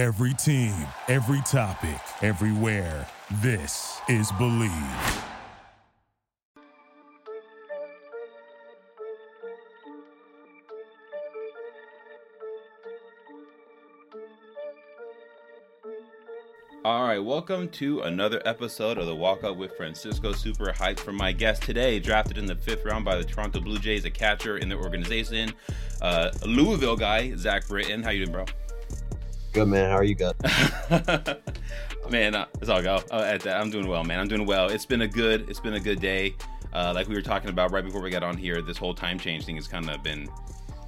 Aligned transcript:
Every 0.00 0.32
team, 0.32 0.72
every 1.08 1.42
topic, 1.42 2.00
everywhere. 2.22 3.06
This 3.42 4.00
is 4.08 4.32
Believe. 4.38 4.72
All 16.82 17.02
right, 17.02 17.18
welcome 17.18 17.68
to 17.68 18.00
another 18.00 18.40
episode 18.46 18.96
of 18.96 19.04
the 19.04 19.14
Walk 19.14 19.44
Up 19.44 19.58
with 19.58 19.76
Francisco. 19.76 20.32
Super 20.32 20.72
hyped 20.72 21.00
for 21.00 21.12
my 21.12 21.30
guest 21.30 21.62
today, 21.62 22.00
drafted 22.00 22.38
in 22.38 22.46
the 22.46 22.56
fifth 22.56 22.86
round 22.86 23.04
by 23.04 23.16
the 23.16 23.24
Toronto 23.24 23.60
Blue 23.60 23.78
Jays, 23.78 24.06
a 24.06 24.10
catcher 24.10 24.56
in 24.56 24.70
their 24.70 24.78
organization, 24.78 25.52
uh, 26.00 26.30
Louisville 26.46 26.96
guy, 26.96 27.36
Zach 27.36 27.68
Britton. 27.68 28.02
How 28.02 28.08
you 28.12 28.24
doing, 28.24 28.32
bro? 28.32 28.46
Good 29.52 29.66
man. 29.66 29.90
How 29.90 29.96
are 29.96 30.04
you, 30.04 30.14
guys? 30.14 30.34
man, 32.10 32.36
uh, 32.36 32.46
it's 32.60 32.68
all 32.68 32.82
go. 32.82 33.02
Uh, 33.10 33.24
at 33.26 33.40
that, 33.40 33.60
I'm 33.60 33.68
doing 33.68 33.88
well, 33.88 34.04
man. 34.04 34.20
I'm 34.20 34.28
doing 34.28 34.46
well. 34.46 34.68
It's 34.68 34.86
been 34.86 35.02
a 35.02 35.08
good, 35.08 35.50
it's 35.50 35.58
been 35.58 35.74
a 35.74 35.80
good 35.80 36.00
day. 36.00 36.36
Uh, 36.72 36.92
like 36.94 37.08
we 37.08 37.16
were 37.16 37.22
talking 37.22 37.50
about 37.50 37.72
right 37.72 37.84
before 37.84 38.00
we 38.00 38.10
got 38.10 38.22
on 38.22 38.36
here, 38.36 38.62
this 38.62 38.76
whole 38.76 38.94
time 38.94 39.18
change 39.18 39.44
thing 39.44 39.56
has 39.56 39.66
kind 39.66 39.90
of 39.90 40.04
been. 40.04 40.28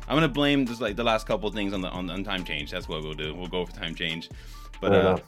I'm 0.07 0.17
gonna 0.17 0.29
blame 0.29 0.65
just 0.67 0.81
like 0.81 0.95
the 0.95 1.03
last 1.03 1.27
couple 1.27 1.49
of 1.49 1.55
things 1.55 1.73
on 1.73 1.81
the 1.81 1.89
on, 1.89 2.09
on 2.09 2.23
time 2.23 2.45
change. 2.45 2.71
That's 2.71 2.89
what 2.89 3.03
we'll 3.03 3.15
do. 3.15 3.35
We'll 3.35 3.49
go 3.49 3.67
for 3.67 3.73
time 3.73 3.97
change. 3.97 4.31
But 4.81 4.93
uh, 4.93 5.19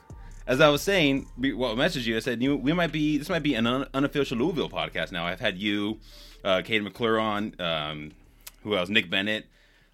as 0.47 0.61
I 0.61 0.69
was 0.69 0.83
saying, 0.83 1.27
we, 1.37 1.55
well, 1.55 1.73
I 1.73 1.75
messaged 1.75 2.05
you. 2.05 2.17
I 2.17 2.21
said 2.21 2.41
you, 2.41 2.57
we 2.57 2.73
might 2.73 2.93
be 2.93 3.19
this 3.19 3.29
might 3.29 3.43
be 3.43 3.55
an 3.55 3.67
un, 3.67 3.87
unofficial 3.95 4.39
Louisville 4.39 4.71
podcast 4.71 5.11
now. 5.11 5.27
I've 5.27 5.41
had 5.41 5.59
you, 5.59 5.99
uh, 6.45 6.63
Kade 6.65 6.85
McClure 6.85 7.19
on. 7.19 7.55
Um, 7.61 8.13
who 8.63 8.77
else? 8.77 8.89
Nick 8.89 9.11
Bennett. 9.11 9.47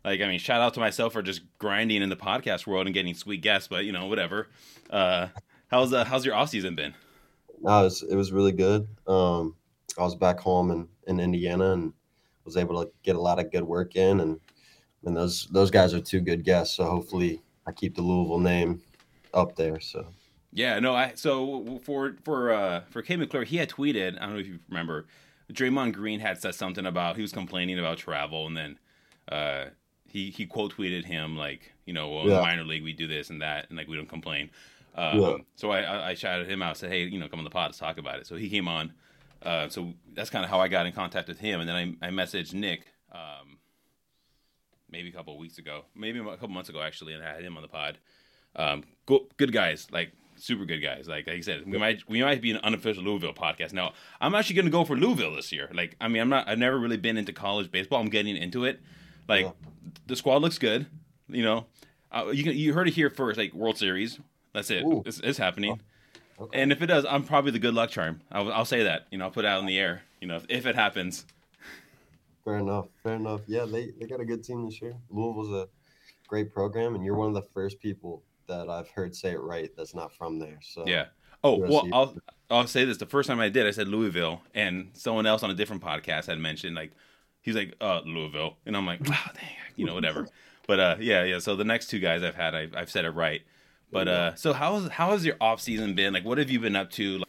Like 0.04 0.20
I 0.20 0.28
mean, 0.28 0.38
shout 0.38 0.60
out 0.60 0.74
to 0.74 0.80
myself 0.80 1.12
for 1.12 1.22
just 1.22 1.42
grinding 1.58 2.02
in 2.02 2.08
the 2.08 2.16
podcast 2.16 2.66
world 2.66 2.86
and 2.86 2.94
getting 2.94 3.14
sweet 3.14 3.42
guests. 3.42 3.68
But 3.68 3.84
you 3.84 3.92
know, 3.92 4.06
whatever. 4.06 4.48
Uh, 4.88 5.28
how's 5.68 5.92
uh, 5.92 6.04
how's 6.04 6.24
your 6.24 6.34
off 6.34 6.50
season 6.50 6.74
been? 6.74 6.94
No, 7.60 7.80
it 7.80 7.84
was, 7.84 8.02
it 8.04 8.16
was 8.16 8.32
really 8.32 8.52
good. 8.52 8.88
Um, 9.06 9.56
I 9.98 10.02
was 10.02 10.14
back 10.14 10.40
home 10.40 10.70
in, 10.70 10.88
in 11.06 11.20
Indiana 11.20 11.72
and 11.72 11.92
was 12.44 12.56
able 12.56 12.82
to 12.82 12.90
get 13.02 13.16
a 13.16 13.20
lot 13.20 13.38
of 13.38 13.52
good 13.52 13.64
work 13.64 13.96
in, 13.96 14.20
and 14.20 14.40
and 15.04 15.16
those 15.16 15.46
those 15.50 15.70
guys 15.70 15.92
are 15.94 16.00
two 16.00 16.20
good 16.20 16.44
guests. 16.44 16.76
So 16.76 16.84
hopefully, 16.84 17.42
I 17.66 17.72
keep 17.72 17.94
the 17.94 18.02
Louisville 18.02 18.38
name 18.38 18.82
up 19.34 19.56
there. 19.56 19.80
So 19.80 20.06
Yeah, 20.52 20.78
no. 20.78 20.94
I 20.94 21.12
so 21.14 21.80
for 21.84 22.16
for 22.24 22.52
uh 22.52 22.82
for 22.90 23.02
Kade 23.02 23.18
McClure, 23.18 23.44
he 23.44 23.58
had 23.58 23.68
tweeted. 23.68 24.16
I 24.16 24.26
don't 24.26 24.34
know 24.34 24.40
if 24.40 24.46
you 24.46 24.58
remember. 24.68 25.06
Draymond 25.52 25.94
Green 25.94 26.20
had 26.20 26.40
said 26.40 26.54
something 26.54 26.86
about 26.86 27.16
he 27.16 27.22
was 27.22 27.32
complaining 27.32 27.78
about 27.78 27.98
travel, 27.98 28.46
and 28.46 28.56
then 28.56 28.78
uh 29.30 29.66
he 30.10 30.30
he 30.30 30.46
quote 30.46 30.74
tweeted 30.76 31.04
him 31.04 31.36
like 31.36 31.72
you 31.86 31.92
know 31.92 32.10
well 32.10 32.22
in 32.22 32.28
the 32.30 32.42
minor 32.42 32.64
league 32.64 32.82
we 32.82 32.92
do 32.92 33.06
this 33.06 33.30
and 33.30 33.40
that 33.42 33.68
and 33.68 33.78
like 33.78 33.88
we 33.88 33.96
don't 33.96 34.08
complain. 34.08 34.50
Um, 34.94 35.20
Yeah. 35.20 35.36
So 35.56 35.70
I, 35.70 36.10
I 36.10 36.14
shouted 36.14 36.48
him 36.48 36.62
out, 36.62 36.76
said 36.76 36.90
hey 36.90 37.04
you 37.04 37.18
know 37.18 37.28
come 37.28 37.38
on 37.40 37.44
the 37.44 37.50
pod 37.50 37.68
let's 37.68 37.78
talk 37.78 37.98
about 37.98 38.18
it. 38.18 38.26
So 38.26 38.36
he 38.36 38.50
came 38.50 38.68
on. 38.68 38.92
Uh, 39.42 39.68
so 39.70 39.94
that's 40.12 40.28
kind 40.28 40.44
of 40.44 40.50
how 40.50 40.60
I 40.60 40.68
got 40.68 40.84
in 40.84 40.92
contact 40.92 41.26
with 41.28 41.38
him, 41.38 41.60
and 41.60 41.68
then 41.68 41.96
I 42.02 42.08
I 42.08 42.10
messaged 42.10 42.52
Nick. 42.52 42.86
Um, 43.12 43.58
maybe 44.90 45.08
a 45.08 45.12
couple 45.12 45.32
of 45.32 45.40
weeks 45.40 45.58
ago, 45.58 45.84
maybe 45.94 46.18
a 46.18 46.24
couple 46.24 46.48
months 46.48 46.68
ago 46.68 46.82
actually, 46.82 47.14
and 47.14 47.22
I 47.22 47.34
had 47.34 47.42
him 47.42 47.56
on 47.56 47.62
the 47.62 47.68
pod. 47.68 47.98
Um, 48.56 48.82
go, 49.06 49.28
good 49.36 49.52
guys, 49.52 49.86
like 49.90 50.12
super 50.36 50.64
good 50.64 50.80
guys. 50.80 51.06
Like 51.08 51.26
like 51.26 51.36
I 51.36 51.40
said, 51.40 51.62
we 51.66 51.78
might 51.78 52.08
we 52.08 52.22
might 52.22 52.40
be 52.40 52.50
an 52.50 52.58
unofficial 52.58 53.02
Louisville 53.02 53.32
podcast. 53.34 53.72
Now 53.72 53.92
I'm 54.20 54.34
actually 54.34 54.56
going 54.56 54.66
to 54.66 54.72
go 54.72 54.84
for 54.84 54.96
Louisville 54.96 55.34
this 55.36 55.52
year. 55.52 55.70
Like 55.72 55.96
I 56.00 56.08
mean, 56.08 56.22
I'm 56.22 56.28
not. 56.28 56.48
I've 56.48 56.58
never 56.58 56.78
really 56.78 56.96
been 56.96 57.16
into 57.16 57.32
college 57.32 57.70
baseball. 57.70 58.00
I'm 58.00 58.08
getting 58.08 58.36
into 58.36 58.64
it. 58.64 58.80
Like 59.28 59.52
the 60.06 60.16
squad 60.16 60.42
looks 60.42 60.58
good. 60.58 60.86
You 61.28 61.44
know, 61.44 61.66
uh, 62.12 62.30
you 62.32 62.44
can, 62.44 62.56
you 62.56 62.72
heard 62.72 62.88
it 62.88 62.94
here 62.94 63.10
first. 63.10 63.38
Like 63.38 63.54
World 63.54 63.78
Series. 63.78 64.18
That's 64.52 64.70
it. 64.70 64.84
Ooh. 64.84 65.02
It's, 65.06 65.20
it's 65.20 65.38
happening. 65.38 65.80
okay. 66.40 66.60
And 66.60 66.72
if 66.72 66.82
it 66.82 66.86
does, 66.86 67.06
I'm 67.08 67.22
probably 67.22 67.52
the 67.52 67.58
good 67.58 67.74
luck 67.74 67.90
charm. 67.90 68.20
I'll, 68.32 68.52
I'll 68.52 68.64
say 68.64 68.82
that. 68.84 69.06
You 69.10 69.18
know, 69.18 69.26
I'll 69.26 69.30
put 69.30 69.44
it 69.44 69.48
out 69.48 69.60
in 69.60 69.66
the 69.66 69.78
air. 69.78 70.02
You 70.20 70.28
know, 70.28 70.36
if, 70.36 70.46
if 70.48 70.66
it 70.66 70.74
happens. 70.74 71.24
fair 72.44 72.58
enough. 72.58 72.88
Fair 73.02 73.14
enough. 73.14 73.42
Yeah, 73.46 73.64
they 73.64 73.90
they 73.98 74.06
got 74.06 74.20
a 74.20 74.24
good 74.24 74.42
team 74.42 74.64
this 74.64 74.82
year. 74.82 74.96
Louisville's 75.10 75.52
a 75.52 75.68
great 76.26 76.52
program, 76.52 76.94
and 76.94 77.04
you're 77.04 77.16
one 77.16 77.28
of 77.28 77.34
the 77.34 77.48
first 77.54 77.80
people 77.80 78.22
that 78.48 78.68
I've 78.68 78.88
heard 78.90 79.14
say 79.14 79.32
it 79.32 79.40
right. 79.40 79.70
That's 79.76 79.94
not 79.94 80.12
from 80.12 80.38
there. 80.38 80.58
So 80.62 80.84
Yeah. 80.86 81.06
Oh 81.42 81.60
Yes, 81.60 81.70
well, 81.70 81.88
I'll 81.92 82.16
I'll 82.50 82.66
say 82.66 82.84
this. 82.84 82.98
The 82.98 83.06
first 83.06 83.28
time 83.28 83.40
I 83.40 83.48
did, 83.48 83.66
I 83.66 83.70
said 83.70 83.88
Louisville, 83.88 84.42
and 84.54 84.90
someone 84.92 85.26
else 85.26 85.42
on 85.42 85.50
a 85.50 85.54
different 85.54 85.82
podcast 85.82 86.26
had 86.26 86.38
mentioned 86.38 86.74
like 86.74 86.92
he's 87.42 87.54
like 87.54 87.74
uh 87.80 88.00
Louisville, 88.04 88.56
and 88.66 88.76
I'm 88.76 88.86
like, 88.86 89.00
wow, 89.08 89.30
dang, 89.34 89.48
you 89.76 89.86
know, 89.86 89.94
whatever. 89.94 90.28
but 90.66 90.80
uh, 90.80 90.96
yeah, 91.00 91.24
yeah. 91.24 91.38
So 91.38 91.56
the 91.56 91.64
next 91.64 91.88
two 91.88 91.98
guys 91.98 92.22
I've 92.22 92.34
had, 92.34 92.54
I've, 92.54 92.74
I've 92.74 92.90
said 92.90 93.04
it 93.04 93.10
right. 93.10 93.42
But 93.92 94.08
uh, 94.08 94.34
so 94.36 94.52
how 94.52 94.78
has 94.78 94.88
how 94.90 95.10
has 95.10 95.24
your 95.24 95.36
off 95.40 95.60
season 95.60 95.94
been? 95.94 96.12
Like, 96.12 96.24
what 96.24 96.38
have 96.38 96.50
you 96.50 96.60
been 96.60 96.76
up 96.76 96.90
to? 96.92 97.18
Like, 97.18 97.28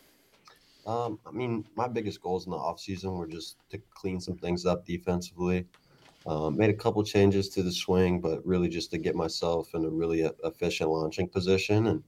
Um, 0.85 1.19
I 1.25 1.31
mean, 1.31 1.65
my 1.75 1.87
biggest 1.87 2.21
goals 2.21 2.45
in 2.45 2.51
the 2.51 2.57
offseason 2.57 3.17
were 3.17 3.27
just 3.27 3.57
to 3.69 3.79
clean 3.95 4.19
some 4.19 4.37
things 4.37 4.65
up 4.65 4.85
defensively. 4.85 5.65
Um, 6.27 6.55
made 6.55 6.69
a 6.69 6.75
couple 6.75 7.03
changes 7.03 7.49
to 7.49 7.63
the 7.63 7.71
swing, 7.71 8.21
but 8.21 8.45
really 8.45 8.69
just 8.69 8.91
to 8.91 8.99
get 8.99 9.15
myself 9.15 9.73
in 9.73 9.85
a 9.85 9.89
really 9.89 10.29
efficient 10.43 10.91
launching 10.91 11.27
position 11.27 11.87
and 11.87 12.03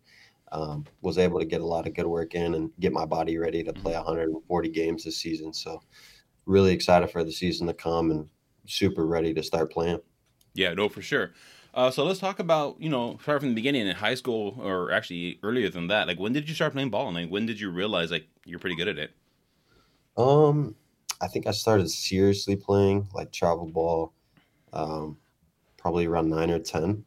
um, 0.51 0.85
was 1.01 1.17
able 1.17 1.39
to 1.39 1.45
get 1.45 1.61
a 1.61 1.65
lot 1.65 1.87
of 1.87 1.95
good 1.95 2.05
work 2.05 2.35
in 2.35 2.53
and 2.53 2.69
get 2.79 2.93
my 2.93 3.05
body 3.05 3.39
ready 3.39 3.63
to 3.63 3.73
play 3.73 3.93
140 3.93 4.69
games 4.69 5.03
this 5.03 5.17
season. 5.17 5.51
So, 5.51 5.81
really 6.45 6.73
excited 6.73 7.09
for 7.09 7.23
the 7.23 7.31
season 7.31 7.67
to 7.67 7.73
come 7.73 8.11
and 8.11 8.27
super 8.65 9.05
ready 9.05 9.33
to 9.33 9.43
start 9.43 9.71
playing. 9.71 9.99
yeah, 10.53 10.73
no, 10.73 10.89
for 10.89 11.01
sure. 11.01 11.31
Uh, 11.73 11.89
so 11.89 12.05
let's 12.05 12.19
talk 12.19 12.37
about 12.37 12.79
you 12.79 12.89
know 12.89 13.17
start 13.21 13.41
from 13.41 13.49
the 13.49 13.55
beginning 13.55 13.87
in 13.87 13.95
high 13.95 14.13
school 14.13 14.59
or 14.61 14.91
actually 14.91 15.39
earlier 15.41 15.69
than 15.69 15.87
that. 15.87 16.07
Like, 16.07 16.19
when 16.19 16.33
did 16.33 16.47
you 16.47 16.53
start 16.53 16.73
playing 16.73 16.91
ball? 16.91 17.07
And 17.07 17.15
like, 17.17 17.29
when 17.29 17.45
did 17.45 17.59
you 17.59 17.71
realize 17.71 18.11
like 18.11 18.27
you're 18.45 18.59
pretty 18.59 18.75
good 18.75 18.87
at 18.87 18.99
it? 18.99 19.11
Um, 20.15 20.75
I 21.21 21.27
think 21.27 21.47
I 21.47 21.51
started 21.51 21.89
seriously 21.89 22.55
playing 22.55 23.07
like 23.13 23.31
travel 23.31 23.65
ball, 23.65 24.13
um, 24.71 25.17
probably 25.77 26.05
around 26.05 26.29
nine 26.29 26.51
or 26.51 26.59
ten. 26.59 27.03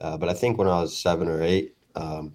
Uh, 0.00 0.16
but 0.16 0.28
I 0.28 0.34
think 0.34 0.58
when 0.58 0.66
I 0.66 0.80
was 0.80 0.96
seven 0.96 1.28
or 1.28 1.40
eight, 1.42 1.76
um, 1.94 2.34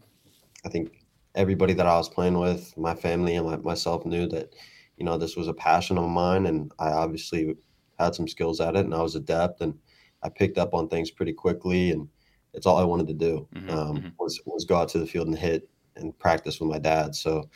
I 0.66 0.70
think 0.70 1.04
everybody 1.36 1.74
that 1.74 1.86
I 1.86 1.98
was 1.98 2.08
playing 2.08 2.40
with, 2.40 2.76
my 2.78 2.96
family 2.96 3.36
and 3.36 3.46
my, 3.46 3.58
myself, 3.58 4.06
knew 4.06 4.26
that 4.28 4.54
you 4.98 5.06
know 5.06 5.18
this 5.18 5.36
was 5.36 5.48
a 5.48 5.54
passion 5.54 5.98
of 5.98 6.10
mine, 6.10 6.46
and 6.46 6.72
I 6.80 6.90
obviously 6.90 7.56
had 8.00 8.16
some 8.16 8.28
skills 8.28 8.60
at 8.62 8.76
it, 8.76 8.86
and 8.86 8.94
I 8.94 9.02
was 9.02 9.16
adept, 9.16 9.62
and 9.62 9.78
I 10.24 10.30
picked 10.30 10.58
up 10.58 10.74
on 10.74 10.90
things 10.90 11.12
pretty 11.12 11.34
quickly, 11.34 11.92
and 11.92 12.10
it's 12.54 12.66
all 12.66 12.78
I 12.78 12.84
wanted 12.84 13.08
to 13.08 13.14
do 13.14 13.48
Mhm, 13.54 13.70
um, 13.70 13.98
mhm. 14.02 14.14
was 14.20 14.42
was 14.46 14.66
go 14.66 14.78
out 14.78 14.90
to 14.90 15.00
the 15.00 15.08
field 15.08 15.28
and 15.28 15.38
hit 15.38 15.70
and 15.96 16.18
practice 16.20 16.60
with 16.60 16.70
my 16.70 16.80
dad. 16.80 17.16
So 17.16 17.50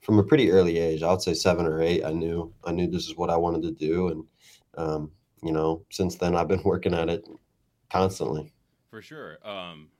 from 0.00 0.18
a 0.18 0.24
pretty 0.24 0.50
early 0.50 0.78
age, 0.78 1.02
I 1.02 1.10
would 1.10 1.22
say 1.22 1.34
seven 1.34 1.66
or 1.66 1.82
eight, 1.82 2.04
I 2.04 2.12
knew 2.12 2.52
I 2.64 2.72
knew 2.72 2.86
this 2.88 3.06
is 3.06 3.16
what 3.16 3.30
I 3.30 3.36
wanted 3.36 3.62
to 3.62 3.72
do, 3.72 4.08
and 4.08 4.24
um, 4.76 5.12
you 5.42 5.52
know, 5.52 5.84
since 5.90 6.16
then 6.16 6.36
I've 6.36 6.48
been 6.48 6.62
working 6.64 6.94
at 6.94 7.08
it 7.08 7.28
constantly. 7.90 8.52
For 8.90 9.02
sure. 9.02 9.38
Um, 9.46 9.90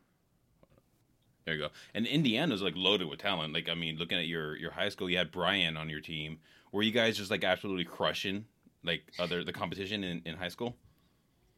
there 1.44 1.54
you 1.54 1.60
go. 1.62 1.70
And 1.94 2.06
Indiana's 2.06 2.62
like 2.62 2.75
loaded 2.76 3.08
with 3.08 3.20
talent. 3.20 3.54
Like 3.54 3.69
I 3.69 3.75
mean, 3.75 3.97
looking 3.97 4.19
at 4.19 4.26
your 4.26 4.56
your 4.56 4.70
high 4.70 4.88
school, 4.91 5.08
you 5.08 5.16
had 5.16 5.31
Brian 5.32 5.76
on 5.76 5.88
your 5.88 6.00
team. 6.00 6.41
Were 6.72 6.82
you 6.82 6.92
guys 6.92 7.16
just 7.16 7.30
like 7.30 7.44
absolutely 7.44 7.84
crushing 7.84 8.44
like 8.84 9.02
other 9.18 9.42
the 9.44 9.52
competition 9.52 10.04
in, 10.04 10.22
in 10.24 10.36
high 10.36 10.48
school? 10.48 10.76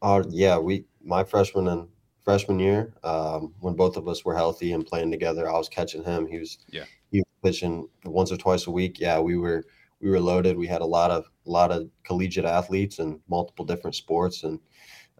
Uh, 0.02 0.22
yeah, 0.30 0.58
we 0.58 0.84
my 1.02 1.24
freshman 1.24 1.68
and 1.68 1.88
freshman 2.24 2.58
year, 2.58 2.92
um, 3.02 3.54
when 3.60 3.74
both 3.74 3.96
of 3.96 4.08
us 4.08 4.24
were 4.24 4.34
healthy 4.34 4.72
and 4.72 4.86
playing 4.86 5.10
together, 5.10 5.48
I 5.48 5.56
was 5.56 5.68
catching 5.68 6.04
him. 6.04 6.26
He 6.26 6.38
was 6.38 6.58
Yeah. 6.70 6.84
he 7.10 7.18
was 7.18 7.26
pitching 7.42 7.88
once 8.04 8.30
or 8.32 8.36
twice 8.36 8.66
a 8.66 8.70
week. 8.70 9.00
Yeah, 9.00 9.18
we 9.20 9.36
were 9.36 9.64
we 10.00 10.10
were 10.10 10.20
loaded. 10.20 10.56
We 10.56 10.66
had 10.66 10.80
a 10.80 10.86
lot 10.86 11.10
of 11.10 11.30
a 11.46 11.50
lot 11.50 11.70
of 11.72 11.90
collegiate 12.04 12.44
athletes 12.44 12.98
and 12.98 13.20
multiple 13.28 13.64
different 13.64 13.94
sports, 13.96 14.44
and 14.44 14.58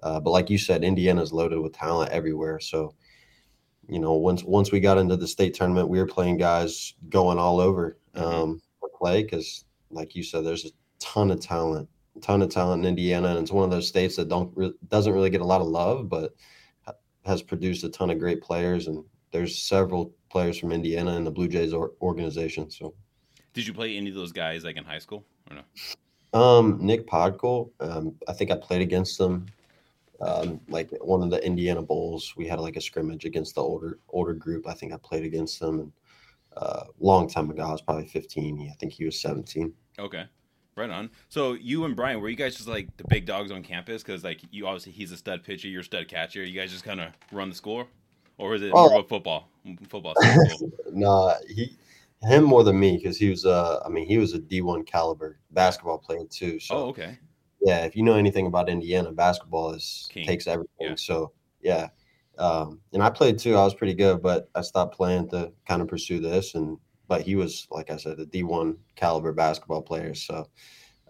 uh, 0.03 0.21
but 0.21 0.31
like 0.31 0.49
you 0.49 0.57
said, 0.59 0.83
Indiana's 0.85 1.33
loaded 1.33 1.59
with 1.61 1.73
talent 1.75 2.11
everywhere. 2.13 2.61
So 2.61 2.95
you 3.89 3.99
know, 3.99 4.15
once 4.15 4.45
once 4.45 4.71
we 4.73 4.81
got 4.81 4.99
into 4.99 5.17
the 5.17 5.27
state 5.27 5.53
tournament, 5.55 5.89
we 5.89 5.99
were 5.99 6.07
playing 6.07 6.39
guys 6.39 6.95
going 7.09 7.39
all 7.39 7.61
over 7.61 7.99
Mhm. 8.15 8.23
um, 8.23 8.63
for 8.79 8.89
play 8.97 9.23
because, 9.25 9.65
like 9.91 10.15
you 10.15 10.23
said, 10.23 10.45
there's 10.45 10.65
a 10.67 10.71
ton 10.99 11.31
of 11.31 11.41
talent, 11.41 11.89
a 12.17 12.21
ton 12.21 12.43
of 12.43 12.49
talent 12.51 12.85
in 12.85 12.89
Indiana, 12.89 13.29
and 13.29 13.39
it's 13.39 13.51
one 13.51 13.65
of 13.65 13.71
those 13.71 13.89
states 13.89 14.17
that 14.17 14.29
don't 14.29 14.53
re- 14.57 14.75
doesn't 14.89 15.13
really 15.13 15.31
get 15.31 15.41
a 15.41 15.45
lot 15.47 15.61
of 15.61 15.67
love, 15.67 16.09
but 16.09 16.35
has 17.27 17.43
produced 17.43 17.85
a 17.85 17.89
ton 17.89 18.11
of 18.11 18.19
great 18.19 18.41
players. 18.41 18.87
And 18.87 19.05
there's 19.31 19.63
several 19.63 20.13
players 20.31 20.59
from 20.59 20.73
Indiana 20.73 21.17
in 21.17 21.25
the 21.25 21.31
Blue 21.31 21.49
Jays 21.49 21.73
or- 21.73 21.93
organization. 22.01 22.71
So, 22.71 22.95
Did 23.53 23.67
you 23.67 23.75
play 23.75 23.97
any 23.97 24.09
of 24.09 24.15
those 24.15 24.33
guys 24.33 24.65
like 24.65 24.77
in 24.77 24.85
high 24.85 24.99
school 24.99 25.25
or 25.51 25.57
no? 25.57 26.39
um, 26.41 26.79
Nick 26.81 27.07
Podkul, 27.07 27.71
um, 27.81 28.15
I 28.29 28.33
think 28.33 28.51
I 28.51 28.57
played 28.57 28.81
against 28.83 29.19
them. 29.19 29.47
Um, 30.21 30.61
like 30.69 30.91
one 31.01 31.23
of 31.23 31.31
the 31.31 31.45
Indiana 31.45 31.81
Bulls, 31.81 32.35
we 32.37 32.47
had 32.47 32.61
like 32.61 32.77
a 32.77 32.81
scrimmage 32.81 33.25
against 33.25 33.55
the 33.55 33.63
older 33.63 33.99
older 34.11 34.35
group. 34.35 34.69
I 34.69 34.75
think 34.75 34.93
I 34.93 34.99
played 34.99 35.25
against 35.25 35.59
them, 35.61 35.81
and 35.81 35.93
uh, 36.57 36.85
long 36.99 37.29
time 37.29 37.51
ago, 37.51 37.63
I 37.63 37.73
was 37.73 37.81
probably 37.83 38.07
15. 38.07 38.57
He- 38.57 38.69
I 38.69 38.73
think 38.81 38.93
he 38.93 39.05
was 39.05 39.21
17. 39.21 39.73
Okay. 39.99 40.25
Right 40.77 40.91
on. 40.91 41.11
So 41.29 41.53
you 41.55 41.85
and 41.85 41.95
Brian, 41.97 42.21
were 42.21 42.29
you 42.29 42.37
guys 42.37 42.57
just 42.57 42.69
like 42.69 42.97
the 42.97 43.05
big 43.09 43.27
dogs 43.27 43.51
on 43.51 43.63
campus? 43.63 44.03
Because 44.03 44.25
like 44.25 44.41
you 44.51 44.67
obviously 44.67 44.93
he's 44.93 45.13
a 45.13 45.17
stud 45.17 45.43
pitcher, 45.45 45.69
you're 45.69 45.83
a 45.83 45.85
stud 45.85 46.09
catcher. 46.09 46.43
You 46.45 46.59
guys 46.59 46.71
just 46.71 46.85
kind 46.85 47.01
of 47.01 47.09
run 47.33 47.51
the 47.51 47.55
score, 47.55 47.87
or 48.39 48.55
is 48.55 48.63
it 48.63 48.71
Oh. 48.75 48.89
more 48.89 49.03
football? 49.03 49.51
football. 49.89 50.15
school. 50.17 50.73
nah, 50.93 51.35
he 51.49 51.77
him 52.23 52.45
more 52.45 52.63
than 52.65 52.79
me 52.79 52.97
because 52.97 53.19
he 53.19 53.29
was 53.29 53.45
uh 53.45 53.81
I 53.85 53.89
mean 53.91 54.07
he 54.07 54.17
was 54.17 54.33
a 54.33 54.39
D 54.39 54.63
one 54.63 54.85
caliber 54.85 55.39
basketball 55.51 55.99
player 55.99 56.25
too. 56.31 56.59
So 56.61 56.75
oh, 56.77 56.85
okay. 56.91 57.19
yeah, 57.61 57.85
if 57.85 57.95
you 57.97 58.03
know 58.03 58.15
anything 58.15 58.47
about 58.47 58.69
Indiana, 58.71 59.13
basketball 59.13 59.73
is 59.73 60.09
King. 60.11 60.25
takes 60.25 60.47
everything. 60.47 60.71
Yeah. 60.81 60.95
So 60.95 61.33
yeah. 61.61 61.89
Um, 62.41 62.81
and 62.93 63.03
I 63.03 63.11
played 63.11 63.39
too. 63.39 63.55
I 63.55 63.65
was 63.65 63.75
pretty 63.75 63.95
good, 63.95 64.23
but 64.23 64.49
I 64.55 64.63
stopped 64.63 64.97
playing 64.97 65.29
to 65.31 65.53
kind 65.69 65.83
of 65.83 65.89
pursue 65.89 66.21
this. 66.21 66.55
And 66.55 66.79
but 67.07 67.23
he 67.23 67.37
was, 67.37 67.67
like 67.71 67.91
I 67.91 67.97
said, 67.97 68.19
a 68.19 68.27
D 68.27 68.43
one 68.43 68.79
caliber 68.97 69.33
basketball 69.33 69.83
player. 69.83 70.15
So 70.15 70.47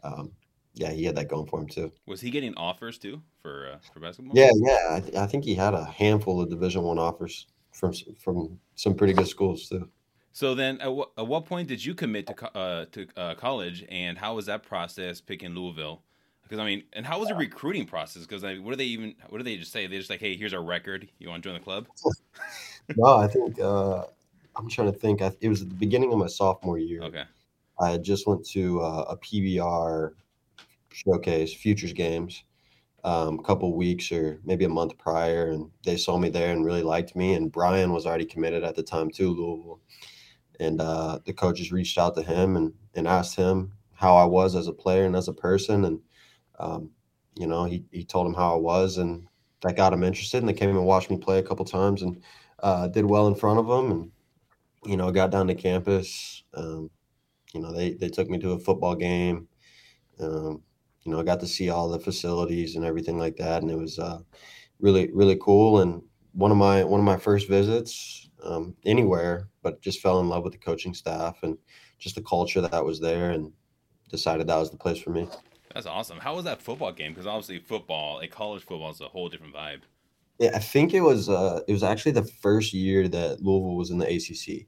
um, 0.02 0.32
yeah, 0.74 0.90
he 0.90 1.04
had 1.04 1.16
that 1.16 1.28
going 1.28 1.46
for 1.46 1.60
him 1.60 1.68
too. 1.68 1.92
Was 2.06 2.20
he 2.20 2.30
getting 2.30 2.54
offers 2.56 2.98
too 2.98 3.22
for 3.42 3.70
uh, 3.74 3.78
for 3.92 4.00
basketball? 4.00 4.36
Yeah, 4.36 4.50
yeah. 4.56 4.96
I, 4.96 5.00
th- 5.00 5.14
I 5.14 5.26
think 5.26 5.44
he 5.44 5.54
had 5.54 5.74
a 5.74 5.84
handful 5.84 6.40
of 6.40 6.50
Division 6.50 6.82
One 6.82 6.98
offers 6.98 7.46
from 7.72 7.92
from 8.18 8.58
some 8.74 8.94
pretty 8.94 9.12
good 9.12 9.28
schools 9.28 9.68
too. 9.68 9.88
So 10.32 10.54
then, 10.54 10.80
at, 10.80 10.92
wh- 10.94 11.10
at 11.18 11.26
what 11.26 11.46
point 11.46 11.68
did 11.68 11.84
you 11.84 11.94
commit 11.94 12.26
to 12.28 12.34
co- 12.34 12.46
uh, 12.58 12.84
to 12.92 13.06
uh, 13.16 13.34
college, 13.34 13.84
and 13.88 14.16
how 14.16 14.34
was 14.34 14.46
that 14.46 14.62
process 14.62 15.20
picking 15.20 15.54
Louisville? 15.54 16.02
Because 16.50 16.60
I 16.60 16.66
mean, 16.66 16.82
and 16.94 17.06
how 17.06 17.20
was 17.20 17.28
the 17.28 17.36
recruiting 17.36 17.86
process? 17.86 18.22
Because 18.22 18.42
I 18.42 18.54
mean, 18.54 18.64
what 18.64 18.72
do 18.72 18.76
they 18.76 18.86
even? 18.86 19.14
What 19.28 19.38
do 19.38 19.44
they 19.44 19.56
just 19.56 19.70
say? 19.70 19.86
They 19.86 19.96
just 19.96 20.10
like, 20.10 20.18
hey, 20.18 20.36
here's 20.36 20.52
our 20.52 20.64
record. 20.64 21.08
You 21.20 21.28
want 21.28 21.44
to 21.44 21.48
join 21.48 21.54
the 21.54 21.64
club? 21.64 21.86
No, 22.96 23.18
I 23.18 23.28
think 23.28 23.60
uh, 23.60 24.02
I'm 24.56 24.68
trying 24.68 24.92
to 24.92 24.98
think. 24.98 25.22
I, 25.22 25.30
it 25.40 25.48
was 25.48 25.62
at 25.62 25.68
the 25.68 25.76
beginning 25.76 26.12
of 26.12 26.18
my 26.18 26.26
sophomore 26.26 26.76
year. 26.76 27.02
Okay. 27.02 27.22
I 27.78 27.90
had 27.90 28.02
just 28.02 28.26
went 28.26 28.44
to 28.48 28.80
uh, 28.80 29.04
a 29.10 29.16
PBR 29.18 30.10
showcase, 30.90 31.54
Futures 31.54 31.92
Games, 31.92 32.42
um, 33.04 33.38
a 33.38 33.42
couple 33.44 33.76
weeks 33.76 34.10
or 34.10 34.40
maybe 34.44 34.64
a 34.64 34.68
month 34.68 34.98
prior, 34.98 35.50
and 35.50 35.70
they 35.84 35.96
saw 35.96 36.18
me 36.18 36.30
there 36.30 36.50
and 36.50 36.64
really 36.64 36.82
liked 36.82 37.14
me. 37.14 37.34
And 37.34 37.52
Brian 37.52 37.92
was 37.92 38.06
already 38.06 38.24
committed 38.24 38.64
at 38.64 38.74
the 38.74 38.82
time 38.82 39.08
to 39.12 39.30
Louisville, 39.30 39.78
and 40.58 40.80
uh, 40.80 41.20
the 41.24 41.32
coaches 41.32 41.70
reached 41.70 41.96
out 41.96 42.16
to 42.16 42.22
him 42.22 42.56
and 42.56 42.72
and 42.96 43.06
asked 43.06 43.36
him 43.36 43.70
how 43.92 44.16
I 44.16 44.24
was 44.24 44.56
as 44.56 44.66
a 44.66 44.72
player 44.72 45.04
and 45.04 45.14
as 45.14 45.28
a 45.28 45.32
person, 45.32 45.84
and 45.84 46.00
um, 46.60 46.90
you 47.36 47.46
know 47.46 47.64
he 47.64 47.84
he 47.90 48.04
told 48.04 48.26
him 48.26 48.34
how 48.34 48.54
I 48.54 48.58
was, 48.58 48.98
and 48.98 49.26
that 49.62 49.76
got 49.76 49.92
him 49.92 50.04
interested. 50.04 50.38
And 50.38 50.48
they 50.48 50.52
came 50.52 50.70
and 50.70 50.86
watched 50.86 51.10
me 51.10 51.18
play 51.18 51.38
a 51.38 51.42
couple 51.42 51.64
times 51.64 52.02
and 52.02 52.22
uh, 52.62 52.86
did 52.86 53.04
well 53.04 53.26
in 53.26 53.34
front 53.34 53.58
of 53.58 53.66
them, 53.66 53.90
and 53.90 54.10
you 54.84 54.96
know 54.96 55.10
got 55.10 55.30
down 55.30 55.48
to 55.48 55.54
campus. 55.54 56.44
Um, 56.54 56.90
you 57.54 57.60
know 57.60 57.72
they 57.72 57.92
they 57.94 58.08
took 58.08 58.28
me 58.28 58.38
to 58.38 58.52
a 58.52 58.58
football 58.58 58.94
game 58.94 59.48
um, 60.20 60.62
you 61.02 61.12
know 61.12 61.20
i 61.20 61.22
got 61.22 61.40
to 61.40 61.46
see 61.46 61.70
all 61.70 61.88
the 61.88 61.98
facilities 61.98 62.76
and 62.76 62.84
everything 62.84 63.18
like 63.18 63.36
that 63.36 63.62
and 63.62 63.70
it 63.70 63.76
was 63.76 63.98
uh, 63.98 64.18
really 64.80 65.10
really 65.12 65.38
cool 65.40 65.80
and 65.80 66.02
one 66.32 66.50
of 66.50 66.56
my 66.56 66.84
one 66.84 67.00
of 67.00 67.06
my 67.06 67.16
first 67.16 67.48
visits 67.48 68.28
um, 68.44 68.74
anywhere 68.84 69.48
but 69.62 69.80
just 69.80 70.00
fell 70.00 70.20
in 70.20 70.28
love 70.28 70.44
with 70.44 70.52
the 70.52 70.58
coaching 70.58 70.94
staff 70.94 71.38
and 71.42 71.58
just 71.98 72.14
the 72.14 72.22
culture 72.22 72.60
that 72.60 72.84
was 72.84 73.00
there 73.00 73.30
and 73.30 73.52
decided 74.10 74.46
that 74.46 74.56
was 74.56 74.70
the 74.70 74.76
place 74.76 74.98
for 74.98 75.10
me 75.10 75.28
That's 75.74 75.86
awesome. 75.86 76.18
How 76.18 76.34
was 76.34 76.44
that 76.44 76.60
football 76.60 76.92
game? 76.92 77.12
Because 77.12 77.26
obviously, 77.26 77.58
football, 77.60 78.16
like 78.16 78.30
college 78.30 78.62
football, 78.64 78.90
is 78.90 79.00
a 79.00 79.08
whole 79.08 79.28
different 79.28 79.54
vibe. 79.54 79.82
yeah, 80.38 80.50
i 80.54 80.58
think 80.58 80.94
it 80.94 81.00
was 81.00 81.28
uh, 81.28 81.60
it 81.68 81.72
was 81.72 81.82
actually 81.82 82.12
the 82.12 82.24
first 82.24 82.72
year 82.72 83.08
that 83.08 83.40
louisville 83.42 83.76
was 83.76 83.90
in 83.90 83.98
the 83.98 84.06
acc 84.12 84.66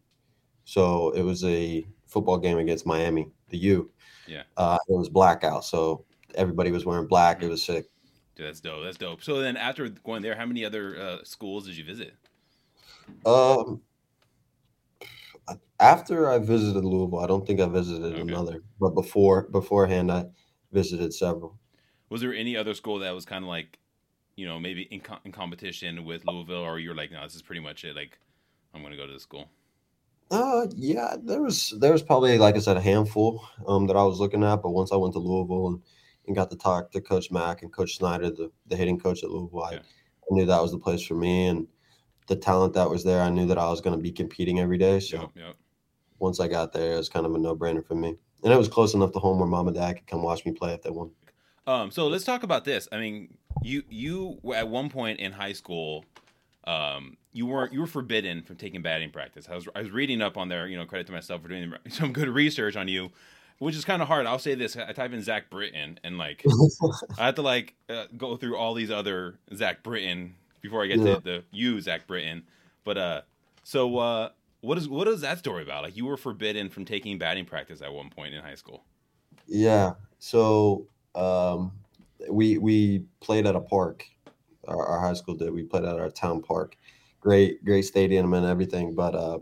so 0.64 1.10
it 1.12 1.22
was 1.22 1.43
a 1.44 1.87
football 2.06 2.38
game 2.38 2.58
against 2.58 2.87
miami 2.87 3.26
the 3.49 3.58
u 3.58 3.90
Yeah. 4.26 4.43
uh, 4.56 4.78
it 4.88 4.93
was 4.93 5.08
blackout 5.08 5.64
so 5.64 6.04
everybody 6.34 6.70
was 6.70 6.84
wearing 6.84 7.06
black 7.08 7.43
it 7.43 7.49
was 7.49 7.62
sick 7.64 7.87
Dude, 8.34 8.46
that's 8.46 8.60
dope. 8.60 8.82
That's 8.82 8.96
dope. 8.96 9.22
So 9.22 9.43
then, 9.43 9.58
after 9.58 9.90
going 9.90 10.22
there, 10.22 10.34
how 10.34 10.46
many 10.46 10.64
other 10.64 10.99
uh, 10.99 11.19
schools 11.22 11.66
did 11.66 11.76
you 11.76 11.84
visit? 11.84 12.14
Um, 13.26 13.82
after 15.81 16.31
I 16.31 16.38
visited 16.38 16.82
Louisville, 16.82 17.19
I 17.20 17.26
don't 17.26 17.46
think 17.46 17.60
I 17.60 17.66
visited 17.66 18.14
Okay. 18.14 18.20
another, 18.22 18.62
but 18.81 18.94
before 18.94 19.49
beforehand, 19.49 20.10
I 20.10 20.26
visited 20.72 21.14
several. 21.14 21.58
Was 22.10 22.20
there 22.20 22.34
any 22.34 22.56
other 22.56 22.74
school 22.74 22.98
that 23.00 23.14
was 23.14 23.24
kind 23.24 23.44
of 23.44 23.48
like, 23.48 23.78
you 24.36 24.46
know, 24.46 24.58
maybe 24.58 24.82
in, 24.82 25.00
co- 25.00 25.19
in 25.24 25.32
competition 25.32 26.04
with 26.04 26.24
Louisville, 26.26 26.56
or 26.56 26.78
you're 26.78 26.94
like, 26.94 27.12
no, 27.12 27.22
this 27.22 27.34
is 27.34 27.42
pretty 27.42 27.60
much 27.60 27.84
it. 27.84 27.94
Like, 27.94 28.19
I'm 28.74 28.82
gonna 28.82 28.96
go 28.96 29.06
to 29.06 29.12
this 29.12 29.22
school. 29.22 29.48
Uh, 30.30 30.66
yeah, 30.74 31.16
there 31.22 31.42
was 31.42 31.74
there 31.78 31.92
was 31.92 32.02
probably 32.02 32.38
like 32.38 32.56
I 32.56 32.60
said 32.60 32.78
a 32.78 32.80
handful 32.80 33.46
um 33.66 33.86
that 33.86 33.96
I 33.96 34.02
was 34.02 34.19
looking 34.19 34.42
at, 34.42 34.62
but 34.62 34.70
once 34.70 34.90
I 34.90 34.96
went 34.96 35.12
to 35.12 35.19
Louisville 35.19 35.69
and, 35.69 35.82
and 36.26 36.34
got 36.34 36.50
to 36.50 36.56
talk 36.56 36.90
to 36.92 37.00
Coach 37.02 37.30
Mack 37.30 37.62
and 37.62 37.72
Coach 37.72 37.96
Snider, 37.98 38.30
the 38.30 38.50
the 38.66 38.76
hitting 38.76 38.98
coach 38.98 39.22
at 39.22 39.30
Louisville, 39.30 39.62
I, 39.64 39.72
Yeah. 39.72 39.78
I 39.78 40.34
knew 40.34 40.46
that 40.46 40.62
was 40.62 40.72
the 40.72 40.78
place 40.78 41.02
for 41.02 41.14
me 41.14 41.48
and 41.48 41.66
the 42.28 42.36
talent 42.36 42.75
that 42.75 42.88
was 42.88 43.04
there. 43.04 43.20
I 43.20 43.28
knew 43.28 43.46
that 43.46 43.58
I 43.58 43.68
was 43.68 43.80
going 43.80 43.96
to 43.96 44.02
be 44.02 44.12
competing 44.12 44.60
every 44.60 44.78
day, 44.78 45.00
so. 45.00 45.20
Yep, 45.20 45.30
yep. 45.34 45.56
once 46.18 46.38
I 46.40 46.48
got 46.48 46.72
there, 46.72 46.94
it 46.94 46.96
was 46.96 47.08
kind 47.08 47.26
of 47.26 47.34
a 47.34 47.38
no 47.38 47.54
brainer 47.56 47.84
for 47.84 47.96
me. 47.96 48.16
And 48.42 48.52
it 48.52 48.56
was 48.56 48.68
close 48.68 48.94
enough 48.94 49.12
to 49.12 49.18
home 49.18 49.38
where 49.38 49.48
mom 49.48 49.68
and 49.68 49.76
dad 49.76 49.94
could 49.94 50.06
come 50.06 50.22
watch 50.22 50.44
me 50.44 50.52
play 50.52 50.72
if 50.74 50.82
they 50.82 50.90
wanted. 50.90 51.14
Um, 51.66 51.90
so 51.90 52.08
let's 52.08 52.24
talk 52.24 52.42
about 52.42 52.64
this. 52.64 52.88
I 52.90 52.98
mean, 52.98 53.34
you 53.62 53.82
you 53.88 54.38
were 54.42 54.56
at 54.56 54.68
one 54.68 54.88
point 54.90 55.20
in 55.20 55.30
high 55.32 55.52
school, 55.52 56.04
um, 56.64 57.16
you 57.32 57.46
weren't 57.46 57.72
you 57.72 57.80
were 57.80 57.86
forbidden 57.86 58.42
from 58.42 58.56
taking 58.56 58.82
batting 58.82 59.10
practice. 59.10 59.48
I 59.50 59.54
was 59.54 59.68
I 59.76 59.80
was 59.82 59.90
reading 59.90 60.20
up 60.20 60.36
on 60.36 60.48
there. 60.48 60.66
You 60.66 60.76
know, 60.76 60.84
credit 60.86 61.06
to 61.06 61.12
myself 61.12 61.42
for 61.42 61.48
doing 61.48 61.72
some 61.88 62.12
good 62.12 62.28
research 62.28 62.74
on 62.76 62.88
you, 62.88 63.10
which 63.58 63.76
is 63.76 63.84
kind 63.84 64.02
of 64.02 64.08
hard. 64.08 64.26
I'll 64.26 64.40
say 64.40 64.54
this: 64.56 64.76
I 64.76 64.92
type 64.92 65.12
in 65.12 65.22
Zach 65.22 65.50
Britton, 65.50 66.00
and 66.02 66.18
like 66.18 66.44
I 67.18 67.26
had 67.26 67.36
to 67.36 67.42
like 67.42 67.74
uh, 67.88 68.06
go 68.16 68.36
through 68.36 68.56
all 68.56 68.74
these 68.74 68.90
other 68.90 69.38
Zach 69.54 69.84
Britton 69.84 70.34
before 70.62 70.82
I 70.82 70.88
get 70.88 70.98
Yeah. 70.98 71.14
to 71.16 71.20
the 71.20 71.44
you 71.52 71.80
Zach 71.80 72.08
Britton. 72.08 72.42
But 72.84 72.98
uh, 72.98 73.20
so 73.62 73.98
uh, 73.98 74.30
what 74.62 74.79
is 74.79 74.88
what 74.88 75.09
is 75.09 75.20
that 75.20 75.38
story 75.38 75.62
about? 75.62 75.82
Like 75.82 75.97
you 75.97 76.06
were 76.06 76.17
forbidden 76.17 76.70
from 76.70 76.85
taking 76.85 77.19
batting 77.19 77.44
practice 77.44 77.82
at 77.82 77.93
one 77.93 78.09
point 78.09 78.32
in 78.32 78.43
high 78.43 78.55
school. 78.55 78.85
Yeah. 79.47 79.94
So 80.19 80.87
um, 81.14 81.73
we 82.31 82.59
we 82.59 83.05
played 83.20 83.47
at 83.47 83.56
a 83.56 83.61
park. 83.61 84.06
Our, 84.69 84.87
our 84.87 85.00
high 85.00 85.14
school 85.14 85.35
did. 85.35 85.53
We 85.53 85.64
played 85.64 85.85
at 85.85 85.99
our 85.99 86.11
town 86.11 86.43
park. 86.43 86.76
Great, 87.20 87.64
great 87.64 87.82
stadium 87.82 88.32
and 88.35 88.47
everything. 88.47 88.94
But 88.94 89.14
uh, 89.17 89.41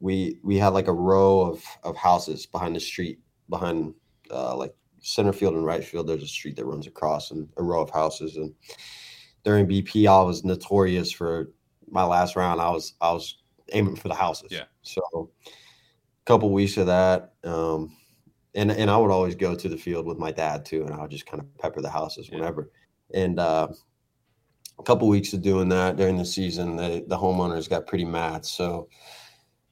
we 0.00 0.38
we 0.42 0.58
had 0.58 0.68
like 0.68 0.88
a 0.88 0.92
row 0.92 1.40
of 1.40 1.64
of 1.82 1.96
houses 1.96 2.44
behind 2.44 2.76
the 2.76 2.80
street, 2.80 3.18
behind 3.48 3.94
uh, 4.30 4.54
like 4.54 4.74
center 5.00 5.32
field 5.32 5.54
and 5.54 5.64
right 5.64 5.82
field. 5.82 6.06
There's 6.06 6.22
a 6.22 6.28
street 6.28 6.56
that 6.56 6.66
runs 6.66 6.86
across 6.86 7.30
and 7.30 7.48
a 7.56 7.62
row 7.62 7.80
of 7.80 7.88
houses. 7.88 8.36
And 8.36 8.54
during 9.44 9.66
BP, 9.66 10.06
I 10.06 10.22
was 10.22 10.44
notorious 10.44 11.10
for 11.10 11.50
my 11.90 12.04
last 12.04 12.36
round. 12.36 12.60
I 12.60 12.68
was 12.68 12.92
I 13.00 13.12
was 13.12 13.38
aiming 13.72 13.96
for 13.96 14.08
the 14.08 14.14
houses. 14.14 14.48
Yeah. 14.50 14.64
So 14.82 15.30
a 15.46 15.50
couple 16.24 16.50
weeks 16.52 16.76
of 16.76 16.86
that. 16.86 17.32
Um, 17.44 17.96
and 18.54 18.70
and 18.72 18.90
I 18.90 18.96
would 18.96 19.10
always 19.10 19.34
go 19.34 19.54
to 19.54 19.68
the 19.68 19.76
field 19.76 20.06
with 20.06 20.18
my 20.18 20.32
dad 20.32 20.64
too, 20.64 20.84
and 20.84 20.94
I 20.94 21.02
would 21.02 21.10
just 21.10 21.26
kind 21.26 21.40
of 21.40 21.58
pepper 21.58 21.80
the 21.80 21.90
houses 21.90 22.28
Yeah. 22.28 22.38
whenever. 22.38 22.70
And 23.14 23.38
uh, 23.38 23.68
a 24.78 24.82
couple 24.82 25.08
weeks 25.08 25.32
of 25.32 25.42
doing 25.42 25.68
that 25.70 25.96
during 25.96 26.16
the 26.16 26.24
season, 26.24 26.76
the 26.76 27.04
the 27.06 27.16
homeowners 27.16 27.68
got 27.68 27.86
pretty 27.86 28.04
mad. 28.04 28.44
So 28.44 28.88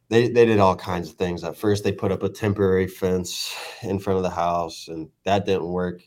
they 0.09 0.29
they 0.29 0.45
did 0.47 0.59
all 0.61 0.77
kinds 0.77 1.09
of 1.11 1.17
things. 1.17 1.43
At 1.43 1.57
first, 1.57 1.85
they 1.85 1.93
put 1.93 2.13
up 2.13 2.23
a 2.23 2.29
temporary 2.29 2.87
fence 2.87 3.55
in 3.83 3.99
front 3.99 4.19
of 4.19 4.23
the 4.23 4.31
house, 4.31 4.89
and 4.89 5.09
that 5.25 5.47
didn't 5.47 5.69
work. 5.69 6.03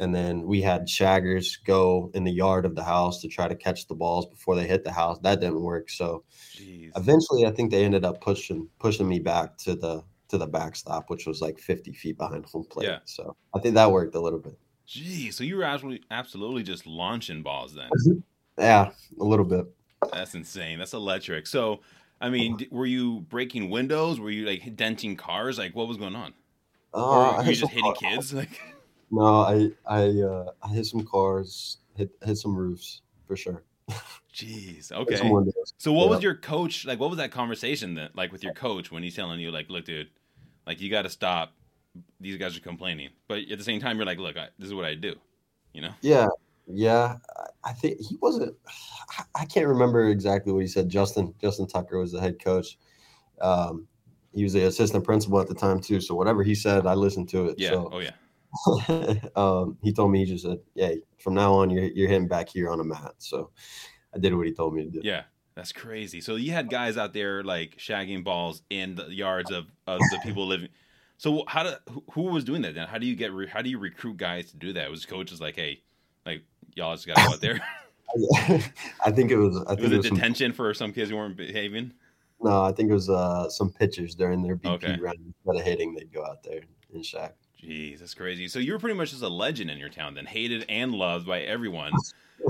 And 0.00 0.12
then 0.14 0.42
we 0.42 0.60
had 0.60 0.86
shaggers 0.88 1.56
go 1.64 2.10
in 2.14 2.24
the 2.24 2.32
yard 2.32 2.64
of 2.66 2.74
the 2.74 2.82
house 2.82 3.20
to 3.22 3.28
try 3.28 3.46
to 3.46 3.54
catch 3.54 3.86
the 3.86 3.94
balls 3.94 4.26
before 4.26 4.56
they 4.56 4.66
hit 4.66 4.82
the 4.82 4.90
house. 4.90 5.18
That 5.20 5.40
didn't 5.40 5.60
work. 5.62 5.88
So 5.88 6.24
Jeez. 6.56 6.90
eventually, 6.96 7.46
I 7.46 7.52
think 7.52 7.70
they 7.70 7.84
ended 7.84 8.04
up 8.04 8.20
pushing 8.20 8.68
pushing 8.80 9.08
me 9.08 9.20
back 9.20 9.56
to 9.58 9.76
the 9.76 10.02
to 10.28 10.38
the 10.38 10.46
backstop, 10.46 11.10
which 11.10 11.26
was 11.26 11.40
like 11.40 11.58
50 11.60 11.92
feet 11.92 12.18
behind 12.18 12.44
home 12.46 12.64
plate. 12.68 12.88
Yeah. 12.88 12.98
So 13.04 13.36
I 13.54 13.60
think 13.60 13.74
that 13.76 13.92
worked 13.92 14.14
a 14.16 14.20
little 14.20 14.40
bit. 14.40 14.58
Geez, 14.86 15.36
So 15.36 15.44
you 15.44 15.56
were 15.56 15.64
absolutely 15.64 16.02
absolutely 16.10 16.62
just 16.62 16.86
launching 16.86 17.42
balls 17.42 17.74
then. 17.74 17.88
Yeah, 18.58 18.90
a 19.20 19.24
little 19.24 19.44
bit. 19.46 19.66
That's 20.12 20.34
insane. 20.34 20.78
That's 20.78 20.92
electric. 20.92 21.46
So, 21.46 21.80
I 22.20 22.28
mean, 22.30 22.56
d- 22.58 22.68
were 22.70 22.84
you 22.86 23.20
breaking 23.20 23.70
windows? 23.70 24.20
Were 24.20 24.30
you 24.30 24.44
like 24.46 24.76
denting 24.76 25.16
cars? 25.16 25.56
Like, 25.58 25.74
what 25.74 25.88
was 25.88 25.96
going 25.96 26.14
on? 26.14 26.34
Uh, 26.92 26.98
Or 27.32 27.36
were 27.38 27.44
you 27.44 27.54
just 27.54 27.72
hitting 27.72 27.94
kids? 27.94 28.34
Like, 28.34 28.60
No, 29.14 29.22
I 29.42 29.70
I 29.86 30.20
uh, 30.20 30.50
I 30.62 30.68
hit 30.68 30.86
some 30.86 31.04
cars, 31.06 31.78
hit 31.96 32.10
hit 32.24 32.36
some 32.36 32.56
roofs 32.56 33.02
for 33.26 33.36
sure. 33.36 33.62
jeez. 34.32 34.90
Okay. 34.92 35.16
So, 35.78 35.92
what 35.92 36.08
was 36.08 36.22
your 36.22 36.34
coach 36.34 36.84
like? 36.84 36.98
What 36.98 37.10
was 37.10 37.18
that 37.18 37.30
conversation 37.30 37.94
that 37.94 38.16
like 38.16 38.32
with 38.32 38.42
your 38.42 38.54
coach 38.54 38.90
when 38.90 39.02
he's 39.02 39.14
telling 39.14 39.40
you 39.40 39.50
like, 39.50 39.70
look, 39.70 39.84
dude, 39.84 40.08
like 40.66 40.80
you 40.80 40.90
got 40.90 41.02
to 41.02 41.10
stop. 41.10 41.52
These 42.18 42.38
guys 42.38 42.56
are 42.56 42.60
complaining, 42.60 43.10
but 43.28 43.38
at 43.50 43.56
the 43.58 43.62
same 43.62 43.80
time, 43.80 43.96
you're 43.96 44.06
like, 44.06 44.18
look, 44.18 44.36
I, 44.36 44.48
this 44.58 44.66
is 44.66 44.74
what 44.74 44.84
I 44.84 44.94
do. 44.96 45.14
You 45.72 45.82
know? 45.82 45.92
Yeah, 46.00 46.26
yeah. 46.66 47.18
I- 47.62 47.72
think 47.72 48.00
he 48.00 48.16
wasn't. 48.20 48.56
I- 49.16 49.42
I 49.42 49.44
can't 49.44 49.66
remember 49.68 50.08
exactly 50.08 50.52
what 50.52 50.62
he 50.62 50.66
said. 50.66 50.88
Justin 50.88 51.34
Justin 51.40 51.68
Tucker 51.68 51.98
was 51.98 52.10
the 52.10 52.20
head 52.20 52.42
coach. 52.42 52.78
Um, 53.40 53.86
he 54.34 54.42
was 54.42 54.52
the 54.54 54.64
assistant 54.64 55.04
principal 55.04 55.40
at 55.40 55.46
the 55.46 55.54
time 55.54 55.80
too. 55.80 56.00
So 56.00 56.16
whatever 56.16 56.42
he 56.42 56.54
said, 56.56 56.86
I 56.86 56.94
listened 56.94 57.28
to 57.28 57.46
it. 57.50 57.58
Yeah. 57.58 57.70
So 57.70 57.90
Oh 57.92 58.00
yeah. 58.00 58.10
um, 59.36 59.76
he 59.82 59.92
told 59.92 60.12
me 60.12 60.20
he 60.20 60.24
just 60.24 60.44
said, 60.44 60.58
"Hey, 60.74 61.00
from 61.18 61.34
now 61.34 61.54
on, 61.54 61.70
you're 61.70 61.84
you're 61.84 62.08
hitting 62.08 62.28
back 62.28 62.48
here 62.48 62.70
on 62.70 62.80
a 62.80 62.84
mat." 62.84 63.14
So 63.18 63.50
I 64.14 64.18
did 64.18 64.34
what 64.34 64.46
he 64.46 64.52
told 64.52 64.74
me 64.74 64.84
to 64.84 64.90
do. 64.90 65.00
Yeah. 65.02 65.22
That's 65.54 65.72
crazy. 65.72 66.20
So 66.20 66.34
you 66.34 66.50
had 66.50 66.68
guys 66.68 66.96
out 66.96 67.12
there 67.12 67.44
like 67.44 67.76
shagging 67.76 68.24
balls 68.24 68.62
in 68.70 68.96
the 68.96 69.12
yards 69.12 69.52
of, 69.52 69.66
of 69.86 70.00
the 70.10 70.18
people 70.24 70.46
living. 70.46 70.68
So 71.16 71.44
how 71.46 71.62
do 71.62 71.74
who 72.12 72.22
was 72.22 72.42
doing 72.42 72.62
that 72.62 72.74
then? 72.74 72.88
How 72.88 72.98
do 72.98 73.06
you 73.06 73.14
get 73.14 73.30
how 73.48 73.62
do 73.62 73.70
you 73.70 73.78
recruit 73.78 74.16
guys 74.16 74.50
to 74.50 74.56
do 74.56 74.72
that? 74.72 74.90
Was 74.90 75.06
coaches 75.06 75.40
like, 75.40 75.54
hey, 75.54 75.80
like 76.26 76.42
y'all 76.74 76.94
just 76.94 77.06
got 77.06 77.16
to 77.16 77.22
go 77.22 77.32
out 77.34 77.40
there? 77.40 77.60
I 79.04 79.10
think 79.12 79.30
it 79.30 79.36
was. 79.36 79.56
I 79.68 79.76
think 79.76 79.82
was 79.82 79.90
it 79.90 79.94
it 79.94 79.96
was 79.98 80.06
some, 80.08 80.16
detention 80.16 80.52
for 80.52 80.74
some 80.74 80.92
kids 80.92 81.10
who 81.10 81.16
weren't 81.16 81.36
behaving? 81.36 81.92
no, 82.40 82.62
I 82.62 82.72
think 82.72 82.90
it 82.90 82.94
was 82.94 83.08
uh, 83.08 83.48
some 83.48 83.72
pitchers 83.72 84.14
during 84.14 84.42
their 84.42 84.56
BP 84.56 84.74
Okay. 84.74 84.98
run 85.00 85.14
instead 85.24 85.60
of 85.60 85.66
hitting, 85.66 85.94
they'd 85.94 86.12
go 86.12 86.24
out 86.24 86.42
there 86.42 86.62
and 86.92 87.04
shack. 87.04 87.34
Jeez, 87.64 88.00
that's 88.00 88.14
crazy. 88.14 88.46
So 88.48 88.58
you 88.58 88.72
were 88.72 88.78
pretty 88.78 88.96
much 88.96 89.10
just 89.10 89.22
a 89.22 89.28
legend 89.28 89.70
in 89.70 89.78
your 89.78 89.88
town, 89.88 90.14
then 90.14 90.26
hated 90.26 90.66
and 90.68 90.92
loved 90.92 91.26
by 91.26 91.40
everyone. 91.40 91.92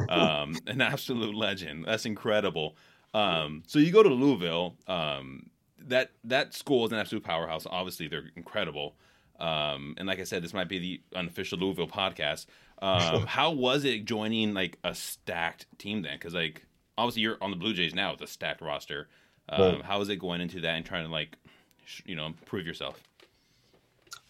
Um, 0.08 0.56
an 0.66 0.80
absolute 0.80 1.34
legend. 1.34 1.84
That's 1.86 2.04
incredible. 2.04 2.76
Um, 3.12 3.62
so 3.66 3.78
you 3.78 3.92
go 3.92 4.02
to 4.02 4.08
Louisville. 4.08 4.74
Um, 4.88 5.50
that 5.86 6.10
that 6.24 6.54
school 6.54 6.84
is 6.86 6.92
an 6.92 6.98
absolute 6.98 7.22
powerhouse. 7.22 7.66
Obviously, 7.70 8.08
they're 8.08 8.30
incredible. 8.36 8.96
Um, 9.38 9.94
and 9.98 10.08
like 10.08 10.18
I 10.18 10.24
said, 10.24 10.42
this 10.42 10.54
might 10.54 10.68
be 10.68 10.78
the 10.78 11.00
unofficial 11.16 11.58
Louisville 11.58 11.86
podcast. 11.86 12.46
Um, 12.80 13.22
how 13.26 13.50
was 13.52 13.84
it 13.84 14.04
joining 14.04 14.54
like 14.54 14.78
a 14.82 14.94
stacked 14.94 15.66
team 15.78 16.02
then? 16.02 16.14
Because 16.14 16.34
like 16.34 16.66
obviously 16.98 17.22
you're 17.22 17.38
on 17.40 17.50
the 17.50 17.56
Blue 17.56 17.74
Jays 17.74 17.94
now 17.94 18.12
with 18.12 18.20
a 18.22 18.26
stacked 18.26 18.60
roster. 18.60 19.08
Um, 19.48 19.60
Right. 19.60 19.82
How 19.82 19.98
was 19.98 20.08
it 20.08 20.16
going 20.16 20.40
into 20.40 20.60
that 20.62 20.74
and 20.74 20.86
trying 20.86 21.04
to 21.04 21.12
like, 21.12 21.36
sh- 21.84 22.02
you 22.06 22.16
know, 22.16 22.32
prove 22.46 22.66
yourself? 22.66 23.02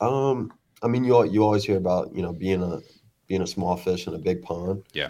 Um, 0.00 0.52
I 0.84 0.88
mean, 0.88 1.02
you 1.02 1.24
you 1.24 1.42
always 1.42 1.64
hear 1.64 1.78
about 1.78 2.14
you 2.14 2.22
know 2.22 2.32
being 2.32 2.62
a 2.62 2.80
being 3.26 3.42
a 3.42 3.46
small 3.46 3.76
fish 3.76 4.06
in 4.06 4.14
a 4.14 4.18
big 4.18 4.42
pond. 4.42 4.84
Yeah. 4.92 5.08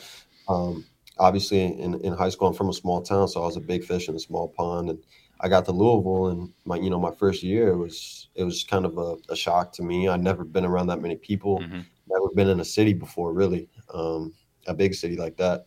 Um, 0.48 0.84
obviously, 1.18 1.64
in, 1.64 2.00
in 2.00 2.12
high 2.12 2.28
school, 2.28 2.48
I'm 2.48 2.54
from 2.54 2.68
a 2.68 2.72
small 2.72 3.02
town, 3.02 3.26
so 3.28 3.42
I 3.42 3.46
was 3.46 3.56
a 3.56 3.60
big 3.60 3.84
fish 3.84 4.08
in 4.08 4.14
a 4.14 4.20
small 4.20 4.48
pond, 4.48 4.88
and 4.90 4.98
I 5.40 5.48
got 5.48 5.64
to 5.64 5.72
Louisville, 5.72 6.28
and 6.28 6.52
my 6.64 6.76
you 6.76 6.90
know 6.90 7.00
my 7.00 7.10
first 7.10 7.42
year 7.42 7.68
it 7.68 7.76
was 7.76 8.28
it 8.36 8.44
was 8.44 8.62
kind 8.62 8.86
of 8.86 8.96
a, 8.98 9.16
a 9.28 9.36
shock 9.36 9.72
to 9.74 9.82
me. 9.82 10.08
I'd 10.08 10.22
never 10.22 10.44
been 10.44 10.64
around 10.64 10.86
that 10.88 11.02
many 11.02 11.16
people, 11.16 11.58
Mhm. 11.58 11.84
never 12.08 12.28
been 12.34 12.48
in 12.48 12.60
a 12.60 12.64
city 12.64 12.92
before, 12.92 13.32
really, 13.32 13.68
um, 13.92 14.32
a 14.68 14.74
big 14.74 14.94
city 14.94 15.16
like 15.16 15.36
that. 15.38 15.66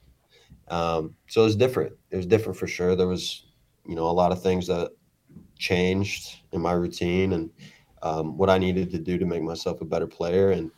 Um, 0.69 1.15
so 1.27 1.41
it 1.41 1.45
was 1.45 1.55
different. 1.55 1.93
It 2.11 2.17
was 2.17 2.25
different 2.25 2.57
for 2.57 2.67
sure. 2.67 2.95
There 2.95 3.07
was 3.07 3.45
you 3.85 3.95
know 3.95 4.05
a 4.09 4.17
lot 4.21 4.31
of 4.31 4.41
things 4.41 4.67
that 4.67 4.91
changed 5.57 6.39
in 6.53 6.61
my 6.61 6.71
routine 6.71 7.33
and 7.33 7.49
um, 8.01 8.37
what 8.37 8.49
I 8.49 8.57
needed 8.57 8.91
to 8.91 8.99
do 8.99 9.17
to 9.17 9.25
make 9.25 9.43
myself 9.43 9.81
a 9.81 9.85
better 9.85 10.07
player. 10.07 10.51
And 10.51 10.71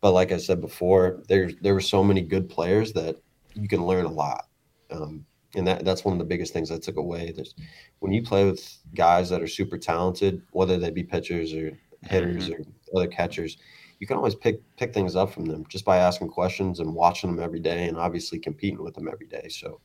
but 0.00 0.12
like 0.12 0.32
I 0.32 0.38
said 0.38 0.60
before, 0.60 1.22
there 1.28 1.50
there 1.60 1.74
were 1.74 1.80
so 1.80 2.02
many 2.02 2.22
good 2.22 2.48
players 2.48 2.92
that 2.94 3.16
you 3.54 3.68
can 3.68 3.86
learn 3.86 4.04
a 4.04 4.12
lot. 4.12 4.48
Um, 4.90 5.24
and 5.54 5.66
that 5.66 5.84
that's 5.84 6.04
one 6.04 6.12
of 6.12 6.18
the 6.18 6.24
biggest 6.24 6.52
things 6.52 6.70
I 6.70 6.78
took 6.78 6.96
away. 6.96 7.32
There's 7.34 7.54
when 8.00 8.12
you 8.12 8.22
play 8.22 8.44
with 8.44 8.78
guys 8.94 9.28
that 9.30 9.42
are 9.42 9.46
super 9.46 9.78
talented, 9.78 10.42
whether 10.52 10.78
they 10.78 10.90
be 10.90 11.02
pitchers 11.02 11.52
or 11.52 11.78
hitters 12.02 12.48
or 12.48 12.60
other 12.96 13.06
catchers, 13.06 13.58
you 13.98 14.06
can 14.06 14.16
always 14.16 14.34
pick 14.34 14.60
pick 14.76 14.92
things 14.94 15.14
up 15.14 15.30
from 15.30 15.46
them 15.46 15.64
just 15.68 15.84
by 15.84 15.98
asking 15.98 16.28
questions 16.28 16.80
and 16.80 16.94
watching 16.94 17.30
them 17.30 17.42
every 17.42 17.60
day, 17.60 17.86
and 17.86 17.96
obviously 17.96 18.38
competing 18.38 18.82
with 18.82 18.94
them 18.94 19.08
every 19.08 19.26
day. 19.26 19.48
So, 19.48 19.80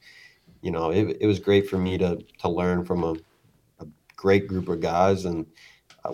you 0.61 0.71
know, 0.71 0.91
it, 0.91 1.17
it 1.19 1.27
was 1.27 1.39
great 1.39 1.69
for 1.69 1.77
me 1.77 1.97
to 1.97 2.17
to 2.39 2.49
learn 2.49 2.85
from 2.85 3.03
a, 3.03 3.13
a 3.79 3.87
great 4.15 4.47
group 4.47 4.69
of 4.69 4.79
guys, 4.79 5.25
and 5.25 5.45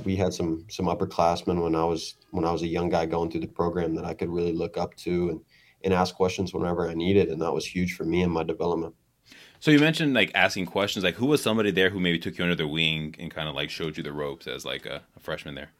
we 0.03 0.15
had 0.15 0.33
some 0.33 0.65
some 0.69 0.85
upperclassmen 0.85 1.61
when 1.61 1.75
I 1.75 1.85
was 1.85 2.15
when 2.31 2.45
I 2.45 2.51
was 2.51 2.61
a 2.61 2.67
young 2.67 2.89
guy 2.89 3.05
going 3.05 3.31
through 3.31 3.41
the 3.41 3.47
program 3.47 3.95
that 3.95 4.05
I 4.05 4.13
could 4.13 4.29
really 4.29 4.53
look 4.53 4.77
up 4.77 4.95
to 4.97 5.29
and 5.29 5.41
and 5.83 5.93
ask 5.93 6.15
questions 6.15 6.53
whenever 6.53 6.89
I 6.89 6.93
needed, 6.93 7.29
and 7.29 7.41
that 7.41 7.51
was 7.51 7.65
huge 7.65 7.95
for 7.95 8.05
me 8.05 8.21
in 8.21 8.31
my 8.31 8.43
development. 8.43 8.95
So 9.59 9.71
you 9.71 9.79
mentioned 9.79 10.13
like 10.13 10.31
asking 10.35 10.65
questions. 10.65 11.03
Like, 11.03 11.15
who 11.15 11.25
was 11.25 11.41
somebody 11.41 11.71
there 11.71 11.89
who 11.89 11.99
maybe 11.99 12.19
took 12.19 12.37
you 12.37 12.43
under 12.43 12.55
their 12.55 12.67
wing 12.67 13.15
and 13.19 13.31
kind 13.31 13.47
of 13.47 13.55
like 13.55 13.69
showed 13.69 13.97
you 13.97 14.03
the 14.03 14.11
ropes 14.13 14.47
as 14.47 14.65
like 14.65 14.85
a, 14.85 15.01
a 15.15 15.19
freshman 15.19 15.55
there? 15.55 15.71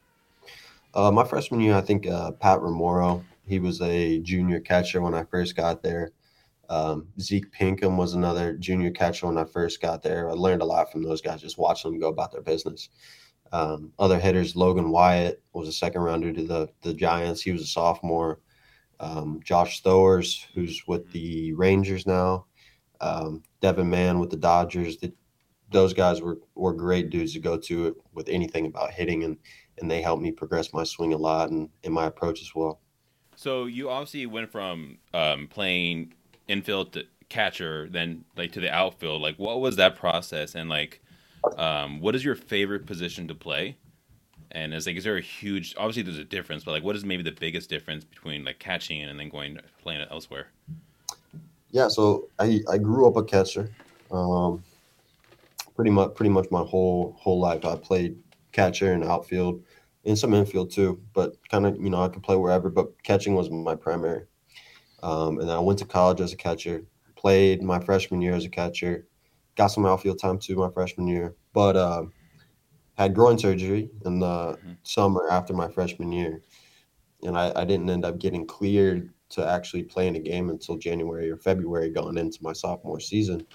Uh, 0.93 1.11
my 1.11 1.25
freshman 1.25 1.59
year, 1.59 1.75
I 1.75 1.81
think 1.81 2.07
uh, 2.07 2.31
Pat 2.31 2.59
Remoro, 2.59 3.23
he 3.45 3.59
was 3.59 3.81
a 3.81 4.19
junior 4.19 4.59
catcher 4.59 5.01
when 5.01 5.13
I 5.13 5.23
first 5.23 5.55
got 5.55 5.81
there. 5.81 6.11
Um, 6.69 7.07
Zeke 7.19 7.51
Pinkham 7.51 7.97
was 7.97 8.13
another 8.13 8.53
junior 8.53 8.91
catcher 8.91 9.27
when 9.27 9.37
I 9.37 9.43
first 9.43 9.81
got 9.81 10.01
there. 10.01 10.29
I 10.29 10.33
learned 10.33 10.61
a 10.61 10.65
lot 10.65 10.91
from 10.91 11.03
those 11.03 11.21
guys, 11.21 11.41
just 11.41 11.57
watching 11.57 11.91
them 11.91 11.99
go 11.99 12.07
about 12.07 12.31
their 12.31 12.41
business. 12.41 12.89
Um, 13.53 13.93
other 13.99 14.19
hitters, 14.19 14.55
Logan 14.55 14.89
Wyatt 14.89 15.41
was 15.53 15.67
a 15.67 15.73
second 15.73 16.01
rounder 16.01 16.33
to 16.33 16.43
the 16.43 16.69
the 16.81 16.93
Giants. 16.93 17.41
He 17.41 17.51
was 17.51 17.61
a 17.61 17.67
sophomore. 17.67 18.39
Um, 18.99 19.39
Josh 19.43 19.81
Stowers, 19.81 20.45
who's 20.53 20.83
with 20.87 21.11
the 21.11 21.53
Rangers 21.53 22.07
now. 22.07 22.45
Um, 22.99 23.43
Devin 23.61 23.89
Mann 23.89 24.19
with 24.19 24.29
the 24.31 24.37
Dodgers. 24.37 24.97
The, 24.97 25.13
those 25.71 25.93
guys 25.93 26.19
were 26.19 26.39
were 26.55 26.73
great 26.73 27.09
dudes 27.09 27.33
to 27.33 27.39
go 27.39 27.57
to 27.57 27.95
with 28.13 28.27
anything 28.27 28.65
about 28.65 28.91
hitting 28.91 29.23
and 29.23 29.37
and 29.79 29.89
they 29.89 30.01
helped 30.01 30.21
me 30.21 30.31
progress 30.31 30.73
my 30.73 30.83
swing 30.83 31.13
a 31.13 31.17
lot 31.17 31.49
and 31.51 31.69
in 31.83 31.93
my 31.93 32.05
approach 32.05 32.41
as 32.41 32.53
well. 32.55 32.81
So 33.35 33.65
you 33.65 33.89
obviously 33.89 34.25
went 34.25 34.51
from 34.51 34.97
um, 35.13 35.47
playing 35.47 36.13
infield 36.47 36.93
to 36.93 37.03
catcher, 37.29 37.87
then 37.89 38.25
like 38.37 38.51
to 38.53 38.59
the 38.59 38.71
outfield. 38.71 39.21
Like, 39.21 39.37
what 39.37 39.61
was 39.61 39.75
that 39.77 39.95
process? 39.95 40.55
And 40.55 40.69
like, 40.69 41.01
um, 41.57 41.99
what 41.99 42.15
is 42.15 42.23
your 42.23 42.35
favorite 42.35 42.85
position 42.85 43.27
to 43.27 43.35
play? 43.35 43.77
And 44.51 44.73
is 44.73 44.85
like, 44.85 44.97
is 44.97 45.03
there 45.03 45.17
a 45.17 45.21
huge? 45.21 45.73
Obviously, 45.77 46.03
there's 46.03 46.19
a 46.19 46.23
difference, 46.23 46.63
but 46.63 46.71
like, 46.71 46.83
what 46.83 46.95
is 46.95 47.03
maybe 47.03 47.23
the 47.23 47.31
biggest 47.31 47.69
difference 47.69 48.03
between 48.03 48.45
like 48.45 48.59
catching 48.59 49.01
and 49.01 49.19
then 49.19 49.29
going 49.29 49.59
playing 49.81 50.01
it 50.01 50.07
elsewhere? 50.11 50.47
Yeah, 51.71 51.87
so 51.87 52.29
I, 52.37 52.61
I 52.69 52.77
grew 52.77 53.07
up 53.07 53.15
a 53.15 53.23
catcher. 53.23 53.69
Um, 54.11 54.63
pretty 55.75 55.89
much 55.89 56.13
pretty 56.13 56.29
much 56.29 56.45
my 56.51 56.61
whole 56.61 57.15
whole 57.19 57.39
life 57.39 57.65
I 57.65 57.75
played 57.75 58.15
catcher 58.51 58.93
and 58.93 59.03
outfield 59.03 59.63
and 60.05 60.17
some 60.17 60.33
infield 60.33 60.71
too, 60.71 61.01
but 61.13 61.35
kind 61.49 61.65
of 61.65 61.75
you 61.81 61.89
know 61.89 62.03
I 62.03 62.09
could 62.09 62.23
play 62.23 62.35
wherever, 62.35 62.69
but 62.69 62.91
catching 63.03 63.35
was 63.35 63.49
my 63.49 63.75
primary. 63.75 64.25
Um, 65.01 65.39
and 65.39 65.51
I 65.51 65.59
went 65.59 65.79
to 65.79 65.85
college 65.85 66.21
as 66.21 66.31
a 66.31 66.37
catcher, 66.37 66.83
played 67.15 67.61
my 67.61 67.79
freshman 67.79 68.21
year 68.21 68.33
as 68.33 68.45
a 68.45 68.49
catcher, 68.49 69.05
got 69.55 69.67
some 69.67 69.85
outfield 69.85 70.19
time 70.19 70.39
too 70.39 70.55
my 70.55 70.69
freshman 70.71 71.07
year, 71.07 71.35
but 71.53 71.75
uh, 71.75 72.05
had 72.97 73.15
groin 73.15 73.37
surgery 73.37 73.89
in 74.05 74.19
the 74.19 74.59
Mhm. 74.65 74.77
summer 74.83 75.27
after 75.29 75.53
my 75.53 75.69
freshman 75.69 76.11
year, 76.11 76.41
and 77.23 77.37
I, 77.37 77.51
I 77.55 77.65
didn't 77.65 77.89
end 77.89 78.05
up 78.05 78.19
getting 78.19 78.45
cleared 78.47 79.13
to 79.29 79.45
actually 79.47 79.83
play 79.83 80.07
in 80.07 80.15
a 80.15 80.19
game 80.19 80.49
until 80.49 80.77
January 80.77 81.29
or 81.29 81.37
February 81.37 81.89
going 81.89 82.17
into 82.17 82.39
my 82.41 82.53
sophomore 82.53 82.99
season. 82.99 83.45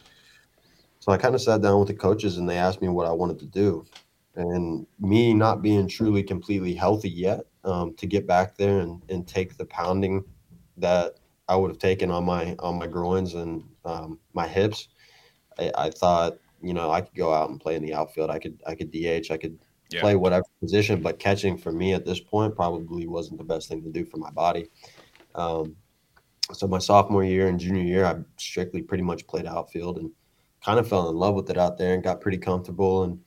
So 1.01 1.13
I 1.13 1.19
kind 1.19 1.35
of 1.35 1.41
sat 1.41 1.63
down 1.63 1.79
with 1.79 1.89
the 1.89 1.95
coaches 1.95 2.39
and 2.39 2.49
they 2.49 2.57
asked 2.57 2.83
me 2.83 2.89
what 2.89 3.07
I 3.07 3.13
wanted 3.13 3.39
to 3.41 3.47
do. 3.47 3.87
And 4.35 4.87
me 4.99 5.35
not 5.35 5.63
being 5.63 5.89
truly 5.89 6.23
completely 6.23 6.75
healthy 6.75 7.11
yet 7.11 7.41
um, 7.65 7.95
to 7.95 8.07
get 8.07 8.27
back 8.27 8.57
there 8.57 8.81
and, 8.81 9.03
and 9.09 9.27
take 9.27 9.57
the 9.57 9.67
pounding 9.67 10.25
that 10.77 11.15
I 11.49 11.57
would 11.57 11.71
have 11.71 11.79
taken 11.79 12.11
on 12.11 12.25
my 12.25 12.55
on 12.59 12.79
my 12.79 12.87
groins 12.87 13.35
and 13.35 13.65
um, 13.85 14.21
my 14.35 14.47
hips, 14.47 14.89
I, 15.59 15.71
I 15.77 15.91
thought 15.91 16.39
you 16.63 16.75
know 16.75 16.91
I 16.91 17.01
could 17.01 17.15
go 17.15 17.33
out 17.33 17.51
and 17.51 17.61
play 17.61 17.77
in 17.77 17.83
the 17.83 17.95
outfield. 17.95 18.31
I 18.31 18.39
could 18.39 18.61
I 18.67 18.75
could 18.75 18.91
DH. 18.91 19.31
I 19.31 19.37
could 19.37 19.59
Yeah. 19.91 20.01
play 20.01 20.17
whatever 20.17 20.45
position, 20.61 21.01
but 21.03 21.19
catching 21.19 21.57
for 21.57 21.73
me 21.73 21.95
at 21.95 22.05
this 22.05 22.21
point 22.21 22.55
probably 22.55 23.07
wasn't 23.07 23.39
the 23.39 23.45
best 23.45 23.69
thing 23.69 23.83
to 23.83 23.91
do 23.91 24.05
for 24.05 24.19
my 24.19 24.31
body. 24.31 24.69
Um, 25.35 25.77
so 26.53 26.67
my 26.67 26.79
sophomore 26.79 27.25
year 27.25 27.49
and 27.49 27.59
junior 27.61 27.83
year, 27.83 28.05
I 28.05 28.17
strictly 28.37 28.83
pretty 28.83 29.03
much 29.03 29.27
played 29.27 29.47
outfield 29.47 29.99
and 29.99 30.11
kind 30.65 30.79
of 30.79 30.89
fell 30.89 31.09
in 31.09 31.17
love 31.17 31.35
with 31.35 31.49
it 31.51 31.57
out 31.59 31.79
there 31.79 31.95
and 31.95 32.03
got 32.03 32.21
pretty 32.21 32.39
comfortable 32.39 33.05
and 33.05 33.21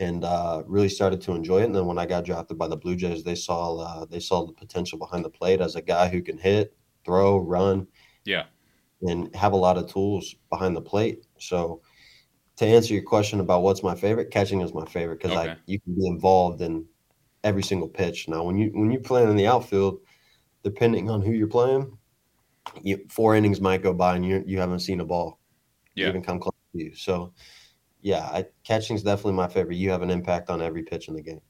and 0.00 0.24
uh, 0.24 0.62
really 0.66 0.88
started 0.88 1.20
to 1.22 1.32
enjoy 1.32 1.60
it. 1.62 1.66
And 1.66 1.74
then 1.74 1.86
when 1.86 1.98
I 1.98 2.06
got 2.06 2.24
drafted 2.24 2.58
by 2.58 2.66
the 2.68 2.76
Blue 2.76 2.96
Jays, 2.96 3.22
they 3.22 3.36
saw 3.36 3.76
uh, 3.78 4.04
they 4.06 4.20
saw 4.20 4.44
the 4.46 4.52
potential 4.52 4.98
behind 4.98 5.24
the 5.24 5.30
plate 5.30 5.60
as 5.60 5.76
a 5.76 5.82
guy 5.82 6.08
who 6.08 6.20
can 6.20 6.36
hit, 6.38 6.76
throw, 7.04 7.38
run, 7.38 7.86
Yeah. 8.24 8.44
and 9.02 9.34
have 9.34 9.52
a 9.52 9.56
lot 9.56 9.78
of 9.78 9.86
tools 9.92 10.34
behind 10.50 10.74
the 10.76 10.80
plate. 10.82 11.24
So 11.48 11.82
to 12.56 12.66
answer 12.66 12.94
your 12.94 13.02
question 13.02 13.40
about 13.40 13.62
what's 13.62 13.82
my 13.82 13.94
favorite, 13.94 14.30
catching 14.30 14.60
is 14.60 14.74
my 14.74 14.84
favorite 14.86 15.20
because 15.20 15.36
Okay. 15.36 15.50
I 15.50 15.56
you 15.66 15.80
can 15.80 15.94
be 15.94 16.06
involved 16.06 16.60
in 16.60 16.86
every 17.42 17.62
single 17.62 17.88
pitch. 17.88 18.28
Now 18.28 18.44
when 18.44 18.56
you 18.56 18.70
when 18.74 18.90
you 18.90 19.00
playing 19.00 19.30
in 19.30 19.36
the 19.36 19.46
outfield, 19.46 20.00
depending 20.62 21.10
on 21.10 21.20
who 21.22 21.32
you're 21.32 21.46
playing, 21.46 21.96
you, 22.82 23.04
four 23.10 23.34
innings 23.36 23.60
might 23.60 23.82
go 23.82 23.92
by 23.92 24.16
and 24.16 24.24
you 24.24 24.42
you 24.46 24.58
haven't 24.58 24.80
seen 24.80 25.00
a 25.00 25.04
ball 25.04 25.38
Yeah. 25.94 26.08
even 26.08 26.22
come 26.22 26.40
close 26.40 26.54
to 26.72 26.84
you. 26.84 26.94
So 26.94 27.32
yeah, 28.00 28.20
I, 28.20 28.46
catching 28.64 28.96
is 28.96 29.02
definitely 29.02 29.32
my 29.32 29.48
favorite. 29.48 29.76
You 29.76 29.90
have 29.90 30.02
an 30.02 30.10
impact 30.10 30.50
on 30.50 30.60
every 30.60 30.82
pitch 30.82 31.08
in 31.08 31.14
the 31.14 31.22
game. 31.22 31.40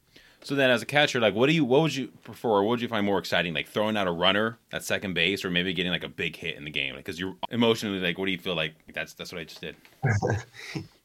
So 0.44 0.54
then, 0.54 0.70
as 0.70 0.82
a 0.82 0.86
catcher, 0.86 1.20
like, 1.20 1.34
what 1.34 1.46
do 1.46 1.54
you, 1.54 1.64
what 1.64 1.80
would 1.80 1.94
you 1.94 2.08
prefer? 2.22 2.62
What 2.62 2.68
would 2.68 2.80
you 2.82 2.88
find 2.88 3.04
more 3.04 3.18
exciting, 3.18 3.54
like 3.54 3.66
throwing 3.66 3.96
out 3.96 4.06
a 4.06 4.12
runner 4.12 4.58
at 4.72 4.84
second 4.84 5.14
base, 5.14 5.42
or 5.44 5.50
maybe 5.50 5.72
getting 5.72 5.90
like 5.90 6.04
a 6.04 6.08
big 6.08 6.36
hit 6.36 6.56
in 6.56 6.64
the 6.64 6.70
game? 6.70 6.94
Because 6.96 7.18
you're 7.18 7.34
emotionally, 7.50 7.98
like, 7.98 8.18
what 8.18 8.26
do 8.26 8.32
you 8.32 8.38
feel 8.38 8.54
like? 8.54 8.74
That's 8.92 9.14
that's 9.14 9.32
what 9.32 9.40
I 9.40 9.44
just 9.44 9.60
did. 9.60 9.76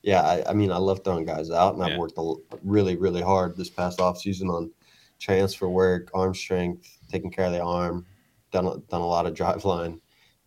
Yeah, 0.01 0.22
I, 0.22 0.51
I 0.51 0.53
mean, 0.53 0.72
I 0.72 0.77
love 0.77 1.01
throwing 1.03 1.25
guys 1.25 1.51
out, 1.51 1.75
and 1.75 1.86
Yeah. 1.86 1.93
I've 1.93 2.00
worked 2.00 2.17
a, 2.17 2.34
really, 2.63 2.96
really 2.96 3.22
hard 3.22 3.58
this 3.58 3.69
past 3.69 4.00
off 4.00 4.17
season 4.17 4.48
on 4.48 4.72
transfer 5.19 5.67
work, 5.67 6.10
arm 6.13 6.34
strength, 6.34 6.88
taking 7.12 7.29
care 7.29 7.46
of 7.46 7.51
the 7.51 7.62
arm, 7.62 8.05
done 8.51 8.65
a- 8.65 8.77
done 8.89 9.01
a 9.01 9.05
lot 9.05 9.25
of 9.25 9.34
Driveline, 9.36 10.00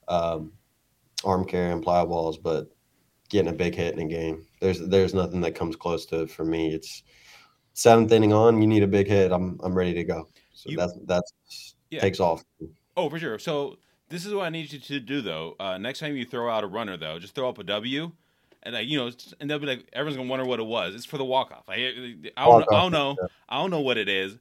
um, 0.08 0.52
arm 1.22 1.44
carry, 1.44 1.70
and 1.70 1.84
plyo 1.84 2.08
balls. 2.08 2.38
But 2.38 2.70
getting 3.28 3.50
a 3.52 3.56
big 3.56 3.74
hit 3.74 3.94
in 3.94 4.00
a 4.00 4.08
game. 4.08 4.46
There's 4.60 4.80
there's 4.80 5.14
nothing 5.14 5.40
that 5.42 5.54
comes 5.54 5.76
close 5.76 6.06
to 6.06 6.22
it 6.22 6.30
for 6.30 6.44
me. 6.44 6.74
It's 6.74 7.02
seventh 7.74 8.12
inning 8.12 8.32
on, 8.32 8.60
you 8.60 8.68
need 8.68 8.82
a 8.82 8.86
big 8.86 9.06
hit. 9.08 9.32
I'm 9.32 9.58
I'm 9.62 9.74
ready 9.74 9.94
to 9.94 10.04
go. 10.04 10.28
So 10.54 10.70
You- 10.70 10.76
that's 10.76 10.94
that's 11.04 11.32
Yeah. 11.90 12.00
takes 12.00 12.20
off. 12.20 12.44
Oh, 12.96 13.08
for 13.08 13.18
sure. 13.18 13.38
So 13.38 13.76
this 14.08 14.26
is 14.26 14.34
what 14.34 14.44
I 14.44 14.50
need 14.50 14.70
you 14.72 14.78
to 14.78 15.00
do, 15.00 15.22
though. 15.22 15.56
Uh, 15.58 15.78
next 15.78 16.00
time 16.00 16.14
you 16.16 16.24
throw 16.24 16.50
out 16.50 16.64
a 16.64 16.66
runner, 16.66 16.96
though, 16.96 17.18
just 17.18 17.34
throw 17.34 17.48
up 17.48 17.58
a 17.58 17.64
W, 17.64 18.12
and 18.62 18.74
like 18.74 18.86
you 18.86 18.98
know, 18.98 19.10
and 19.40 19.50
they'll 19.50 19.58
be 19.58 19.66
like, 19.66 19.86
everyone's 19.92 20.16
gonna 20.16 20.28
wonder 20.28 20.44
what 20.44 20.60
it 20.60 20.66
was. 20.66 20.94
It's 20.94 21.04
for 21.06 21.16
the 21.18 21.24
walk 21.24 21.50
off. 21.50 21.64
I, 21.68 21.74
I 22.36 22.44
don't, 22.46 22.64
I 22.72 22.80
don't 22.82 22.92
know. 22.92 23.16
yeah. 23.20 23.28
I 23.48 23.60
don't 23.60 23.70
know 23.70 23.80
what 23.80 23.96
it 23.96 24.08
is. 24.08 24.36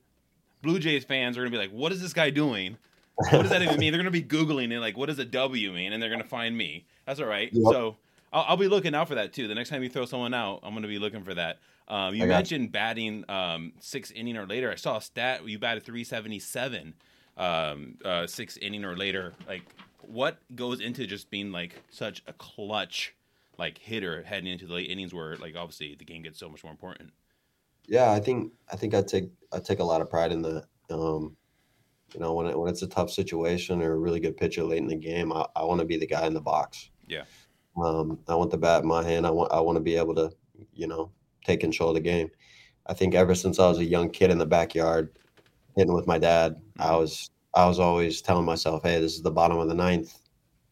Blue 0.61 0.77
Jays 0.79 1.03
fans 1.05 1.37
are 1.37 1.41
gonna 1.41 1.51
be 1.51 1.57
like, 1.57 1.71
what 1.71 1.91
is 1.91 2.01
this 2.01 2.13
guy 2.13 2.29
doing? 2.29 2.77
What 3.29 3.41
does 3.43 3.49
that 3.51 3.61
even 3.61 3.77
mean? 3.77 3.91
They're 3.91 3.99
gonna 4.01 4.09
be 4.09 4.23
googling 4.23 4.71
it, 4.71 4.79
like, 4.79 4.97
what 4.97 5.05
does 5.07 5.19
a 5.19 5.25
W 5.25 5.71
mean? 5.73 5.93
And 5.93 6.01
they're 6.01 6.09
gonna 6.09 6.23
find 6.23 6.57
me. 6.57 6.85
That's 7.05 7.19
all 7.19 7.27
right. 7.27 7.49
Yep. 7.53 7.63
So 7.71 7.95
I'll, 8.33 8.45
I'll 8.49 8.57
be 8.57 8.67
looking 8.67 8.95
out 8.95 9.07
for 9.07 9.15
that 9.15 9.31
too. 9.31 9.47
The 9.47 9.53
next 9.53 9.69
time 9.69 9.83
you 9.83 9.89
throw 9.89 10.05
someone 10.05 10.33
out, 10.33 10.59
I'm 10.63 10.73
gonna 10.73 10.87
be 10.87 10.97
looking 10.97 11.23
for 11.23 11.33
that. 11.35 11.59
Um, 11.87 12.15
you 12.15 12.25
mentioned 12.25 12.71
batting 12.71 13.25
um, 13.29 13.73
six 13.79 14.11
inning 14.11 14.37
or 14.37 14.47
later. 14.47 14.71
I 14.71 14.75
saw 14.75 14.97
a 14.97 15.01
stat. 15.01 15.47
You 15.47 15.59
batted 15.59 15.83
377 15.83 16.93
um, 17.37 17.97
uh, 18.05 18.27
six 18.27 18.57
inning 18.57 18.85
or 18.85 18.95
later. 18.95 19.33
Like, 19.47 19.63
what 20.01 20.39
goes 20.55 20.79
into 20.79 21.05
just 21.05 21.29
being 21.29 21.51
like 21.51 21.81
such 21.89 22.23
a 22.27 22.33
clutch 22.33 23.13
like 23.57 23.77
hitter 23.77 24.23
heading 24.23 24.51
into 24.51 24.65
the 24.65 24.73
late 24.73 24.89
innings, 24.89 25.13
where 25.13 25.37
like 25.37 25.55
obviously 25.55 25.95
the 25.95 26.05
game 26.05 26.23
gets 26.23 26.39
so 26.39 26.49
much 26.49 26.63
more 26.63 26.71
important. 26.71 27.11
Yeah, 27.87 28.11
I 28.11 28.19
think 28.19 28.53
I 28.71 28.75
think 28.75 28.93
I 28.93 29.01
take 29.01 29.29
I 29.51 29.59
take 29.59 29.79
a 29.79 29.83
lot 29.83 30.01
of 30.01 30.09
pride 30.09 30.31
in 30.31 30.41
that. 30.41 30.65
Um, 30.89 31.35
you 32.13 32.19
know, 32.19 32.33
when 32.33 32.47
it, 32.47 32.59
when 32.59 32.69
it's 32.69 32.81
a 32.81 32.87
tough 32.87 33.09
situation 33.09 33.81
or 33.81 33.93
a 33.93 33.97
really 33.97 34.19
good 34.19 34.35
pitcher 34.35 34.63
late 34.63 34.79
in 34.79 34.87
the 34.87 34.95
game, 34.95 35.31
I, 35.31 35.45
I 35.55 35.63
want 35.63 35.79
to 35.79 35.85
be 35.85 35.97
the 35.97 36.07
guy 36.07 36.25
in 36.25 36.33
the 36.33 36.41
box. 36.41 36.89
Yeah. 37.07 37.23
Um, 37.81 38.19
I 38.27 38.35
want 38.35 38.51
the 38.51 38.57
bat 38.57 38.81
in 38.81 38.87
my 38.87 39.03
hand. 39.03 39.25
I 39.25 39.29
want 39.29 39.51
I 39.51 39.59
want 39.61 39.77
to 39.77 39.81
be 39.81 39.95
able 39.95 40.15
to, 40.15 40.31
you 40.73 40.87
know, 40.87 41.11
take 41.45 41.59
control 41.61 41.89
of 41.89 41.95
the 41.95 42.01
game. 42.01 42.29
I 42.87 42.93
think 42.93 43.15
ever 43.15 43.35
since 43.35 43.59
I 43.59 43.67
was 43.69 43.79
a 43.79 43.85
young 43.85 44.09
kid 44.11 44.31
in 44.31 44.37
the 44.39 44.45
backyard, 44.45 45.17
hitting 45.75 45.93
with 45.93 46.07
my 46.07 46.19
dad, 46.19 46.61
I 46.79 46.95
Mhm. 46.95 46.97
was 46.97 47.29
I 47.55 47.67
was 47.67 47.79
always 47.79 48.21
telling 48.21 48.45
myself, 48.45 48.83
"Hey, 48.83 48.99
this 49.01 49.15
is 49.15 49.23
the 49.23 49.31
bottom 49.31 49.57
of 49.59 49.67
the 49.69 49.75
ninth, 49.75 50.19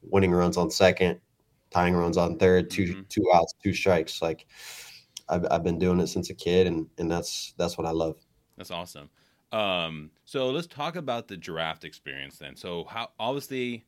winning 0.04 0.32
runs 0.32 0.58
on 0.58 0.72
second, 0.72 1.22
tying 1.72 1.96
runs 1.96 2.18
on 2.18 2.40
3rd 2.40 2.72
two 2.72 2.96
Mhm. 2.96 3.10
two 3.10 3.26
outs, 3.34 3.54
two 3.64 3.74
strikes." 3.74 4.22
Like 4.22 4.48
I've 5.30 5.46
I've 5.52 5.64
been 5.64 5.80
doing 5.80 6.00
it 6.02 6.08
since 6.08 6.30
a 6.30 6.36
kid, 6.36 6.68
and 6.68 6.90
and 6.98 7.12
that's 7.12 7.54
that's 7.58 7.78
what 7.78 7.88
I 7.88 7.92
love. 7.92 8.18
That's 8.58 8.72
awesome. 8.72 9.10
Um, 9.52 10.12
so 10.26 10.50
let's 10.50 10.68
talk 10.68 10.96
about 10.96 11.28
the 11.28 11.38
draft 11.38 11.84
experience 11.84 12.38
then. 12.38 12.56
So 12.56 12.84
how 12.86 13.10
obviously 13.20 13.86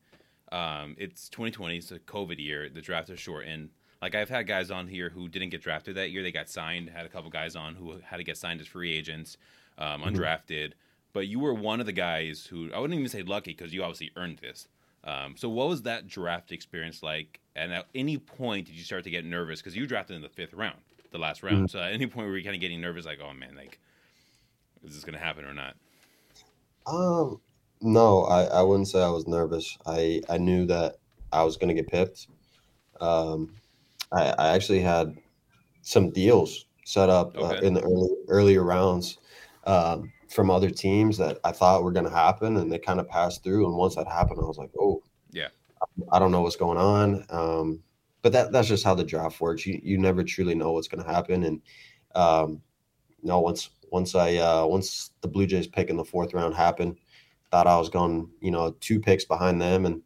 um, 0.52 0.96
it's 0.98 1.30
2020, 1.30 1.78
it's 1.78 1.92
a 1.92 2.00
COVID 2.00 2.40
year. 2.40 2.70
The 2.70 2.82
draft 2.82 3.10
is 3.10 3.20
shortened. 3.20 3.72
Like 4.02 4.16
I've 4.16 4.30
had 4.30 4.48
guys 4.48 4.72
on 4.72 4.88
here 4.88 5.10
who 5.10 5.30
didn't 5.30 5.50
get 5.50 5.62
drafted 5.62 5.96
that 5.96 6.10
year. 6.10 6.24
They 6.24 6.32
got 6.32 6.50
signed. 6.50 6.90
Had 6.90 7.06
a 7.06 7.10
couple 7.10 7.30
guys 7.30 7.56
on 7.56 7.76
who 7.76 8.00
had 8.04 8.18
to 8.18 8.24
get 8.24 8.38
signed 8.38 8.60
as 8.60 8.68
free 8.68 8.92
agents, 8.92 9.38
um, 9.78 10.02
Mhm. 10.02 10.16
undrafted. 10.16 10.74
But 11.14 11.28
you 11.28 11.40
were 11.40 11.54
one 11.54 11.80
of 11.80 11.86
the 11.86 11.92
guys 11.92 12.46
who 12.48 12.72
I 12.74 12.80
wouldn't 12.80 12.98
even 12.98 13.10
say 13.10 13.22
lucky 13.22 13.52
because 13.52 13.74
you 13.74 13.84
obviously 13.84 14.12
earned 14.16 14.40
this. 14.40 14.68
Um, 15.04 15.36
so 15.36 15.50
what 15.50 15.68
was 15.68 15.84
that 15.84 16.08
draft 16.08 16.52
experience 16.52 17.04
like? 17.04 17.40
And 17.56 17.74
at 17.74 17.88
any 17.94 18.18
point 18.18 18.68
did 18.68 18.76
you 18.76 18.84
start 18.84 19.04
to 19.04 19.10
get 19.10 19.26
nervous 19.26 19.60
because 19.60 19.76
you 19.76 19.86
drafted 19.86 20.16
in 20.16 20.22
the 20.22 20.30
fifth 20.30 20.54
round, 20.54 20.80
the 21.12 21.18
last 21.18 21.44
round? 21.44 21.70
So 21.70 21.80
at 21.80 21.92
any 21.92 22.08
point 22.08 22.28
were 22.28 22.38
you 22.38 22.44
kind 22.44 22.56
of 22.56 22.62
getting 22.62 22.80
nervous, 22.82 23.06
like, 23.06 23.20
oh 23.20 23.34
man, 23.34 23.56
like 23.56 23.80
is 24.84 24.96
this 24.96 25.04
going 25.04 25.14
to 25.14 25.24
happen 25.24 25.46
or 25.46 25.54
not? 25.54 25.76
Um, 26.88 27.40
no, 27.82 28.24
I, 28.24 28.46
I 28.46 28.62
wouldn't 28.64 28.88
say 28.88 29.02
I 29.02 29.10
was 29.10 29.28
nervous. 29.28 29.78
I, 29.86 30.22
I 30.30 30.38
knew 30.38 30.66
that 30.68 30.98
I 31.32 31.44
was 31.44 31.58
going 31.58 31.68
to 31.68 31.80
get 31.80 31.88
picked. 31.92 32.28
Um, 33.00 33.54
I, 34.12 34.34
I 34.38 34.48
actually 34.50 34.82
had 34.82 35.18
some 35.82 36.12
deals 36.12 36.66
set 36.86 37.10
up 37.10 37.38
uh, 37.38 37.60
in 37.62 37.74
the 37.74 37.82
early 37.82 38.10
earlier 38.28 38.64
rounds 38.64 39.18
um, 39.66 40.12
from 40.30 40.50
other 40.50 40.70
teams 40.70 41.18
that 41.18 41.40
I 41.44 41.52
thought 41.52 41.84
were 41.84 41.92
going 41.92 42.06
to 42.06 42.12
happen, 42.12 42.58
and 42.58 42.72
they 42.72 42.80
kind 42.80 43.00
of 43.00 43.08
passed 43.08 43.44
through. 43.44 43.66
And 43.66 43.76
once 43.76 43.96
that 43.96 44.08
happened, 44.08 44.40
I 44.42 44.46
was 44.46 44.58
like, 44.58 44.72
oh, 44.80 45.02
Yeah. 45.32 45.48
I 46.12 46.20
don't 46.20 46.32
know 46.32 46.42
what's 46.42 46.56
going 46.56 46.78
on. 46.78 47.26
Um, 47.30 47.84
but 48.22 48.32
that 48.34 48.52
that's 48.52 48.68
just 48.68 48.84
how 48.84 48.94
the 48.94 49.04
draft 49.04 49.42
works. 49.42 49.66
You 49.66 49.80
you 49.84 49.98
never 49.98 50.24
truly 50.24 50.56
know 50.56 50.74
what's 50.74 50.88
going 50.88 51.04
to 51.04 51.12
happen, 51.12 51.44
and 51.44 51.62
um, 52.16 52.62
no, 53.24 53.40
once 53.40 53.72
once 53.92 54.16
I 54.16 54.36
uh, 54.36 54.66
once 54.66 55.12
the 55.22 55.28
Blue 55.28 55.48
Jays 55.48 55.68
pick 55.68 55.90
in 55.90 55.98
the 55.98 56.06
fourth 56.06 56.34
round 56.34 56.56
happened, 56.56 56.98
thought 57.52 57.68
I 57.68 57.78
was 57.78 57.90
going, 57.90 58.30
you 58.40 58.52
know, 58.52 58.76
two 58.80 59.00
picks 59.00 59.26
behind 59.26 59.62
them, 59.62 59.86
and 59.86 60.02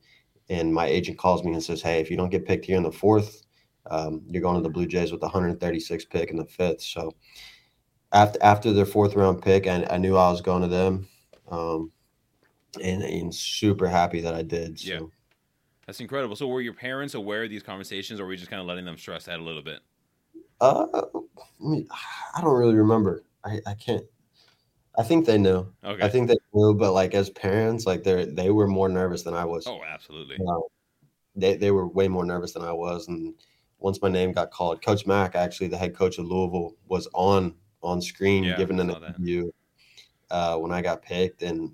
and 0.49 0.73
my 0.73 0.85
agent 0.85 1.17
calls 1.17 1.43
me 1.43 1.53
and 1.53 1.63
says, 1.63 1.81
hey, 1.81 1.99
if 1.99 2.09
you 2.11 2.17
don't 2.17 2.29
get 2.29 2.45
picked 2.45 2.65
here 2.65 2.77
in 2.77 2.83
the 2.83 2.91
fourth, 2.91 3.44
um, 3.89 4.21
you're 4.27 4.41
going 4.41 4.55
to 4.55 4.61
the 4.61 4.69
Blue 4.69 4.85
Jays 4.85 5.11
with 5.11 5.21
the 5.21 5.27
136 5.27 6.05
pick 6.05 6.31
in 6.31 6.37
the 6.37 6.45
fifth. 6.45 6.81
So 6.81 7.13
after 8.11 8.39
after 8.41 8.73
their 8.73 8.85
fourth 8.85 9.15
round 9.15 9.41
pick, 9.41 9.67
I, 9.67 9.85
I 9.89 9.97
knew 9.97 10.15
I 10.15 10.29
was 10.31 10.41
going 10.41 10.61
to 10.61 10.67
them, 10.67 11.07
um, 11.49 11.91
and 12.81 13.03
and 13.03 13.33
super 13.33 13.87
happy 13.87 14.21
that 14.21 14.33
I 14.33 14.41
did. 14.41 14.79
So. 14.79 14.93
Yeah. 14.93 14.99
That's 15.85 15.99
incredible. 15.99 16.35
So 16.35 16.47
were 16.47 16.61
your 16.61 16.73
parents 16.73 17.13
aware 17.13 17.43
of 17.43 17.49
these 17.49 17.61
conversations, 17.61 18.19
or 18.19 18.25
were 18.25 18.31
you 18.31 18.39
just 18.39 18.49
kind 18.49 18.59
of 18.59 18.67
letting 18.67 18.85
them 18.85 18.97
stress 18.97 19.27
out 19.27 19.39
a 19.39 19.43
little 19.43 19.61
bit? 19.61 19.81
Uh, 20.59 20.87
I 22.35 22.41
don't 22.41 22.57
really 22.57 22.75
remember. 22.75 23.23
I, 23.43 23.59
I 23.67 23.73
can't. 23.75 24.03
I 24.97 25.03
think 25.03 25.25
they 25.25 25.37
knew. 25.37 25.67
Okay. 25.83 26.03
I 26.03 26.09
think 26.09 26.27
they 26.27 26.37
knew, 26.53 26.73
but 26.73 26.93
like 26.93 27.13
as 27.13 27.29
parents, 27.29 27.85
like 27.85 28.03
they 28.03 28.25
they 28.25 28.49
were 28.49 28.67
more 28.67 28.89
nervous 28.89 29.23
than 29.23 29.33
I 29.33 29.45
was. 29.45 29.67
oh, 29.67 29.81
absolutely. 29.87 30.37
Uh, 30.37 30.59
they 31.35 31.55
they 31.55 31.71
were 31.71 31.87
way 31.87 32.07
more 32.07 32.25
nervous 32.25 32.53
than 32.53 32.63
I 32.63 32.71
was. 32.71 33.07
And 33.07 33.35
once 33.79 34.01
my 34.01 34.09
name 34.09 34.31
got 34.31 34.51
called, 34.51 34.83
Coach 34.83 35.05
Mack, 35.05 35.35
actually 35.35 35.67
the 35.67 35.77
head 35.77 35.95
coach 35.95 36.17
of 36.17 36.25
Louisville, 36.25 36.75
was 36.87 37.07
on 37.13 37.55
on 37.83 38.01
screen 38.01 38.43
Yeah, 38.43 38.57
giving 38.57 38.79
an 38.79 38.89
I 38.89 38.93
saw 38.93 38.99
that. 38.99 39.09
interview 39.09 39.51
uh, 40.31 40.57
when 40.57 40.71
I 40.71 40.81
got 40.81 41.01
picked, 41.01 41.43
and 41.43 41.71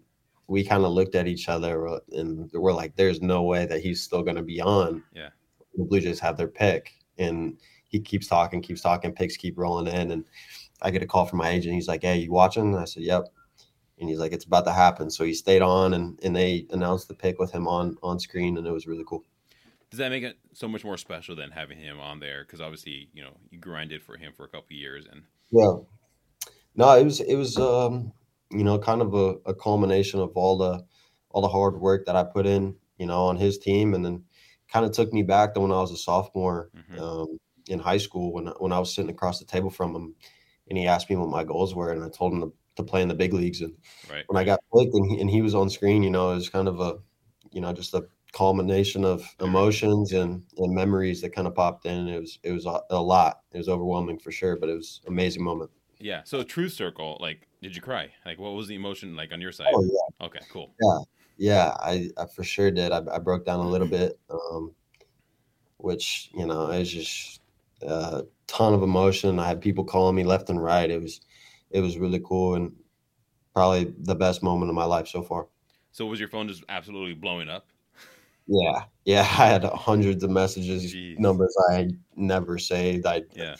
we 0.47 0.63
kind 0.65 0.83
of 0.83 0.91
looked 0.91 1.15
at 1.15 1.27
each 1.27 1.47
other 1.47 1.87
uh, 1.87 1.99
and 2.11 2.49
we're 2.53 2.73
like, 2.73 2.95
"There's 2.95 3.21
no 3.21 3.43
way 3.43 3.65
that 3.65 3.81
he's 3.81 4.03
still 4.03 4.23
going 4.23 4.35
to 4.35 4.43
be 4.43 4.61
on." 4.61 5.03
Yeah. 5.13 5.29
the 5.77 5.85
Blue 5.85 6.01
Jays 6.01 6.19
have 6.19 6.37
their 6.37 6.47
pick, 6.47 6.91
and 7.17 7.57
he 7.87 7.99
keeps 7.99 8.27
talking, 8.27 8.61
keeps 8.61 8.81
talking, 8.81 9.13
picks 9.13 9.37
keep 9.37 9.57
rolling 9.57 9.93
in, 9.93 10.11
and 10.11 10.25
I 10.81 10.91
get 10.91 11.03
a 11.03 11.07
call 11.07 11.25
from 11.25 11.39
my 11.39 11.49
agent. 11.49 11.75
He's 11.75 11.87
like, 11.87 12.03
"Hey, 12.03 12.17
you 12.17 12.31
watching?" 12.31 12.75
I 12.75 12.85
said, 12.85 13.03
"Yep." 13.03 13.27
And 13.99 14.09
he's 14.09 14.19
like, 14.19 14.33
"It's 14.33 14.45
about 14.45 14.65
to 14.65 14.73
happen." 14.73 15.09
So 15.09 15.23
he 15.23 15.33
stayed 15.33 15.61
on, 15.61 15.93
and 15.93 16.19
and 16.23 16.35
they 16.35 16.65
announced 16.71 17.07
the 17.07 17.13
pick 17.13 17.39
with 17.39 17.51
him 17.51 17.67
on 17.67 17.97
on 18.03 18.19
screen, 18.19 18.57
and 18.57 18.67
it 18.67 18.71
was 18.71 18.87
really 18.87 19.05
cool. 19.07 19.23
Does 19.91 19.97
that 19.97 20.09
make 20.09 20.23
it 20.23 20.39
so 20.53 20.69
much 20.69 20.85
more 20.85 20.97
special 20.97 21.35
than 21.35 21.51
having 21.51 21.77
him 21.77 21.99
on 21.99 22.21
there? 22.21 22.45
Because 22.45 22.61
obviously, 22.61 23.09
you 23.13 23.21
know, 23.21 23.35
you 23.49 23.59
grinded 23.59 24.01
for 24.01 24.15
him 24.15 24.31
for 24.31 24.45
a 24.45 24.47
couple 24.47 24.75
years, 24.75 25.05
and 25.05 25.23
Yeah. 25.51 25.73
No, 26.75 26.97
it 26.97 27.03
was 27.03 27.19
it 27.19 27.35
was 27.35 27.57
um, 27.57 28.13
you 28.51 28.63
know, 28.63 28.79
kind 28.79 29.01
of 29.01 29.13
a, 29.13 29.35
a 29.45 29.53
culmination 29.53 30.21
of 30.21 30.31
all 30.35 30.57
the 30.57 30.85
all 31.29 31.41
the 31.41 31.49
hard 31.49 31.79
work 31.79 32.05
that 32.05 32.15
I 32.15 32.23
put 32.23 32.45
in, 32.45 32.77
you 32.97 33.05
know, 33.05 33.25
on 33.25 33.35
his 33.35 33.57
team 33.57 33.93
and 33.93 34.05
then 34.05 34.23
kind 34.69 34.85
of 34.85 34.93
took 34.93 35.11
me 35.11 35.23
back 35.23 35.53
to 35.53 35.59
when 35.59 35.71
I 35.71 35.81
was 35.81 35.91
a 35.91 35.97
sophomore 35.97 36.71
Mhm. 36.73 36.99
um, 36.99 37.37
in 37.67 37.79
high 37.79 37.97
school 37.97 38.31
when 38.33 38.47
when 38.59 38.71
I 38.71 38.79
was 38.79 38.95
sitting 38.95 39.11
across 39.11 39.39
the 39.39 39.45
table 39.45 39.69
from 39.69 39.93
him 39.95 40.15
and 40.69 40.77
he 40.77 40.87
asked 40.87 41.09
me 41.09 41.17
what 41.17 41.29
my 41.29 41.43
goals 41.43 41.75
were 41.75 41.91
and 41.91 42.03
I 42.03 42.09
told 42.09 42.33
him 42.33 42.41
to, 42.41 42.53
to 42.77 42.83
play 42.83 43.01
in 43.01 43.09
the 43.09 43.15
big 43.15 43.33
leagues 43.33 43.61
and 43.61 43.75
right. 44.09 44.23
when 44.27 44.41
I 44.41 44.45
got 44.45 44.61
picked 44.73 44.93
and 44.93 45.05
he, 45.11 45.19
and 45.19 45.29
he 45.29 45.41
was 45.41 45.53
on 45.53 45.69
screen, 45.69 46.03
you 46.03 46.09
know, 46.09 46.31
it 46.31 46.35
was 46.35 46.49
kind 46.49 46.69
of 46.69 46.79
a 46.79 46.99
you 47.51 47.59
know, 47.59 47.73
just 47.73 47.93
a 47.93 48.07
culmination 48.31 49.03
of 49.03 49.23
emotions 49.41 50.13
and, 50.13 50.43
and 50.57 50.73
memories 50.73 51.21
that 51.21 51.35
kind 51.35 51.47
of 51.47 51.55
popped 51.55 51.85
in. 51.85 52.07
It 52.07 52.19
was 52.19 52.39
it 52.43 52.51
was 52.51 52.65
a, 52.65 52.81
a 52.89 53.01
lot. 53.01 53.41
It 53.53 53.57
was 53.57 53.69
overwhelming 53.69 54.19
for 54.19 54.31
sure, 54.31 54.57
but 54.57 54.69
it 54.69 54.75
was 54.75 55.01
an 55.05 55.13
amazing 55.13 55.43
moment. 55.43 55.71
Yeah. 55.99 56.21
So 56.23 56.41
Truth 56.43 56.73
Circle, 56.73 57.17
like, 57.19 57.47
did 57.61 57.75
you 57.75 57.81
cry? 57.81 58.11
Like, 58.25 58.39
what 58.39 58.53
was 58.53 58.67
the 58.67 58.75
emotion 58.75 59.15
like 59.15 59.31
on 59.31 59.41
your 59.41 59.51
side? 59.51 59.71
Oh 59.73 59.83
yeah. 59.83 60.25
Okay, 60.25 60.39
cool. 60.51 60.73
Yeah, 61.37 61.73
I, 61.79 62.09
I 62.17 62.25
for 62.27 62.43
sure 62.43 62.69
did. 62.69 62.91
I, 62.91 63.01
I 63.11 63.17
broke 63.17 63.45
down 63.45 63.59
a 63.59 63.67
little 63.67 63.87
bit, 63.87 64.19
um, 64.29 64.73
which 65.77 66.29
you 66.35 66.45
know 66.45 66.69
it 66.69 66.79
was 66.79 66.91
just 66.91 67.41
a 67.81 68.23
ton 68.47 68.73
of 68.73 68.83
emotion. 68.83 69.39
I 69.39 69.47
had 69.47 69.61
people 69.61 69.83
calling 69.83 70.15
me 70.15 70.23
left 70.23 70.49
and 70.49 70.61
right. 70.61 70.89
It 70.89 71.01
was 71.01 71.21
it 71.71 71.81
was 71.81 71.97
really 71.97 72.21
cool 72.23 72.55
and 72.55 72.73
probably 73.53 73.93
the 73.99 74.15
best 74.15 74.43
moment 74.43 74.69
of 74.69 74.75
my 74.75 74.85
life 74.85 75.07
so 75.07 75.23
far. 75.23 75.47
So 75.91 76.05
was 76.05 76.19
your 76.19 76.29
phone 76.29 76.47
just 76.47 76.63
absolutely 76.69 77.15
blowing 77.15 77.49
up? 77.49 77.67
Yeah, 78.51 78.83
yeah. 79.05 79.21
I 79.39 79.47
had 79.47 79.63
hundreds 79.63 80.23
of 80.23 80.29
messages, 80.29 80.93
Jeez. 80.93 81.17
numbers 81.17 81.55
I 81.71 81.87
never 82.15 82.57
saved. 82.57 83.05
I, 83.05 83.23
Yeah. 83.33 83.55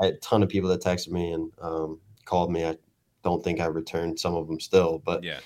I 0.00 0.06
had 0.06 0.14
a 0.14 0.18
ton 0.18 0.42
of 0.42 0.48
people 0.48 0.68
that 0.70 0.82
texted 0.82 1.10
me 1.10 1.32
and 1.32 1.52
um, 1.62 2.00
called 2.24 2.50
me. 2.50 2.64
I 2.64 2.76
don't 3.22 3.44
think 3.44 3.60
I 3.60 3.66
returned 3.66 4.18
some 4.18 4.34
of 4.34 4.48
them 4.48 4.58
still, 4.58 4.98
but 4.98 5.22
Yeah. 5.22 5.38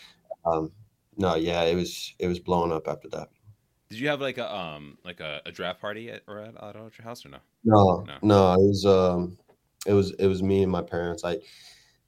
um, 0.46 0.72
no, 1.18 1.35
yeah, 1.35 1.62
it 1.64 1.74
was 1.74 2.14
it 2.18 2.29
was 2.29 2.38
blown 2.38 2.72
up 2.72 2.88
after 2.88 3.09
that. 3.11 3.29
Did 3.90 3.98
you 3.98 4.09
have 4.09 4.20
like 4.20 4.38
a 4.38 4.55
um 4.55 4.96
like 5.05 5.20
a, 5.20 5.42
a 5.44 5.53
draft 5.53 5.81
party 5.81 6.11
at 6.11 6.22
or 6.27 6.38
at, 6.38 6.55
at 6.62 6.74
your 6.74 7.05
house 7.05 7.27
or 7.27 7.29
no? 7.29 7.38
No, 7.64 8.05
No. 8.07 8.18
no, 8.22 8.53
it 8.55 8.66
was 8.68 8.87
um, 8.87 9.37
it 9.87 9.92
was 9.92 10.12
it 10.12 10.27
was 10.29 10.42
me 10.42 10.62
and 10.62 10.72
my 10.72 10.83
parents. 10.83 11.24
I, 11.24 11.38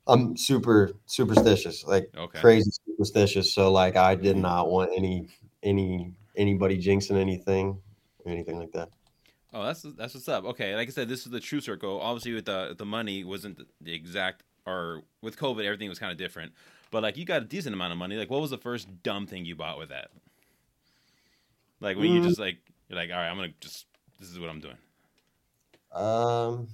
I'm 0.06 0.36
super 0.36 0.92
superstitious, 1.06 1.84
like 1.84 2.10
Okay. 2.16 2.40
crazy 2.40 2.70
superstitious. 2.86 3.52
So 3.52 3.70
like, 3.70 3.96
I 3.96 4.14
did 4.14 4.36
not 4.36 4.70
want 4.70 4.90
any 4.96 5.28
any 5.62 6.14
anybody 6.36 6.78
jinxing 6.78 7.16
anything 7.16 7.80
or 8.24 8.32
anything 8.32 8.58
like 8.58 8.72
that. 8.72 8.90
Oh, 9.52 9.64
that's 9.64 9.82
that's 9.82 10.14
what's 10.14 10.28
up. 10.28 10.44
Okay, 10.44 10.76
like 10.76 10.88
I 10.88 10.90
said, 10.92 11.08
this 11.08 11.26
is 11.26 11.32
the 11.32 11.40
true 11.40 11.60
circle. 11.60 12.00
Obviously, 12.00 12.32
with 12.32 12.44
the 12.44 12.74
the 12.76 12.86
money 12.86 13.24
wasn't 13.24 13.60
the 13.80 13.92
exact, 13.92 14.44
or 14.66 15.02
with 15.22 15.36
COVID, 15.36 15.64
everything 15.64 15.88
was 15.88 15.98
kind 15.98 16.12
of 16.12 16.18
different. 16.18 16.52
But 16.90 17.02
like, 17.02 17.16
you 17.16 17.24
got 17.24 17.42
a 17.42 17.44
decent 17.44 17.74
amount 17.74 17.92
of 17.92 17.98
money. 17.98 18.16
Like, 18.16 18.30
what 18.30 18.40
was 18.40 18.50
the 18.50 18.58
first 18.58 19.02
dumb 19.02 19.26
thing 19.26 19.44
you 19.44 19.56
bought 19.56 19.78
with 19.78 19.88
that? 19.88 20.10
Like 21.80 21.96
when 21.96 22.10
you 22.12 22.20
Mm. 22.20 22.24
just 22.24 22.38
like 22.38 22.58
you're 22.88 22.98
like, 22.98 23.10
all 23.10 23.16
right, 23.16 23.28
I'm 23.28 23.36
gonna 23.36 23.52
just 23.60 23.86
this 24.18 24.28
is 24.30 24.38
what 24.38 24.50
I'm 24.50 24.60
doing. 24.60 24.76
Um, 25.92 26.68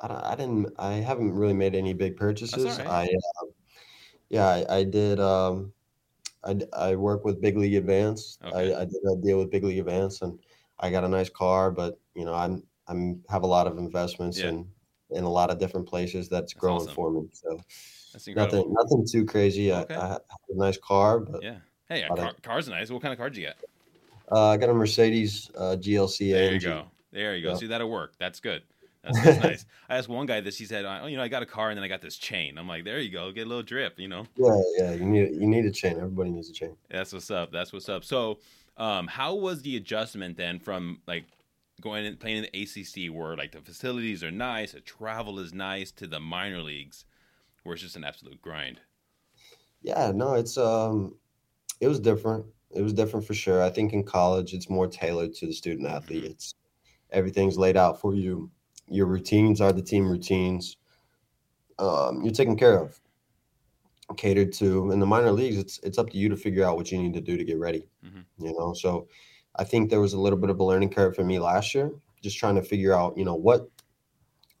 I, 0.00 0.32
I 0.32 0.34
didn't. 0.36 0.72
I 0.78 0.94
haven't 0.94 1.32
really 1.32 1.54
made 1.54 1.74
any 1.74 1.94
big 1.94 2.16
purchases. 2.16 2.78
right. 2.78 2.86
I, 2.86 3.02
um, 3.04 3.50
yeah, 4.28 4.46
I, 4.46 4.76
I 4.78 4.84
did. 4.84 5.20
Um, 5.20 5.72
I, 6.44 6.58
I 6.72 6.96
work 6.96 7.24
with 7.24 7.40
Big 7.40 7.56
League 7.56 7.74
Advance. 7.74 8.38
Okay. 8.44 8.74
I, 8.74 8.80
I 8.82 8.84
did 8.84 8.96
a 9.10 9.16
deal 9.16 9.38
with 9.38 9.50
Big 9.50 9.64
League 9.64 9.78
Advance, 9.78 10.22
and 10.22 10.38
I 10.78 10.90
got 10.90 11.04
a 11.04 11.08
nice 11.08 11.28
car. 11.28 11.70
But 11.70 11.98
you 12.14 12.24
know, 12.24 12.34
I'm 12.34 12.62
I'm 12.88 13.22
have 13.28 13.42
a 13.42 13.46
lot 13.46 13.66
of 13.66 13.78
investments 13.78 14.38
Yeah. 14.38 14.48
in 14.50 14.66
in 15.10 15.24
a 15.24 15.28
lot 15.30 15.50
of 15.50 15.58
different 15.58 15.88
places 15.88 16.28
that's 16.28 16.52
growing 16.54 16.82
awesome. 16.82 16.94
for 16.94 17.10
me. 17.10 17.28
So 17.32 17.58
That's 18.12 18.26
incredible. 18.28 18.58
nothing 18.58 18.74
nothing 18.74 19.06
too 19.10 19.24
crazy. 19.26 19.72
Okay. 19.72 19.94
I, 19.94 19.98
I 20.06 20.08
have 20.08 20.20
a 20.48 20.56
nice 20.56 20.78
car, 20.78 21.20
but 21.20 21.42
Yeah. 21.42 21.56
Hey, 21.88 22.02
a 22.02 22.12
I- 22.12 22.32
car's 22.42 22.68
nice. 22.68 22.90
What 22.90 23.02
kind 23.02 23.12
of 23.12 23.18
car 23.18 23.28
do 23.30 23.40
you 23.40 23.46
get? 23.48 23.56
uh, 24.30 24.50
I 24.50 24.56
got 24.56 24.68
a 24.70 24.74
Mercedes 24.74 25.50
uh, 25.56 25.76
GLC 25.78 26.30
There 26.32 26.52
you 26.52 26.60
go. 26.60 26.84
There 27.12 27.34
you 27.36 27.42
go. 27.42 27.50
Yeah. 27.50 27.56
See 27.56 27.66
that'll 27.66 27.90
work. 27.90 28.14
That's 28.18 28.38
good. 28.38 28.62
That's, 29.02 29.22
that's 29.22 29.38
nice. 29.42 29.66
I 29.88 29.96
asked 29.98 30.08
one 30.08 30.26
guy 30.26 30.40
this. 30.40 30.58
He 30.58 30.66
said, 30.66 30.84
"Oh, 30.84 31.06
you 31.06 31.16
know, 31.16 31.22
I 31.22 31.28
got 31.28 31.42
a 31.42 31.46
car 31.46 31.70
and 31.70 31.76
then 31.76 31.84
I 31.84 31.88
got 31.88 32.02
this 32.02 32.16
chain." 32.16 32.58
I'm 32.58 32.68
like, 32.68 32.84
"There 32.84 32.98
you 33.00 33.10
go. 33.10 33.32
Get 33.32 33.46
a 33.46 33.48
little 33.48 33.62
drip." 33.62 33.98
You 33.98 34.08
know. 34.08 34.26
Yeah, 34.36 34.62
yeah. 34.78 34.92
You 34.92 35.04
need 35.04 35.34
you 35.34 35.46
need 35.46 35.64
a 35.64 35.70
chain. 35.70 35.96
Everybody 35.96 36.30
needs 36.30 36.50
a 36.50 36.52
chain. 36.52 36.76
That's 36.90 37.12
what's 37.12 37.30
up. 37.30 37.50
That's 37.52 37.72
what's 37.72 37.88
up. 37.88 38.04
So, 38.04 38.38
um, 38.76 39.06
how 39.06 39.34
was 39.34 39.62
the 39.62 39.76
adjustment 39.76 40.36
then 40.36 40.58
from 40.58 41.00
like 41.06 41.24
going 41.80 42.04
and 42.04 42.20
playing 42.20 42.44
in 42.44 42.48
the 42.52 42.62
ACC, 42.62 43.14
where 43.14 43.36
like 43.36 43.52
the 43.52 43.60
facilities 43.60 44.22
are 44.22 44.30
nice, 44.30 44.72
the 44.72 44.80
travel 44.80 45.38
is 45.38 45.54
nice, 45.54 45.90
to 45.92 46.06
the 46.06 46.20
minor 46.20 46.60
leagues, 46.60 47.06
where 47.62 47.74
it's 47.74 47.82
just 47.82 47.96
an 47.96 48.04
absolute 48.04 48.40
grind? 48.42 48.80
Yeah, 49.82 50.12
no, 50.14 50.34
it's 50.34 50.56
um 50.58 51.16
it 51.80 51.88
was 51.88 52.00
different. 52.00 52.46
It 52.70 52.82
was 52.82 52.92
different 52.92 53.26
for 53.26 53.34
sure. 53.34 53.62
I 53.62 53.70
think 53.70 53.92
in 53.92 54.04
college 54.04 54.54
it's 54.54 54.68
more 54.70 54.86
tailored 54.86 55.34
to 55.34 55.46
the 55.46 55.52
student 55.52 55.88
athlete. 55.88 56.24
Mhm. 56.24 56.30
It's 56.30 56.54
everything's 57.10 57.58
laid 57.58 57.76
out 57.76 58.00
for 58.00 58.14
you. 58.14 58.50
Your 58.90 59.06
routines 59.06 59.60
are 59.60 59.72
the 59.72 59.82
team 59.82 60.08
routines. 60.08 60.76
Um, 61.78 62.22
you're 62.22 62.34
taken 62.34 62.56
care 62.56 62.78
of, 62.78 63.00
catered 64.16 64.52
to. 64.54 64.90
In 64.90 65.00
the 65.00 65.06
minor 65.06 65.32
leagues, 65.32 65.56
it's 65.56 65.78
it's 65.82 65.98
up 65.98 66.10
to 66.10 66.18
you 66.18 66.28
to 66.28 66.36
figure 66.36 66.64
out 66.64 66.76
what 66.76 66.90
you 66.90 66.98
need 66.98 67.14
to 67.14 67.20
do 67.20 67.36
to 67.36 67.44
get 67.44 67.58
ready. 67.58 67.88
Mhm. 68.04 68.24
You 68.38 68.52
know, 68.58 68.74
so 68.74 69.08
I 69.56 69.64
think 69.64 69.90
there 69.90 70.00
was 70.00 70.12
a 70.12 70.20
little 70.20 70.38
bit 70.38 70.50
of 70.50 70.60
a 70.60 70.64
learning 70.64 70.90
curve 70.90 71.14
for 71.14 71.24
me 71.24 71.38
last 71.38 71.74
year, 71.74 71.92
just 72.20 72.38
trying 72.38 72.56
to 72.56 72.62
figure 72.62 72.92
out, 72.94 73.16
you 73.16 73.24
know, 73.24 73.34
what 73.34 73.68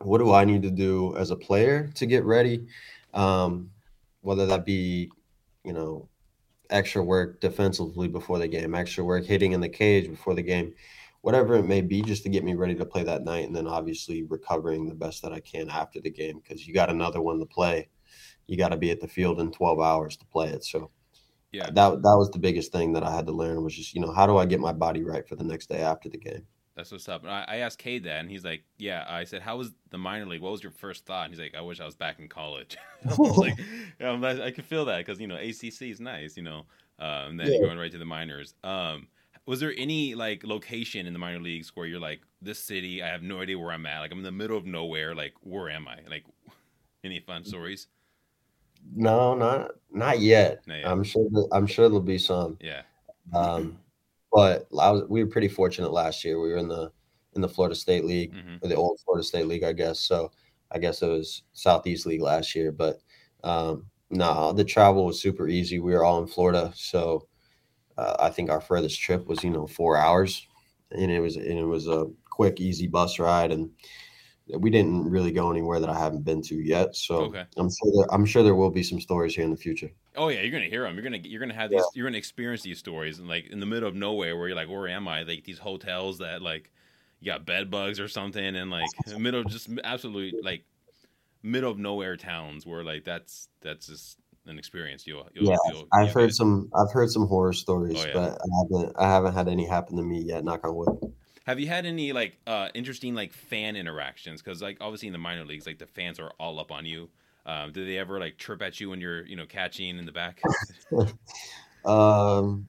what 0.02 0.18
do 0.18 0.32
I 0.32 0.44
need 0.44 0.62
to 0.62 0.70
do 0.70 1.14
as 1.16 1.30
a 1.30 1.36
player 1.36 1.90
to 1.94 2.06
get 2.06 2.24
ready, 2.24 2.66
um, 3.12 3.70
whether 4.22 4.46
that 4.46 4.64
be, 4.64 5.10
you 5.62 5.74
know, 5.74 6.08
extra 6.70 7.02
work 7.02 7.40
defensively 7.40 8.08
before 8.08 8.38
the 8.38 8.48
game, 8.48 8.74
extra 8.74 9.04
work 9.04 9.26
hitting 9.26 9.52
in 9.52 9.60
the 9.60 9.68
cage 9.68 10.08
before 10.08 10.34
the 10.34 10.42
game, 10.42 10.72
whatever 11.22 11.54
it 11.56 11.64
may 11.66 11.80
be, 11.80 12.02
just 12.02 12.22
to 12.24 12.28
get 12.28 12.44
me 12.44 12.54
ready 12.54 12.74
to 12.76 12.86
play 12.86 13.02
that 13.04 13.24
night, 13.24 13.46
and 13.46 13.54
then 13.56 13.66
obviously 13.66 14.24
recovering 14.24 14.88
the 14.88 14.94
best 14.94 15.22
that 15.22 15.32
I 15.32 15.40
can 15.40 15.70
after 15.70 16.00
the 16.00 16.10
game 16.10 16.40
because 16.42 16.66
you 16.66 16.74
got 16.74 16.90
another 16.90 17.20
one 17.22 17.38
to 17.40 17.46
play. 17.46 17.88
You 18.46 18.56
got 18.56 18.70
to 18.70 18.76
be 18.76 18.90
at 18.90 19.00
the 19.00 19.08
field 19.08 19.40
in 19.40 19.52
12 19.52 19.80
hours 19.80 20.16
to 20.18 20.26
play 20.26 20.48
it. 20.48 20.64
So 20.64 20.90
Yeah. 21.52 21.70
that 21.72 22.02
that 22.02 22.16
was 22.18 22.30
the 22.30 22.38
biggest 22.40 22.72
thing 22.72 22.92
that 22.94 23.04
I 23.04 23.14
had 23.14 23.26
to 23.26 23.32
learn 23.32 23.62
was 23.64 23.76
just 23.76 23.94
you 23.94 24.00
know 24.00 24.12
how 24.12 24.26
do 24.26 24.38
I 24.38 24.46
get 24.46 24.60
my 24.60 24.72
body 24.72 25.02
right 25.04 25.28
for 25.28 25.36
the 25.36 25.44
next 25.44 25.68
day 25.68 25.80
after 25.80 26.08
the 26.08 26.18
game. 26.18 26.46
That's 26.76 26.92
what's 26.92 27.08
up. 27.08 27.22
And 27.22 27.30
I, 27.30 27.44
I 27.46 27.56
asked 27.56 27.80
Kade 27.82 28.04
that, 28.04 28.20
and 28.20 28.30
he's 28.30 28.44
like, 28.44 28.62
"Yeah." 28.78 29.04
I 29.08 29.24
said, 29.24 29.42
"How 29.42 29.56
was 29.56 29.72
the 29.90 29.98
minor 29.98 30.24
league? 30.26 30.40
What 30.40 30.52
was 30.52 30.62
your 30.62 30.72
first 30.72 31.04
thought?" 31.04 31.24
And 31.26 31.34
he's 31.34 31.40
like, 31.40 31.54
"I 31.54 31.60
wish 31.60 31.80
I 31.80 31.84
was 31.84 31.96
back 31.96 32.18
in 32.20 32.28
college." 32.28 32.76
I 33.06 33.16
was 33.22 33.40
like, 33.40 33.58
yeah, 34.00 34.10
I'm 34.10 34.24
I 34.24 34.50
could 34.50 34.64
feel 34.64 34.84
that 34.86 34.98
because 35.04 35.20
you 35.20 35.26
know 35.26 35.36
ACC 35.36 35.90
is 35.90 36.00
nice, 36.00 36.36
you 36.36 36.42
know, 36.42 36.66
uh, 36.98 37.26
and 37.28 37.38
then 37.38 37.48
Yeah. 37.48 37.58
going 37.58 37.76
right 37.76 37.90
to 37.90 37.98
the 37.98 38.04
minors. 38.04 38.54
Um, 38.62 39.08
was 39.46 39.60
there 39.60 39.74
any 39.76 40.14
like 40.14 40.44
location 40.44 41.06
in 41.06 41.12
the 41.12 41.18
minor 41.18 41.40
leagues 41.40 41.72
where 41.74 41.86
you're 41.86 42.00
like, 42.00 42.20
"This 42.40 42.58
city, 42.58 43.02
I 43.02 43.08
have 43.08 43.22
no 43.22 43.40
idea 43.40 43.58
where 43.58 43.72
I'm 43.72 43.86
at. 43.86 44.00
Like 44.00 44.12
I'm 44.12 44.18
in 44.18 44.24
the 44.24 44.32
middle 44.32 44.56
of 44.56 44.66
nowhere. 44.66 45.14
Like 45.14 45.34
where 45.40 45.70
am 45.70 45.88
I?" 45.88 45.98
Like 46.08 46.24
any 47.04 47.20
fun 47.20 47.44
stories? 47.44 47.88
No, 48.94 49.34
not 49.34 49.72
not 49.90 50.20
yet. 50.20 50.66
Not 50.66 50.78
yet. 50.78 50.86
I'm 50.86 51.04
sure 51.04 51.28
that, 51.30 51.48
I'm 51.52 51.66
sure 51.66 51.88
there'll 51.88 52.00
be 52.00 52.18
some. 52.18 52.58
Yeah. 52.60 52.82
Um, 53.34 53.78
but 54.32 54.68
I 54.78 54.90
was, 54.90 55.04
we 55.08 55.22
were 55.22 55.30
pretty 55.30 55.48
fortunate 55.48 55.92
last 55.92 56.24
year. 56.24 56.40
We 56.40 56.50
were 56.50 56.56
in 56.58 56.68
the 56.68 56.92
in 57.34 57.40
the 57.40 57.48
Florida 57.48 57.74
State 57.74 58.04
League, 58.04 58.32
hmm 58.32 58.56
or 58.62 58.68
the 58.68 58.74
old 58.74 59.00
Florida 59.04 59.24
State 59.24 59.46
League, 59.46 59.64
I 59.64 59.72
guess. 59.72 60.00
So 60.00 60.30
I 60.70 60.78
guess 60.78 61.02
it 61.02 61.08
was 61.08 61.42
Southeast 61.52 62.06
League 62.06 62.22
last 62.22 62.54
year. 62.54 62.72
But 62.72 63.00
um, 63.42 63.86
no, 64.10 64.52
the 64.52 64.64
travel 64.64 65.06
was 65.06 65.20
super 65.20 65.48
easy. 65.48 65.78
We 65.78 65.92
were 65.92 66.04
all 66.04 66.20
in 66.20 66.26
Florida, 66.26 66.72
so 66.74 67.26
uh, 68.00 68.16
I 68.20 68.30
think 68.30 68.50
our 68.50 68.60
furthest 68.60 69.00
trip 69.00 69.26
was 69.26 69.44
you 69.44 69.50
know 69.50 69.66
four 69.66 69.96
hours, 69.96 70.46
and 70.90 71.10
it 71.10 71.20
was 71.20 71.36
and 71.36 71.58
it 71.58 71.64
was 71.64 71.86
a 71.88 72.06
quick, 72.30 72.60
easy 72.60 72.86
bus 72.88 73.18
ride, 73.18 73.52
and 73.52 73.70
we 74.48 74.70
didn't 74.70 75.10
really 75.10 75.32
go 75.32 75.50
anywhere 75.50 75.80
that 75.80 75.90
I 75.90 75.98
haven't 75.98 76.24
been 76.24 76.42
to 76.42 76.56
yet. 76.56 76.96
So 76.96 77.24
Okay. 77.24 77.44
I'm 77.56 77.70
sure 77.70 77.92
there, 77.96 78.14
I'm 78.14 78.26
sure 78.26 78.42
there 78.42 78.54
will 78.54 78.70
be 78.70 78.82
some 78.82 79.00
stories 79.00 79.34
here 79.34 79.44
in 79.44 79.50
the 79.50 79.56
future. 79.56 79.90
Oh 80.16 80.28
yeah, 80.28 80.40
you're 80.40 80.50
gonna 80.50 80.64
hear 80.68 80.82
them. 80.82 80.94
You're 80.94 81.04
gonna 81.04 81.18
you're 81.18 81.40
gonna 81.40 81.54
have 81.54 81.70
these. 81.70 81.90
You're 81.94 82.06
gonna 82.06 82.18
experience 82.18 82.62
these 82.62 82.78
stories, 82.78 83.18
and 83.18 83.28
like 83.28 83.46
in 83.46 83.60
the 83.60 83.66
middle 83.66 83.88
of 83.88 83.94
nowhere, 83.94 84.36
where 84.36 84.48
you're 84.48 84.56
like, 84.56 84.68
where 84.68 84.88
am 84.88 85.06
I? 85.06 85.22
Like 85.22 85.44
these 85.44 85.58
hotels 85.58 86.18
that 86.18 86.42
like 86.42 86.70
you 87.20 87.26
got 87.26 87.46
bed 87.46 87.70
bugs 87.70 88.00
or 88.00 88.08
something, 88.08 88.56
and 88.56 88.70
like 88.70 89.00
in 89.06 89.12
the 89.12 89.18
middle, 89.18 89.44
just 89.44 89.68
absolutely 89.84 90.36
like 90.42 90.64
middle 91.42 91.70
of 91.70 91.78
nowhere 91.78 92.16
towns 92.16 92.66
where 92.66 92.84
like 92.84 93.04
that's 93.04 93.48
that's 93.62 93.86
just 93.86 94.18
an 94.46 94.58
experience. 94.58 95.06
You'll, 95.06 95.28
you'll 95.34 95.48
Yeah, 95.48 95.56
you'll, 95.62 95.90
I've 95.92 96.12
you'll 96.12 96.14
heard 96.14 96.30
get. 96.30 96.34
some 96.34 96.70
I've 96.76 96.92
heard 96.92 97.10
some 97.10 97.26
horror 97.26 97.52
stories, 97.52 97.94
Oh, 97.94 98.04
yeah. 98.04 98.20
but 98.20 98.38
I 98.40 98.46
haven't 98.62 98.96
I 98.96 99.08
haven't 99.08 99.34
had 99.34 99.48
any 99.48 99.66
happen 99.66 99.96
to 99.96 100.02
me 100.02 100.20
yet. 100.22 100.44
Knock 100.44 100.64
on 100.64 100.76
wood. 100.76 101.14
Have 101.46 101.58
you 101.58 101.66
had 101.68 101.86
any 101.86 102.12
like 102.12 102.38
uh 102.46 102.68
interesting 102.74 103.14
like 103.14 103.32
fan 103.32 103.76
interactions? 103.76 104.42
Because 104.42 104.60
like 104.62 104.78
obviously 104.80 105.08
in 105.08 105.12
the 105.12 105.18
minor 105.18 105.44
leagues, 105.44 105.66
like 105.66 105.78
the 105.78 105.86
fans 105.86 106.18
are 106.20 106.30
all 106.38 106.58
up 106.60 106.70
on 106.70 106.86
you. 106.86 107.10
Um, 107.46 107.72
do 107.72 107.84
they 107.84 107.96
ever 107.98 108.20
like 108.20 108.36
chirp 108.38 108.62
at 108.62 108.78
you 108.80 108.90
when 108.90 109.00
you're 109.00 109.26
you 109.26 109.36
know 109.36 109.46
catching 109.46 109.98
in 109.98 110.04
the 110.06 110.12
back? 110.12 110.48
Um, 111.84 112.68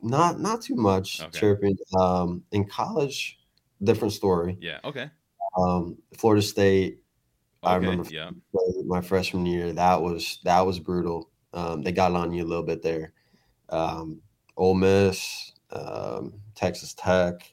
not 0.00 0.40
not 0.40 0.62
too 0.62 0.74
much 0.76 1.28
Okay. 1.28 1.30
chirping. 1.32 1.76
Um, 1.98 2.44
in 2.52 2.66
college, 2.66 3.38
different 3.82 4.12
story. 4.12 4.58
yeah. 4.58 4.80
Okay. 4.84 5.10
Um, 5.58 5.98
Florida 6.18 6.42
State, 6.42 6.99
I 7.62 7.76
remember 7.76 8.08
Yeah. 8.10 8.30
my 8.86 9.00
freshman 9.00 9.46
year. 9.46 9.72
That 9.72 10.00
was 10.00 10.40
that 10.44 10.60
was 10.60 10.78
brutal. 10.78 11.30
Um, 11.52 11.82
they 11.82 11.92
got 11.92 12.12
on 12.12 12.32
you 12.32 12.44
a 12.44 12.46
little 12.48 12.64
bit 12.64 12.82
there. 12.82 13.12
Um, 13.68 14.22
Ole 14.56 14.74
Miss, 14.74 15.52
um, 15.70 16.40
Texas 16.54 16.94
Tech, 16.94 17.52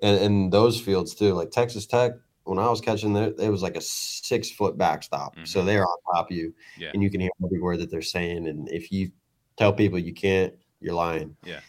and, 0.00 0.20
and 0.20 0.52
those 0.52 0.80
fields 0.80 1.14
too. 1.14 1.34
Like 1.34 1.50
Texas 1.50 1.86
Tech, 1.86 2.12
when 2.44 2.58
I 2.58 2.68
was 2.68 2.80
catching 2.80 3.12
there, 3.12 3.32
it 3.38 3.48
was 3.50 3.62
like 3.62 3.76
a 3.76 3.80
six 3.80 4.50
foot 4.50 4.76
backstop. 4.78 5.34
So 5.44 5.62
Mhm. 5.62 5.66
they're 5.66 5.84
on 5.86 5.96
top 6.14 6.30
of 6.30 6.36
you, 6.36 6.54
Yeah. 6.78 6.90
and 6.94 7.02
you 7.02 7.10
can 7.10 7.20
hear 7.20 7.30
every 7.44 7.60
word 7.60 7.78
that 7.80 7.90
they're 7.90 8.02
saying. 8.02 8.46
And 8.46 8.68
if 8.70 8.92
you 8.92 9.10
tell 9.56 9.72
people 9.72 9.98
you 9.98 10.14
can't, 10.14 10.54
you're 10.80 10.94
lying. 10.94 11.36
Yeah. 11.44 11.60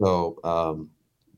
So 0.00 0.38
um, 0.44 0.90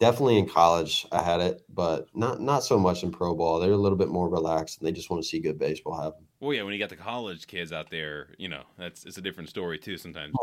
definitely 0.04 0.38
in 0.38 0.46
college, 0.46 1.06
I 1.10 1.22
had 1.22 1.40
it, 1.40 1.62
but 1.72 2.08
not 2.14 2.40
not 2.40 2.62
so 2.62 2.78
much 2.78 3.02
in 3.02 3.10
pro 3.10 3.34
ball. 3.34 3.58
They're 3.58 3.72
a 3.72 3.76
little 3.76 3.96
bit 3.96 4.08
more 4.08 4.28
relaxed, 4.28 4.78
and 4.78 4.86
they 4.86 4.92
just 4.92 5.08
want 5.08 5.22
to 5.22 5.28
see 5.28 5.40
good 5.40 5.58
baseball 5.58 5.98
happen. 6.00 6.26
Well, 6.40 6.52
yeah, 6.52 6.62
when 6.62 6.74
you 6.74 6.78
got 6.78 6.90
the 6.90 6.96
college 6.96 7.46
kids 7.46 7.72
out 7.72 7.90
there, 7.90 8.34
you 8.36 8.48
know, 8.48 8.64
that's 8.78 9.06
it's 9.06 9.16
a 9.16 9.22
different 9.22 9.48
story 9.48 9.78
too. 9.78 9.96
Sometimes. 9.96 10.34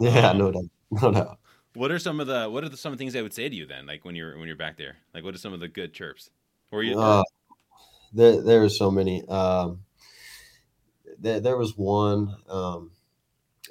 Yeah, 0.00 0.30
Um, 0.30 0.38
no 0.38 0.50
doubt, 0.50 0.64
no 1.02 1.10
doubt. 1.12 1.38
What 1.74 1.90
are 1.90 1.98
some 1.98 2.20
of 2.20 2.26
the 2.26 2.48
what 2.48 2.64
are 2.64 2.70
the, 2.70 2.76
some 2.76 2.92
of 2.92 2.98
the 2.98 3.02
things 3.02 3.12
they 3.12 3.22
would 3.22 3.34
say 3.34 3.48
to 3.48 3.54
you 3.54 3.66
then? 3.66 3.86
Like 3.86 4.04
when 4.04 4.14
you're 4.14 4.38
when 4.38 4.46
you're 4.46 4.56
back 4.56 4.78
there, 4.78 4.96
like 5.12 5.24
what 5.24 5.34
are 5.34 5.38
some 5.38 5.52
of 5.52 5.60
the 5.60 5.68
good 5.68 5.92
chirps? 5.92 6.30
Or 6.70 6.82
you? 6.82 6.98
Uh, 6.98 7.22
there, 8.14 8.40
there 8.40 8.62
are 8.62 8.70
so 8.70 8.90
many. 8.90 9.26
Um, 9.28 9.80
there, 11.18 11.40
there 11.40 11.56
was 11.58 11.76
one. 11.76 12.34
Um, 12.48 12.92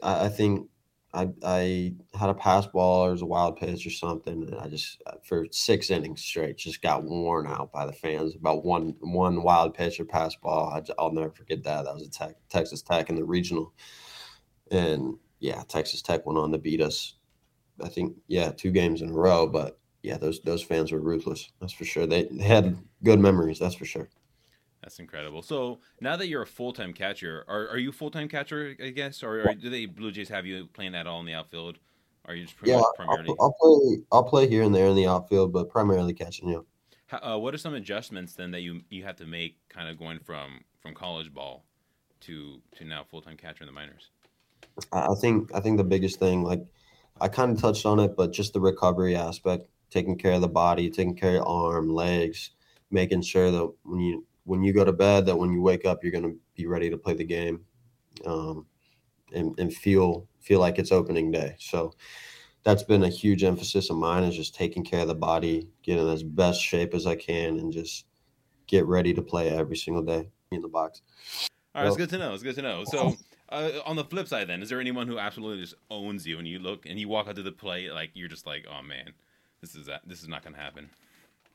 I, 0.03 0.25
I 0.25 0.29
think 0.29 0.69
I, 1.13 1.29
I 1.43 1.93
had 2.13 2.29
a 2.29 2.33
pass 2.33 2.67
ball 2.67 3.05
or 3.05 3.11
was 3.11 3.21
a 3.21 3.25
wild 3.25 3.57
pitch 3.57 3.85
or 3.85 3.89
something, 3.89 4.43
and 4.43 4.55
I 4.55 4.67
just 4.67 5.01
uh, 5.05 5.15
for 5.23 5.45
six 5.51 5.89
innings 5.89 6.21
straight 6.21 6.57
just 6.57 6.81
got 6.81 7.03
worn 7.03 7.47
out 7.47 7.71
by 7.71 7.85
the 7.85 7.91
fans 7.91 8.35
about 8.35 8.63
one 8.63 8.95
one 9.01 9.43
wild 9.43 9.73
pitch 9.73 9.99
or 9.99 10.05
pass 10.05 10.35
ball. 10.35 10.69
I, 10.69 11.01
will 11.01 11.11
never 11.11 11.31
forget 11.31 11.63
that. 11.63 11.83
That 11.83 11.93
was 11.93 12.03
a 12.03 12.09
tech, 12.09 12.35
Texas 12.49 12.81
Tech 12.81 13.09
in 13.09 13.15
the 13.15 13.25
regional, 13.25 13.73
and 14.71 15.17
yeah, 15.39 15.63
Texas 15.67 16.01
Tech 16.01 16.25
went 16.25 16.39
on 16.39 16.51
to 16.51 16.57
beat 16.57 16.81
us. 16.81 17.15
I 17.83 17.89
think 17.89 18.15
yeah, 18.27 18.51
two 18.51 18.71
games 18.71 19.01
in 19.01 19.09
a 19.09 19.13
row, 19.13 19.47
but 19.47 19.79
yeah, 20.03 20.17
those 20.17 20.39
those 20.41 20.63
fans 20.63 20.93
were 20.93 21.01
ruthless. 21.01 21.51
That's 21.59 21.73
for 21.73 21.85
sure. 21.85 22.07
They, 22.07 22.23
they 22.31 22.43
had 22.43 22.77
good 23.03 23.19
memories. 23.19 23.59
That's 23.59 23.75
for 23.75 23.85
sure. 23.85 24.09
That's 24.81 24.99
incredible. 24.99 25.43
So 25.43 25.79
now 25.99 26.15
that 26.15 26.27
you're 26.27 26.41
a 26.41 26.47
full 26.47 26.73
time 26.73 26.93
catcher, 26.93 27.45
are 27.47 27.69
are 27.69 27.77
you 27.77 27.91
full 27.91 28.09
time 28.09 28.27
catcher? 28.27 28.75
I 28.83 28.89
guess, 28.89 29.21
or, 29.21 29.41
or 29.41 29.53
do 29.53 29.69
they 29.69 29.85
Blue 29.85 30.11
Jays 30.11 30.29
have 30.29 30.45
you 30.45 30.67
playing 30.73 30.95
at 30.95 31.05
all 31.05 31.19
in 31.19 31.25
the 31.25 31.33
outfield? 31.33 31.77
Or 32.25 32.33
are 32.33 32.35
you 32.35 32.45
just 32.45 32.55
Yeah, 32.63 32.81
I'll. 32.99 33.35
I'll 33.39 33.55
play. 33.59 33.97
I'll 34.11 34.23
play 34.23 34.47
here 34.49 34.63
and 34.63 34.73
there 34.73 34.87
in 34.87 34.95
the 34.95 35.07
outfield, 35.07 35.53
but 35.53 35.69
primarily 35.69 36.13
catching. 36.13 36.49
Yeah. 36.49 36.59
How, 37.07 37.35
uh, 37.35 37.37
what 37.37 37.53
are 37.53 37.59
some 37.59 37.75
adjustments 37.75 38.33
then 38.33 38.51
that 38.51 38.61
you 38.61 38.81
you 38.89 39.03
have 39.03 39.17
to 39.17 39.25
make, 39.25 39.57
kind 39.69 39.87
of 39.87 39.99
going 39.99 40.19
from 40.19 40.61
from 40.79 40.95
college 40.95 41.31
ball 41.31 41.63
to 42.21 42.59
to 42.77 42.85
now 42.85 43.03
full 43.03 43.21
time 43.21 43.37
catcher 43.37 43.63
in 43.63 43.67
the 43.67 43.73
minors? 43.73 44.09
I 44.91 45.07
I 45.07 45.15
think 45.21 45.51
I 45.53 45.59
think 45.59 45.77
the 45.77 45.83
biggest 45.83 46.17
thing, 46.17 46.43
like 46.43 46.63
I 47.19 47.27
kind 47.27 47.51
of 47.51 47.61
touched 47.61 47.85
on 47.85 47.99
it, 47.99 48.15
but 48.17 48.33
just 48.33 48.53
the 48.53 48.59
recovery 48.61 49.15
aspect, 49.15 49.67
taking 49.91 50.17
care 50.17 50.33
of 50.33 50.41
the 50.41 50.47
body, 50.47 50.89
taking 50.89 51.15
care 51.15 51.39
of 51.39 51.47
arm, 51.47 51.87
legs, 51.87 52.51
making 52.89 53.21
sure 53.21 53.51
that 53.51 53.71
when 53.83 53.99
you 53.99 54.25
when 54.43 54.63
you 54.63 54.73
go 54.73 54.83
to 54.83 54.93
bed, 54.93 55.25
that 55.25 55.37
when 55.37 55.51
you 55.51 55.61
wake 55.61 55.85
up, 55.85 56.03
you're 56.03 56.11
gonna 56.11 56.33
be 56.55 56.67
ready 56.67 56.89
to 56.89 56.97
play 56.97 57.13
the 57.13 57.23
game, 57.23 57.65
um, 58.25 58.65
and 59.33 59.57
and 59.59 59.73
feel 59.73 60.27
feel 60.39 60.59
like 60.59 60.79
it's 60.79 60.91
opening 60.91 61.31
day. 61.31 61.55
So 61.59 61.93
that's 62.63 62.83
been 62.83 63.03
a 63.03 63.09
huge 63.09 63.43
emphasis 63.43 63.89
of 63.89 63.97
mine 63.97 64.23
is 64.23 64.35
just 64.35 64.55
taking 64.55 64.83
care 64.83 65.01
of 65.01 65.07
the 65.07 65.15
body, 65.15 65.67
getting 65.83 66.07
as 66.09 66.23
best 66.23 66.61
shape 66.61 66.93
as 66.93 67.07
I 67.07 67.15
can, 67.15 67.57
and 67.59 67.71
just 67.71 68.05
get 68.67 68.85
ready 68.85 69.13
to 69.13 69.21
play 69.21 69.49
every 69.49 69.77
single 69.77 70.03
day 70.03 70.29
in 70.51 70.61
the 70.61 70.67
box. 70.67 71.01
All 71.73 71.81
right, 71.81 71.87
it's 71.87 71.97
good 71.97 72.09
to 72.09 72.17
know. 72.17 72.33
It's 72.33 72.43
good 72.43 72.55
to 72.55 72.61
know. 72.61 72.83
So, 72.85 73.15
uh, 73.49 73.71
on 73.85 73.95
the 73.95 74.03
flip 74.03 74.27
side, 74.27 74.47
then, 74.47 74.61
is 74.61 74.69
there 74.69 74.79
anyone 74.79 75.07
who 75.07 75.17
absolutely 75.17 75.61
just 75.61 75.75
owns 75.89 76.27
you 76.27 76.37
and 76.37 76.47
you 76.47 76.59
look 76.59 76.85
and 76.85 76.99
you 76.99 77.07
walk 77.07 77.27
out 77.27 77.35
to 77.37 77.43
the 77.43 77.51
plate 77.51 77.91
like 77.91 78.11
you're 78.13 78.27
just 78.27 78.45
like, 78.45 78.65
oh 78.69 78.83
man, 78.83 79.13
this 79.61 79.75
is 79.75 79.87
that 79.87 80.01
this 80.05 80.21
is 80.21 80.27
not 80.27 80.43
gonna 80.43 80.57
happen. 80.57 80.89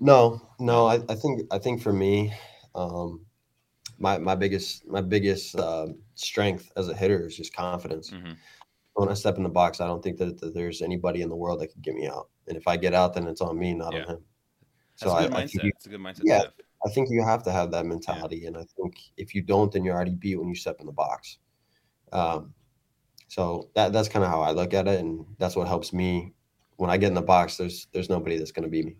No, 0.00 0.40
no. 0.58 0.86
I, 0.86 1.00
I 1.08 1.14
think 1.14 1.42
I 1.50 1.58
think 1.58 1.82
for 1.82 1.92
me, 1.92 2.32
um, 2.76 3.26
my 3.98 4.18
my 4.18 4.34
biggest 4.34 4.86
my 4.86 5.00
biggest 5.00 5.56
uh, 5.56 5.88
strength 6.14 6.72
as 6.76 6.88
a 6.88 6.94
hitter 6.94 7.26
is 7.26 7.36
just 7.36 7.54
confidence. 7.54 8.10
hmm 8.10 8.34
When 8.94 9.08
I 9.08 9.14
step 9.14 9.36
in 9.36 9.42
the 9.42 9.50
box, 9.50 9.80
I 9.80 9.86
don't 9.86 10.02
think 10.02 10.18
that, 10.18 10.38
that 10.40 10.54
there's 10.54 10.82
anybody 10.82 11.22
in 11.22 11.28
the 11.28 11.36
world 11.36 11.60
that 11.60 11.68
can 11.72 11.82
get 11.82 11.94
me 11.94 12.06
out. 12.08 12.30
And 12.48 12.56
if 12.56 12.66
I 12.68 12.76
get 12.76 12.94
out, 12.94 13.14
then 13.14 13.26
it's 13.26 13.40
on 13.42 13.58
me, 13.58 13.74
not 13.74 13.94
Yeah. 13.94 14.04
on 14.04 14.08
him. 14.16 14.24
That's 15.00 15.12
So 15.12 15.16
a 15.16 15.22
good 15.22 15.32
I, 15.32 15.38
I 15.38 15.42
mindset. 15.42 15.50
think 15.50 15.64
you, 15.64 15.70
it's 15.76 15.86
a 15.86 15.88
good 15.90 16.00
mindset. 16.00 16.22
Yeah. 16.24 16.44
I 16.86 16.90
think 16.90 17.10
you 17.10 17.22
have 17.24 17.42
to 17.44 17.52
have 17.52 17.70
that 17.72 17.86
mentality, 17.86 18.46
and 18.46 18.56
I 18.56 18.64
think 18.76 18.96
if 19.16 19.34
you 19.34 19.42
don't, 19.42 19.72
then 19.72 19.84
you're 19.84 19.94
already 19.94 20.14
beat 20.14 20.36
when 20.36 20.48
you 20.48 20.54
step 20.54 20.76
in 20.80 20.86
the 20.86 20.92
box. 20.92 21.38
Um, 22.12 22.54
so 23.28 23.70
that 23.74 23.92
that's 23.92 24.08
kind 24.08 24.24
of 24.24 24.30
how 24.30 24.40
I 24.42 24.52
look 24.52 24.74
at 24.74 24.86
it, 24.88 25.00
and 25.00 25.26
that's 25.38 25.56
what 25.56 25.68
helps 25.68 25.92
me 25.92 26.34
when 26.76 26.90
I 26.90 26.96
get 26.96 27.08
in 27.08 27.14
the 27.14 27.22
box. 27.22 27.56
There's 27.56 27.86
there's 27.92 28.10
nobody 28.10 28.36
that's 28.38 28.52
going 28.52 28.64
to 28.64 28.70
beat 28.70 28.86
me. 28.86 28.96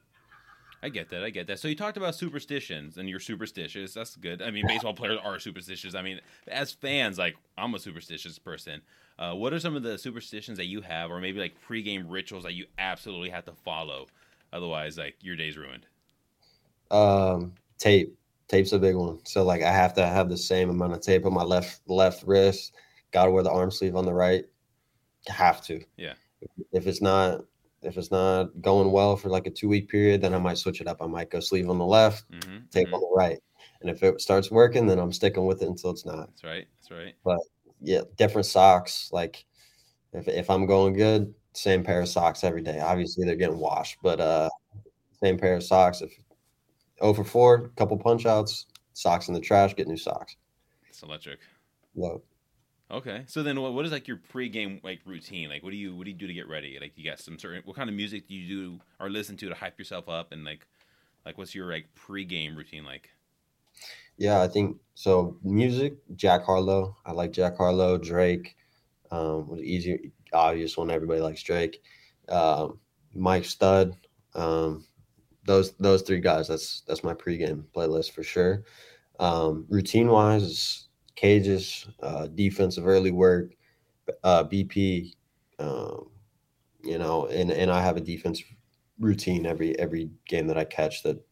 I 0.87 0.89
get 0.89 1.09
that. 1.09 1.25
I 1.25 1.31
get 1.31 1.49
that. 1.49 1.59
So 1.59 1.67
you 1.67 1.75
talked 1.75 1.97
about 1.97 2.15
superstitions, 2.15 2.97
and 2.97 3.09
you're 3.09 3.19
superstitious. 3.19 3.93
That's 3.93 4.15
good. 4.15 4.41
I 4.41 4.53
mean, 4.53 4.69
baseball 4.69 4.95
players 4.95 5.19
are 5.25 5.41
superstitious. 5.41 5.97
I 5.97 6.03
mean, 6.03 6.21
as 6.47 6.71
fans, 6.71 7.19
like 7.19 7.35
I'm 7.59 7.75
a 7.75 7.81
superstitious 7.81 8.39
person. 8.39 8.83
Uh, 9.19 9.35
what 9.35 9.53
are 9.53 9.59
some 9.59 9.75
of 9.75 9.83
the 9.83 9.99
superstitions 9.99 10.59
that 10.59 10.67
you 10.67 10.83
have, 10.83 11.11
or 11.11 11.19
maybe 11.19 11.41
like 11.41 11.57
pregame 11.69 12.05
rituals 12.07 12.45
that 12.45 12.55
you 12.55 12.67
absolutely 12.79 13.31
have 13.31 13.45
to 13.47 13.53
follow? 13.65 14.07
Otherwise, 14.53 14.97
like 14.97 15.17
your 15.23 15.35
day's 15.35 15.57
ruined. 15.57 15.87
Um, 16.93 17.55
tape. 17.79 18.17
Tape's 18.47 18.73
a 18.73 18.79
big 18.79 18.95
one. 18.95 19.19
So 19.25 19.43
like 19.43 19.65
I 19.65 19.73
have 19.73 19.93
to 19.95 20.07
have 20.07 20.29
the 20.29 20.39
same 20.39 20.71
amount 20.71 20.93
of 20.93 21.01
tape 21.01 21.27
on 21.27 21.35
my 21.35 21.43
left 21.43 21.81
left 21.89 22.23
wrist. 22.23 22.75
Got 23.11 23.25
to 23.25 23.33
wear 23.33 23.43
the 23.43 23.51
arm 23.51 23.73
sleeve 23.73 23.97
on 23.97 24.05
the 24.05 24.15
right. 24.15 24.45
Have 25.27 25.63
to. 25.63 25.81
Yeah. 25.97 26.15
If 26.71 26.87
it's 26.87 27.03
not 27.03 27.41
if 27.87 27.97
it's 27.97 28.11
not 28.11 28.61
going 28.61 28.91
well 28.91 29.17
for 29.17 29.29
like 29.29 29.47
a 29.47 29.51
two 29.51 29.69
week 29.69 29.89
period, 29.89 30.21
then 30.21 30.35
I 30.35 30.39
might 30.39 30.59
switch 30.59 30.81
it 30.81 30.89
up. 30.89 31.01
I 31.01 31.07
might 31.07 31.31
go 31.31 31.41
sleeve 31.41 31.71
on 31.71 31.79
the 31.79 31.85
left, 31.85 32.25
hmm 32.31 32.59
tape 32.71 32.93
on 32.93 33.01
the 33.01 33.13
right. 33.15 33.39
And 33.81 33.91
if 33.91 34.03
it 34.03 34.21
starts 34.21 34.51
working, 34.51 34.87
then 34.87 34.99
I'm 34.99 35.13
sticking 35.13 35.47
with 35.47 35.63
it 35.63 35.69
until 35.69 35.91
it's 35.91 36.05
not. 36.05 36.29
That's 36.29 36.45
right. 36.45 36.67
That's 36.77 36.91
right. 36.91 37.15
But 37.25 37.39
yeah, 37.81 38.03
different 38.17 38.47
socks. 38.47 39.11
Like 39.13 39.47
if 40.13 40.29
if 40.29 40.51
I'm 40.51 40.67
going 40.67 40.95
good, 40.95 41.33
same 41.53 41.85
pair 41.85 42.01
of 42.01 42.09
socks 42.09 42.45
every 42.45 42.63
day. 42.63 42.81
Obviously 42.81 43.25
they're 43.25 43.37
getting 43.37 43.59
washed, 43.59 43.99
but 44.03 44.21
uh 44.21 44.51
same 45.23 45.39
pair 45.39 45.55
of 45.57 45.63
socks. 45.63 46.03
If 46.03 46.13
over 47.01 47.25
four, 47.25 47.69
couple 47.77 47.99
punch 47.99 48.27
outs, 48.27 48.67
socks 48.95 49.29
in 49.29 49.35
the 49.35 49.41
trash, 49.41 49.75
get 49.75 49.89
new 49.89 49.97
socks. 49.97 50.37
It's 50.89 51.03
electric. 51.03 51.41
Yeah. 51.95 52.17
Okay. 52.91 53.25
So 53.27 53.43
then, 53.43 53.61
what, 53.61 53.73
what 53.73 53.85
is 53.85 53.93
like 53.93 54.07
your 54.07 54.21
pregame 54.33 54.83
like 54.85 55.01
routine? 55.05 55.49
Like, 55.49 55.63
what 55.63 55.71
do 55.71 55.77
you 55.77 55.95
what 55.95 56.05
do 56.05 56.11
you 56.11 56.17
do 56.17 56.27
to 56.27 56.33
get 56.33 56.49
ready? 56.49 56.79
Like, 56.81 56.93
you 56.97 57.09
got 57.09 57.19
some 57.19 57.39
certain 57.39 57.63
what 57.65 57.77
kind 57.77 57.89
of 57.89 57.97
music 57.97 58.29
do 58.29 58.35
you 58.35 58.49
do 58.49 58.81
or 59.01 59.11
listen 59.11 59.37
to 59.39 59.49
to 59.49 59.55
hype 59.55 59.79
yourself 59.79 60.09
up? 60.09 60.33
And 60.33 60.45
like, 60.45 60.67
like 61.25 61.37
what's 61.37 61.55
your 61.55 61.71
like 61.71 61.89
pregame 61.97 62.57
routine 62.57 62.85
like? 62.85 63.11
Yeah, 64.19 64.41
I 64.41 64.49
think 64.49 64.79
so. 64.95 65.37
Music, 65.43 65.95
Jack 66.15 66.45
Harlow. 66.45 66.97
I 67.05 67.13
like 67.13 67.33
Jack 67.33 67.57
Harlow, 67.57 67.99
Drake. 67.99 68.57
Um, 69.11 69.49
was 69.49 69.61
easy, 69.61 70.13
obvious 70.33 70.77
one. 70.77 70.91
Everybody 70.91 71.21
likes 71.21 71.43
Drake. 71.43 71.83
Um, 72.29 72.79
Mike 73.15 73.45
Stud. 73.45 73.97
Um, 74.35 74.85
those 75.45 75.73
those 75.75 76.03
three 76.03 76.21
guys. 76.21 76.49
That's 76.49 76.83
that's 76.87 77.05
my 77.05 77.15
pregame 77.15 77.65
playlist 77.75 78.13
for 78.13 78.23
sure. 78.23 78.65
Um, 79.19 79.67
routine 79.69 80.09
wise, 80.09 80.43
is 80.43 80.86
cages, 81.17 81.87
uh, 82.03 82.27
defensive 82.29 82.87
early 82.87 83.11
work, 83.11 83.53
uh, 84.25 84.45
BP. 84.45 85.15
Um, 85.59 86.11
you 86.83 86.99
know, 86.99 87.27
and 87.27 87.51
and 87.51 87.71
I 87.71 87.83
have 87.83 87.97
a 87.97 88.01
defensive 88.01 88.47
routine 88.99 89.47
every 89.47 89.79
every 89.79 90.11
game 90.27 90.47
that 90.49 90.59
I 90.59 90.65
catch 90.65 91.03
that 91.03 91.25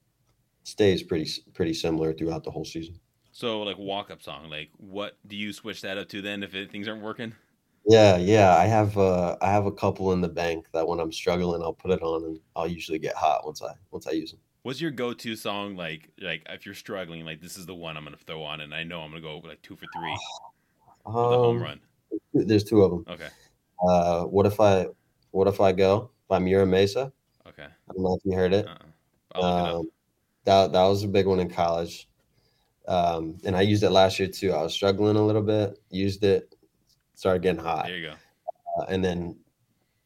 stays 0.64 1.02
pretty 1.02 1.30
pretty 1.54 1.74
similar 1.74 2.12
throughout 2.12 2.44
the 2.44 2.50
whole 2.50 2.64
season. 2.64 3.00
So 3.32 3.62
like 3.62 3.78
walk 3.78 4.10
up 4.10 4.22
song. 4.22 4.48
Like, 4.48 4.70
what 4.78 5.18
do 5.26 5.36
you 5.36 5.52
switch 5.52 5.82
that 5.82 5.98
up 5.98 6.08
to 6.10 6.22
then 6.22 6.42
if 6.42 6.54
it, 6.54 6.70
things 6.70 6.88
aren't 6.88 7.02
working? 7.02 7.34
Yeah, 7.86 8.16
yeah. 8.16 8.56
I 8.56 8.64
have 8.66 8.96
uh 8.96 9.36
I 9.42 9.50
have 9.50 9.66
a 9.66 9.72
couple 9.72 10.12
in 10.12 10.20
the 10.20 10.28
bank 10.28 10.66
that 10.72 10.86
when 10.86 11.00
I'm 11.00 11.12
struggling, 11.12 11.62
I'll 11.62 11.72
put 11.74 11.90
it 11.90 12.02
on 12.02 12.24
and 12.24 12.40
I'll 12.56 12.66
usually 12.68 12.98
get 12.98 13.14
hot 13.14 13.44
once 13.44 13.62
I 13.62 13.74
once 13.90 14.06
I 14.06 14.12
use 14.12 14.30
them. 14.32 14.40
What's 14.64 14.80
your 14.80 14.90
go 14.90 15.12
to 15.12 15.36
song? 15.36 15.76
Like, 15.76 16.08
like 16.18 16.42
if 16.48 16.64
you're 16.64 16.74
struggling, 16.74 17.26
like 17.26 17.42
this 17.42 17.58
is 17.58 17.66
the 17.66 17.74
one 17.74 17.98
I'm 17.98 18.04
gonna 18.04 18.16
throw 18.16 18.42
on, 18.42 18.62
and 18.62 18.74
I 18.74 18.82
know 18.82 19.00
I'm 19.02 19.10
gonna 19.10 19.20
go 19.20 19.38
like 19.44 19.60
two 19.60 19.76
for 19.76 19.84
three 19.94 20.10
with 21.04 21.06
a 21.06 21.10
home 21.10 21.56
Um, 21.58 21.62
run. 21.62 21.80
there's 22.32 22.64
two 22.64 22.82
of 22.82 22.90
them. 22.90 23.04
Okay. 23.06 23.28
Uh, 23.86 24.24
what 24.24 24.46
if 24.46 24.58
I 24.60 24.86
what 25.32 25.48
if 25.48 25.60
I 25.60 25.72
go 25.72 26.10
by 26.28 26.38
Mira 26.38 26.64
Mesa? 26.64 27.12
Okay. 27.46 27.64
I 27.66 27.92
don't 27.92 28.02
know 28.02 28.14
if 28.14 28.22
you 28.24 28.32
heard 28.34 28.54
it. 28.54 28.66
Uh-uh. 28.66 28.78
I'll 29.34 29.42
look 29.42 29.52
it 29.52 29.68
up. 29.68 29.74
Um, 29.80 29.90
that 30.44 30.72
that 30.72 30.84
was 30.84 31.04
a 31.04 31.08
big 31.08 31.26
one 31.26 31.40
in 31.40 31.50
college, 31.50 32.08
um, 32.88 33.36
and 33.44 33.54
I 33.54 33.60
used 33.60 33.82
it 33.82 33.90
last 33.90 34.18
year 34.18 34.28
too. 34.28 34.52
I 34.52 34.62
was 34.62 34.72
struggling 34.72 35.16
a 35.16 35.26
little 35.26 35.42
bit, 35.42 35.78
used 35.90 36.24
it, 36.24 36.54
started 37.14 37.42
getting 37.42 37.60
hot, 37.62 37.84
There 37.84 37.98
you 37.98 38.06
go. 38.08 38.14
uh, 38.78 38.84
and 38.88 39.04
then 39.04 39.36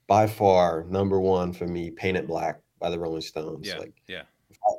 by 0.08 0.26
far 0.26 0.84
number 0.88 1.20
one 1.20 1.52
for 1.52 1.68
me, 1.68 1.92
"Paint 1.92 2.16
It 2.16 2.26
Black" 2.26 2.60
by 2.80 2.90
the 2.90 2.98
Rolling 2.98 3.20
Stones. 3.20 3.68
Yeah. 3.68 3.78
Like 3.78 3.94
Yeah. 4.08 4.22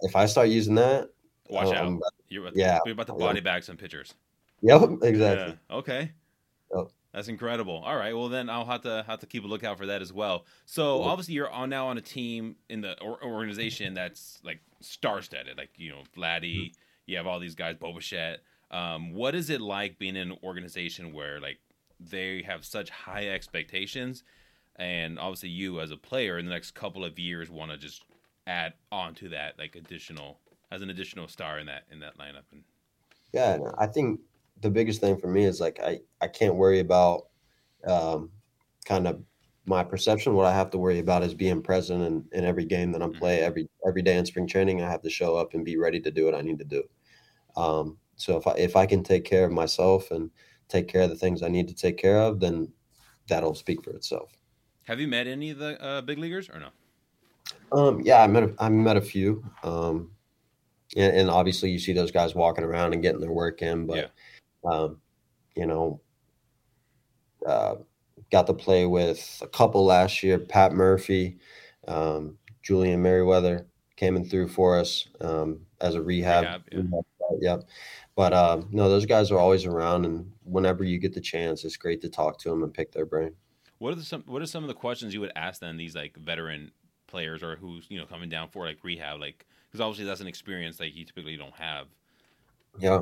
If 0.01 0.15
I 0.15 0.25
start 0.25 0.49
using 0.49 0.75
that, 0.75 1.09
Watch 1.49 1.75
I'm- 1.75 1.95
out. 1.95 2.13
You're 2.27 2.43
about, 2.43 2.55
yeah. 2.55 2.79
you're 2.85 2.93
about 2.93 3.07
to 3.07 3.13
Yeah. 3.13 3.25
body 3.25 3.39
bag 3.39 3.63
some 3.63 3.75
pitchers. 3.77 4.13
Yep, 4.61 4.99
exactly. 5.03 5.57
Yeah. 5.69 5.75
Okay. 5.77 6.11
Yep. 6.75 6.87
That's 7.11 7.27
incredible. 7.27 7.81
All 7.83 7.95
right. 7.95 8.13
Well, 8.15 8.29
then 8.29 8.49
I'll 8.51 8.65
have 8.65 8.81
to 8.81 9.03
have 9.07 9.19
to 9.21 9.25
keep 9.25 9.43
a 9.43 9.47
lookout 9.47 9.79
for 9.79 9.87
that 9.87 10.01
as 10.03 10.13
well. 10.13 10.45
So 10.67 11.01
obviously 11.01 11.33
you're 11.33 11.49
on 11.49 11.69
now 11.71 11.87
on 11.87 11.97
a 11.97 12.01
team 12.01 12.55
in 12.69 12.81
the 12.81 13.01
or- 13.01 13.23
organization 13.23 13.95
that's 13.95 14.39
like 14.43 14.59
star-studded. 14.81 15.57
Like 15.57 15.71
you 15.77 15.89
know, 15.89 16.03
Vladdy. 16.15 16.73
You 17.07 17.17
have 17.17 17.25
all 17.25 17.39
these 17.39 17.55
guys, 17.55 17.75
Boba 17.77 18.37
Um, 18.69 19.13
what 19.15 19.33
is 19.33 19.49
it 19.49 19.59
like 19.61 19.97
being 19.97 20.15
in 20.15 20.29
an 20.31 20.37
organization 20.43 21.11
where 21.13 21.39
like 21.41 21.57
they 21.99 22.43
have 22.43 22.63
such 22.63 22.91
high 22.91 23.27
expectations, 23.29 24.23
and 24.75 25.17
obviously 25.17 25.49
you 25.49 25.81
as 25.81 25.89
a 25.89 25.97
player 25.97 26.37
in 26.37 26.45
the 26.45 26.51
next 26.51 26.71
couple 26.75 27.03
of 27.03 27.17
years 27.17 27.49
want 27.49 27.71
to 27.71 27.77
just 27.77 28.03
add 28.49 28.73
on 28.91 29.15
to 29.15 29.29
that 29.29 29.57
like 29.59 29.75
additional 29.75 30.41
as 30.71 30.81
an 30.81 30.89
additional 30.89 31.27
star 31.29 31.59
in 31.59 31.67
that 31.67 31.85
in 31.91 31.99
that 31.99 32.17
lineup 32.17 32.45
and 32.51 32.63
Yeah, 33.33 33.59
I 33.77 33.87
think 33.87 34.21
the 34.61 34.69
biggest 34.71 35.01
thing 35.01 35.17
for 35.17 35.27
me 35.27 35.43
is 35.45 35.59
like 35.59 35.79
I 35.79 36.01
I 36.21 36.27
can't 36.27 36.55
worry 36.55 36.79
about 36.79 37.29
um, 37.87 38.31
kind 38.85 39.07
of 39.07 39.23
my 39.65 39.83
perception. 39.83 40.35
What 40.35 40.47
I 40.47 40.53
have 40.53 40.71
to 40.71 40.77
worry 40.77 40.99
about 40.99 41.23
is 41.23 41.33
being 41.33 41.61
present 41.63 42.03
in, 42.03 42.29
in 42.31 42.45
every 42.45 42.65
game 42.65 42.91
that 42.93 43.03
I'm 43.03 43.13
Mhm. 43.13 43.15
playing. 43.15 43.43
Every 43.43 43.69
every 43.87 44.01
day 44.01 44.17
in 44.17 44.25
spring 44.25 44.47
training, 44.47 44.81
I 44.81 44.89
have 44.91 45.03
to 45.03 45.09
show 45.09 45.35
up 45.37 45.53
and 45.53 45.65
be 45.65 45.77
ready 45.77 45.99
to 46.01 46.11
do 46.11 46.25
what 46.25 46.35
I 46.35 46.41
need 46.41 46.59
to 46.59 46.65
do. 46.65 46.83
Um, 47.57 47.99
so 48.17 48.37
if 48.37 48.47
I 48.47 48.53
if 48.57 48.75
I 48.75 48.85
can 48.87 49.03
take 49.03 49.25
care 49.25 49.45
of 49.45 49.51
myself 49.53 50.11
and 50.11 50.31
take 50.69 50.87
care 50.89 51.03
of 51.03 51.11
the 51.11 51.17
things 51.17 51.43
I 51.43 51.49
need 51.49 51.69
to 51.69 51.75
take 51.75 51.97
care 51.97 52.19
of, 52.19 52.39
then 52.41 52.73
that'll 53.29 53.55
speak 53.55 53.83
for 53.83 53.91
itself. 53.91 54.37
Have 54.87 54.99
you 54.99 55.07
met 55.07 55.25
any 55.25 55.51
of 55.51 55.57
the 55.57 55.81
uh, 55.81 56.01
big 56.01 56.17
leaguers 56.17 56.49
or 56.49 56.59
no? 56.59 56.71
Um, 57.71 58.01
yeah, 58.01 58.21
I 58.21 58.27
met 58.27 58.43
a, 58.43 58.53
I 58.59 58.69
met 58.69 58.97
a 58.97 59.01
few. 59.01 59.43
Um, 59.63 60.11
and, 60.95 61.15
and 61.15 61.29
obviously 61.29 61.69
you 61.69 61.79
see 61.79 61.93
those 61.93 62.11
guys 62.11 62.35
walking 62.35 62.63
around 62.63 62.93
and 62.93 63.01
getting 63.01 63.21
their 63.21 63.31
work 63.31 63.61
in, 63.61 63.85
but 63.85 64.11
um, 64.65 64.99
you 65.55 65.65
know, 65.65 66.01
uh, 67.45 67.75
got 68.31 68.47
to 68.47 68.53
play 68.53 68.85
with 68.85 69.39
a 69.41 69.47
couple 69.47 69.85
last 69.85 70.23
year. 70.23 70.37
Pat 70.37 70.73
Murphy, 70.73 71.37
um, 71.87 72.37
Julian 72.61 73.01
Merryweather 73.01 73.67
came 73.95 74.15
in 74.15 74.27
through 74.27 74.47
for 74.47 74.77
us 74.77 75.07
um, 75.21 75.61
as 75.81 75.95
a 75.95 76.01
rehab. 76.01 76.61
Rehab, 76.71 76.91
yeah. 76.91 77.03
Yep. 77.41 77.69
But 78.15 78.33
um, 78.33 78.67
no, 78.71 78.89
those 78.89 79.05
guys 79.05 79.31
are 79.31 79.37
always 79.37 79.65
around, 79.65 80.05
and 80.05 80.29
whenever 80.43 80.83
you 80.83 80.97
get 80.97 81.13
the 81.13 81.21
chance, 81.21 81.63
it's 81.63 81.77
great 81.77 82.01
to 82.01 82.09
talk 82.09 82.37
to 82.39 82.49
them 82.49 82.63
and 82.63 82.73
pick 82.73 82.91
their 82.91 83.05
brain. 83.05 83.33
What 83.77 83.93
are 83.93 83.95
the, 83.95 84.03
some 84.03 84.23
What 84.25 84.41
are 84.41 84.45
some 84.45 84.63
of 84.63 84.67
the 84.67 84.73
questions 84.73 85.13
you 85.13 85.21
would 85.21 85.31
ask 85.35 85.61
then 85.61 85.77
these 85.77 85.95
like 85.95 86.17
veteran 86.17 86.71
players 87.09 87.43
or 87.43 87.55
who's 87.55 87.85
you 87.89 87.99
know 87.99 88.05
coming 88.05 88.29
down 88.29 88.49
for 88.49 88.65
like 88.65 88.77
rehab, 88.83 89.19
like 89.19 89.45
because 89.69 89.81
obviously 89.81 90.05
that's 90.05 90.21
an 90.21 90.27
experience 90.27 90.79
like 90.79 90.95
you 90.95 91.05
typically 91.05 91.37
don't 91.37 91.53
have. 91.55 91.87
Yeah. 92.79 93.01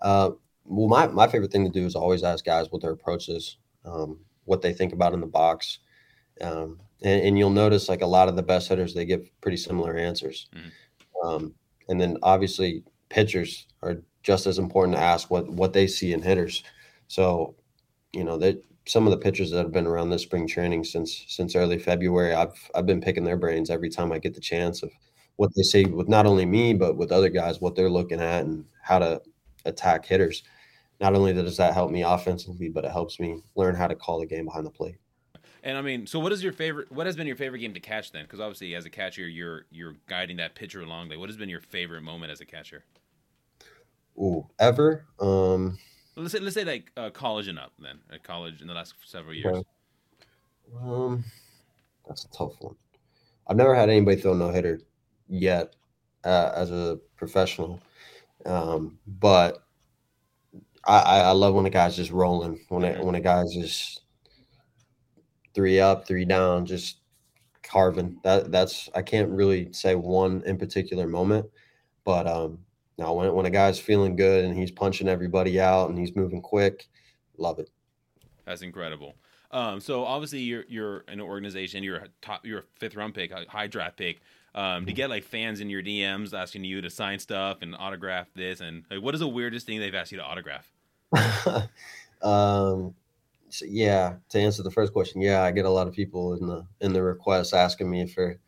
Uh, 0.00 0.30
well, 0.64 0.88
my, 0.88 1.06
my 1.06 1.28
favorite 1.28 1.52
thing 1.52 1.64
to 1.64 1.70
do 1.70 1.86
is 1.86 1.94
always 1.94 2.22
ask 2.22 2.44
guys 2.44 2.70
what 2.70 2.82
their 2.82 2.90
approach 2.90 3.28
is, 3.28 3.56
um, 3.84 4.18
what 4.44 4.62
they 4.62 4.72
think 4.72 4.92
about 4.92 5.14
in 5.14 5.20
the 5.20 5.26
box. 5.26 5.78
Um, 6.40 6.80
and, 7.02 7.22
and, 7.22 7.38
you'll 7.38 7.50
notice 7.50 7.88
like 7.88 8.02
a 8.02 8.06
lot 8.06 8.28
of 8.28 8.36
the 8.36 8.42
best 8.42 8.68
hitters, 8.68 8.92
they 8.92 9.06
give 9.06 9.30
pretty 9.40 9.56
similar 9.56 9.96
answers. 9.96 10.48
Mm-hmm. 10.54 11.26
Um, 11.26 11.54
and 11.88 12.00
then 12.00 12.18
obviously 12.22 12.82
pitchers 13.08 13.66
are 13.82 14.02
just 14.22 14.46
as 14.46 14.58
important 14.58 14.96
to 14.96 15.02
ask 15.02 15.30
what, 15.30 15.48
what 15.48 15.72
they 15.72 15.86
see 15.86 16.12
in 16.12 16.20
hitters. 16.20 16.62
So, 17.08 17.54
you 18.12 18.24
know, 18.24 18.36
that 18.38 18.62
some 18.86 19.06
of 19.06 19.10
the 19.10 19.18
pitchers 19.18 19.50
that 19.50 19.58
have 19.58 19.72
been 19.72 19.86
around 19.86 20.10
this 20.10 20.22
spring 20.22 20.46
training 20.46 20.84
since, 20.84 21.24
since 21.28 21.56
early 21.56 21.78
February, 21.78 22.34
I've, 22.34 22.70
I've 22.74 22.86
been 22.86 23.00
picking 23.00 23.24
their 23.24 23.36
brains 23.36 23.70
every 23.70 23.90
time 23.90 24.12
I 24.12 24.18
get 24.18 24.34
the 24.34 24.40
chance 24.40 24.82
of 24.82 24.90
what 25.36 25.50
they 25.54 25.62
say 25.62 25.84
with 25.84 26.08
not 26.08 26.26
only 26.26 26.46
me, 26.46 26.72
but 26.72 26.96
with 26.96 27.12
other 27.12 27.28
guys, 27.28 27.60
what 27.60 27.74
they're 27.74 27.90
looking 27.90 28.20
at 28.20 28.44
and 28.44 28.64
how 28.82 28.98
to 28.98 29.20
attack 29.64 30.06
hitters 30.06 30.42
not 31.00 31.14
only 31.14 31.32
does 31.32 31.56
that 31.58 31.74
help 31.74 31.90
me 31.90 32.02
offensively, 32.02 32.68
but 32.68 32.84
it 32.84 32.90
helps 32.90 33.20
me 33.20 33.42
learn 33.54 33.74
how 33.74 33.86
to 33.86 33.94
call 33.94 34.20
the 34.20 34.26
game 34.26 34.46
behind 34.46 34.66
the 34.66 34.70
plate. 34.70 34.96
And 35.62 35.76
I 35.76 35.82
mean, 35.82 36.06
so 36.06 36.20
what 36.20 36.32
is 36.32 36.42
your 36.42 36.52
favorite? 36.52 36.90
What 36.92 37.06
has 37.06 37.16
been 37.16 37.26
your 37.26 37.36
favorite 37.36 37.58
game 37.58 37.74
to 37.74 37.80
catch 37.80 38.12
then? 38.12 38.22
Because 38.22 38.40
obviously, 38.40 38.74
as 38.74 38.86
a 38.86 38.90
catcher, 38.90 39.28
you're 39.28 39.66
you're 39.70 39.96
guiding 40.06 40.36
that 40.36 40.54
pitcher 40.54 40.80
along. 40.80 41.08
Like, 41.08 41.18
what 41.18 41.28
has 41.28 41.36
been 41.36 41.48
your 41.48 41.60
favorite 41.60 42.02
moment 42.02 42.30
as 42.30 42.40
a 42.40 42.46
catcher? 42.46 42.84
Ooh, 44.16 44.46
ever? 44.58 45.06
Um, 45.18 45.76
let's 46.16 46.32
say 46.32 46.40
let's 46.40 46.54
say 46.54 46.64
like 46.64 46.90
uh, 46.96 47.10
college 47.10 47.48
and 47.48 47.58
up. 47.58 47.72
Then 47.78 47.98
at 48.12 48.22
college 48.22 48.60
in 48.60 48.66
the 48.66 48.74
last 48.74 48.94
several 49.04 49.34
years. 49.34 49.62
Um, 50.80 51.24
that's 52.06 52.24
a 52.24 52.28
tough 52.30 52.54
one. 52.60 52.76
I've 53.46 53.56
never 53.56 53.74
had 53.74 53.88
anybody 53.88 54.20
throw 54.20 54.34
no 54.34 54.50
hitter 54.50 54.80
yet 55.28 55.76
uh, 56.24 56.52
as 56.54 56.70
a 56.70 56.98
professional, 57.16 57.80
um, 58.44 58.98
but 59.06 59.62
I, 60.84 61.20
I 61.20 61.30
love 61.32 61.54
when 61.54 61.64
the 61.64 61.70
guy's 61.70 61.96
just 61.96 62.10
rolling. 62.10 62.60
When 62.68 62.84
it, 62.84 63.04
when 63.04 63.14
a 63.14 63.20
guy's 63.20 63.52
just 63.52 64.02
three 65.54 65.80
up, 65.80 66.06
three 66.06 66.24
down, 66.24 66.66
just 66.66 66.98
carving. 67.62 68.18
That 68.22 68.52
that's 68.52 68.88
I 68.94 69.02
can't 69.02 69.30
really 69.30 69.72
say 69.72 69.94
one 69.94 70.42
in 70.46 70.58
particular 70.58 71.06
moment, 71.06 71.46
but 72.04 72.26
um, 72.26 72.58
now 72.98 73.12
when 73.12 73.32
when 73.34 73.46
a 73.46 73.50
guy's 73.50 73.78
feeling 73.78 74.16
good 74.16 74.44
and 74.44 74.56
he's 74.56 74.70
punching 74.70 75.08
everybody 75.08 75.60
out 75.60 75.90
and 75.90 75.98
he's 75.98 76.16
moving 76.16 76.40
quick, 76.40 76.86
love 77.36 77.58
it. 77.58 77.70
That's 78.44 78.62
incredible. 78.62 79.14
Um, 79.50 79.80
so 79.80 80.04
obviously 80.04 80.40
you're 80.40 80.64
you're 80.68 81.04
an 81.08 81.20
organization. 81.20 81.82
You're 81.82 81.96
a 81.96 82.08
top. 82.22 82.44
You're 82.44 82.60
a 82.60 82.64
fifth 82.78 82.96
round 82.96 83.14
pick, 83.14 83.32
high 83.48 83.66
draft 83.66 83.96
pick. 83.96 84.20
Um, 84.54 84.86
to 84.86 84.92
mm-hmm. 84.92 84.96
get 84.96 85.10
like 85.10 85.24
fans 85.24 85.60
in 85.60 85.68
your 85.68 85.82
DMs 85.82 86.32
asking 86.32 86.64
you 86.64 86.80
to 86.80 86.88
sign 86.88 87.18
stuff 87.18 87.58
and 87.60 87.76
autograph 87.78 88.28
this, 88.34 88.60
and 88.60 88.84
like, 88.90 89.02
what 89.02 89.12
is 89.14 89.20
the 89.20 89.28
weirdest 89.28 89.66
thing 89.66 89.80
they've 89.80 89.94
asked 89.94 90.12
you 90.12 90.18
to 90.18 90.24
autograph? 90.24 90.72
um, 92.22 92.94
so 93.50 93.66
yeah, 93.68 94.14
to 94.30 94.40
answer 94.40 94.62
the 94.62 94.70
first 94.70 94.94
question, 94.94 95.20
yeah, 95.20 95.42
I 95.42 95.50
get 95.50 95.66
a 95.66 95.70
lot 95.70 95.86
of 95.86 95.94
people 95.94 96.34
in 96.34 96.46
the 96.46 96.66
in 96.80 96.94
the 96.94 97.02
requests 97.02 97.52
asking 97.52 97.90
me 97.90 98.06
for 98.06 98.38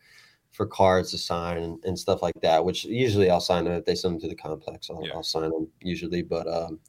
for 0.51 0.65
cards 0.65 1.11
to 1.11 1.17
sign 1.17 1.57
and, 1.57 1.83
and 1.85 1.97
stuff 1.97 2.21
like 2.21 2.39
that. 2.41 2.63
Which 2.63 2.85
usually 2.85 3.29
I'll 3.29 3.39
sign 3.39 3.65
them 3.65 3.73
if 3.73 3.85
they 3.85 3.95
send 3.95 4.15
them 4.15 4.21
to 4.21 4.27
the 4.27 4.35
complex. 4.35 4.89
I'll, 4.89 5.05
yeah. 5.05 5.13
I'll 5.13 5.23
sign 5.23 5.49
them 5.49 5.67
usually, 5.81 6.21
but 6.21 6.47
um, 6.47 6.79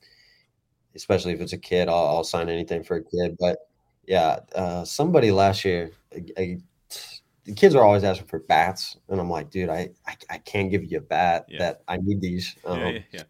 especially 0.94 1.33
if 1.33 1.40
it's 1.40 1.53
a 1.53 1.59
kid, 1.59 1.88
I'll, 1.88 2.07
I'll 2.07 2.25
sign 2.25 2.49
anything 2.49 2.83
for 2.83 2.96
a 2.96 3.05
kid. 3.05 3.37
But 3.38 3.59
yeah, 4.07 4.40
uh, 4.55 4.85
somebody 4.85 5.31
last 5.31 5.64
year, 5.64 5.90
I, 6.37 6.59
the 7.44 7.53
kids 7.55 7.75
are 7.75 7.85
always 7.85 8.05
asking 8.05 8.27
for 8.27 8.40
bats, 8.40 8.96
and 9.09 9.20
I'm 9.20 9.31
like, 9.31 9.51
dude, 9.51 9.70
I 9.70 9.90
I, 10.07 10.16
I 10.29 10.38
can't 10.38 10.70
give 10.70 10.90
you 10.90 10.99
a 10.99 11.03
bat. 11.03 11.46
Yeah. 11.49 11.59
That 11.59 11.83
I 11.88 11.99
need 11.99 12.20
these. 12.20 12.57
Um, 12.64 12.81
yeah, 12.81 12.99
yeah, 13.12 13.23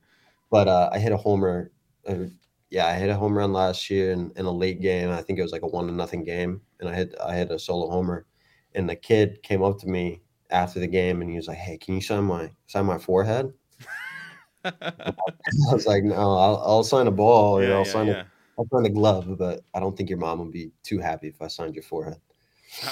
But 0.50 0.68
uh, 0.68 0.90
I 0.92 0.98
hit 0.98 1.12
a 1.12 1.16
homer 1.16 1.70
yeah, 2.70 2.86
I 2.86 2.94
hit 2.94 3.10
a 3.10 3.16
home 3.16 3.36
run 3.36 3.52
last 3.52 3.90
year 3.90 4.12
in, 4.12 4.32
in 4.36 4.46
a 4.46 4.50
late 4.50 4.80
game. 4.80 5.10
I 5.10 5.22
think 5.22 5.38
it 5.38 5.42
was 5.42 5.52
like 5.52 5.62
a 5.62 5.66
one 5.66 5.86
to 5.86 5.92
nothing 5.92 6.24
game, 6.24 6.60
and 6.78 6.88
I 6.88 6.94
hit 6.94 7.14
I 7.22 7.34
hit 7.34 7.50
a 7.50 7.58
solo 7.58 7.90
homer. 7.90 8.26
And 8.74 8.88
the 8.88 8.96
kid 8.96 9.42
came 9.42 9.62
up 9.62 9.78
to 9.80 9.86
me 9.86 10.22
after 10.50 10.80
the 10.80 10.86
game, 10.86 11.20
and 11.20 11.30
he 11.30 11.36
was 11.36 11.48
like, 11.48 11.58
"Hey, 11.58 11.78
can 11.78 11.94
you 11.94 12.00
sign 12.00 12.24
my 12.24 12.50
sign 12.66 12.86
my 12.86 12.98
forehead?" 12.98 13.52
I 14.64 14.72
was 15.72 15.86
like, 15.86 16.04
"No, 16.04 16.14
I'll, 16.14 16.62
I'll 16.64 16.84
sign 16.84 17.06
a 17.06 17.10
ball. 17.10 17.62
Yeah, 17.62 17.70
I'll 17.70 17.78
yeah, 17.78 17.84
sign 17.84 18.06
yeah. 18.08 18.22
a, 18.22 18.26
I'll 18.58 18.68
sign 18.72 18.86
a 18.86 18.90
glove, 18.90 19.38
but 19.38 19.64
I 19.74 19.80
don't 19.80 19.96
think 19.96 20.08
your 20.08 20.18
mom 20.18 20.38
would 20.40 20.52
be 20.52 20.70
too 20.82 20.98
happy 20.98 21.28
if 21.28 21.40
I 21.42 21.48
signed 21.48 21.74
your 21.74 21.84
forehead." 21.84 22.20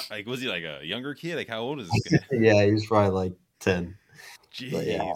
Like, 0.09 0.25
was 0.25 0.41
he 0.41 0.47
like 0.47 0.63
a 0.63 0.81
younger 0.83 1.13
kid? 1.13 1.35
Like, 1.35 1.47
how 1.47 1.61
old 1.61 1.79
is 1.79 1.89
this 2.03 2.19
guy? 2.19 2.37
yeah, 2.37 2.65
he 2.65 2.73
was 2.73 2.85
probably 2.85 3.11
like 3.11 3.33
ten. 3.59 3.95
Jeez. 4.53 4.85
yeah, 4.85 5.13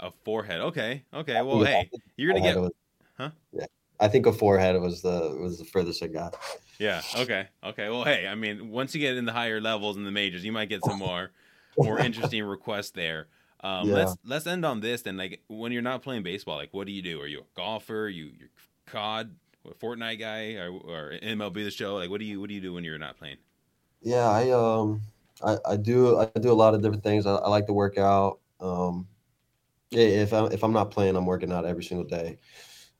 a 0.00 0.10
forehead. 0.24 0.60
Okay. 0.60 1.04
Okay. 1.12 1.42
Well, 1.42 1.64
hey, 1.64 1.90
you're 2.16 2.32
gonna 2.32 2.44
get. 2.44 2.60
Was, 2.60 2.70
huh? 3.16 3.30
Yeah. 3.52 3.66
I 4.00 4.08
think 4.08 4.26
a 4.26 4.32
forehead 4.32 4.80
was 4.80 5.02
the 5.02 5.36
was 5.40 5.58
the 5.58 5.64
furthest 5.64 6.02
I 6.02 6.08
got. 6.08 6.36
Yeah. 6.78 7.02
Okay. 7.16 7.48
Okay. 7.64 7.88
Well, 7.88 8.04
hey, 8.04 8.26
I 8.26 8.34
mean, 8.34 8.70
once 8.70 8.94
you 8.94 9.00
get 9.00 9.16
in 9.16 9.24
the 9.24 9.32
higher 9.32 9.60
levels 9.60 9.96
in 9.96 10.04
the 10.04 10.10
majors, 10.10 10.44
you 10.44 10.52
might 10.52 10.68
get 10.68 10.84
some 10.84 10.98
more 10.98 11.32
more 11.76 11.98
interesting 12.04 12.44
requests 12.44 12.92
there. 12.92 13.28
Um, 13.60 13.88
yeah. 13.88 13.94
Let's 13.94 14.16
let's 14.24 14.46
end 14.46 14.64
on 14.64 14.80
this 14.80 15.02
then. 15.02 15.16
Like, 15.16 15.42
when 15.48 15.72
you're 15.72 15.82
not 15.82 16.02
playing 16.02 16.22
baseball, 16.22 16.56
like, 16.56 16.72
what 16.72 16.86
do 16.86 16.92
you 16.92 17.02
do? 17.02 17.20
Are 17.20 17.26
you 17.26 17.40
a 17.40 17.46
golfer? 17.56 18.08
You 18.08 18.26
you 18.26 18.48
COD, 18.86 19.34
Fortnite 19.80 20.20
guy, 20.20 20.54
or, 20.54 20.70
or 20.70 21.18
MLB 21.20 21.64
the 21.64 21.70
Show? 21.70 21.96
Like, 21.96 22.10
what 22.10 22.20
do 22.20 22.24
you 22.26 22.40
what 22.40 22.48
do 22.48 22.54
you 22.54 22.60
do 22.60 22.72
when 22.74 22.84
you're 22.84 22.98
not 22.98 23.16
playing? 23.18 23.38
Yeah, 24.00 24.28
I 24.28 24.50
um 24.50 25.02
I, 25.44 25.58
I 25.66 25.76
do 25.76 26.18
I 26.18 26.26
do 26.38 26.52
a 26.52 26.54
lot 26.54 26.74
of 26.74 26.82
different 26.82 27.02
things. 27.02 27.26
I, 27.26 27.34
I 27.34 27.48
like 27.48 27.66
to 27.66 27.72
work 27.72 27.98
out. 27.98 28.40
Um, 28.60 29.08
if 29.90 30.32
I'm 30.32 30.52
if 30.52 30.62
I'm 30.62 30.72
not 30.72 30.90
playing, 30.90 31.16
I'm 31.16 31.26
working 31.26 31.52
out 31.52 31.64
every 31.64 31.84
single 31.84 32.06
day, 32.06 32.38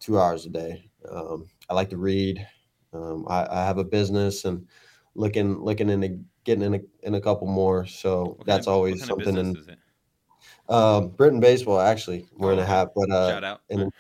two 0.00 0.18
hours 0.18 0.46
a 0.46 0.50
day. 0.50 0.87
Um, 1.10 1.46
I 1.68 1.74
like 1.74 1.90
to 1.90 1.96
read. 1.96 2.46
Um, 2.92 3.26
I, 3.28 3.46
I, 3.50 3.64
have 3.64 3.78
a 3.78 3.84
business 3.84 4.44
and 4.44 4.66
looking 5.14 5.58
looking 5.58 5.90
into 5.90 6.18
getting 6.44 6.64
in 6.64 6.74
a, 6.74 6.80
in 7.02 7.14
a 7.14 7.20
couple 7.20 7.46
more. 7.46 7.84
So 7.86 8.36
what 8.36 8.46
that's 8.46 8.66
of, 8.66 8.72
always 8.72 9.04
something. 9.04 9.36
in 9.36 9.76
um, 10.70 11.08
Britain 11.10 11.40
baseball 11.40 11.80
actually 11.80 12.26
we're 12.36 12.54
oh, 12.54 12.58
a 12.58 12.64
half, 12.64 12.88
but 12.94 13.10
uh, 13.10 13.30
shout 13.30 13.44
out. 13.44 13.60
In, 13.68 13.90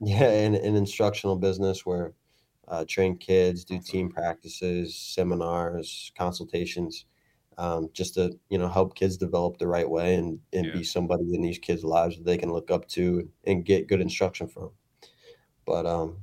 yeah, 0.00 0.30
in 0.30 0.54
an 0.54 0.76
instructional 0.76 1.36
business 1.36 1.86
where 1.86 2.12
uh, 2.66 2.84
train 2.88 3.16
kids, 3.16 3.64
do 3.64 3.78
team 3.78 4.10
practices, 4.10 4.96
seminars, 4.96 6.10
consultations 6.16 7.04
um, 7.60 7.90
just 7.92 8.14
to 8.14 8.38
you 8.48 8.58
know 8.58 8.68
help 8.68 8.94
kids 8.94 9.18
develop 9.18 9.58
the 9.58 9.66
right 9.66 9.88
way 9.88 10.14
and 10.14 10.38
and 10.52 10.66
yeah. 10.66 10.72
be 10.72 10.82
somebody 10.82 11.34
in 11.34 11.42
these 11.42 11.58
kids' 11.58 11.84
lives 11.84 12.16
that 12.16 12.24
they 12.24 12.38
can 12.38 12.50
look 12.50 12.70
up 12.70 12.88
to 12.88 13.28
and 13.44 13.66
get 13.66 13.86
good 13.86 14.00
instruction 14.00 14.48
from. 14.48 14.70
But 15.70 15.86
um, 15.86 16.16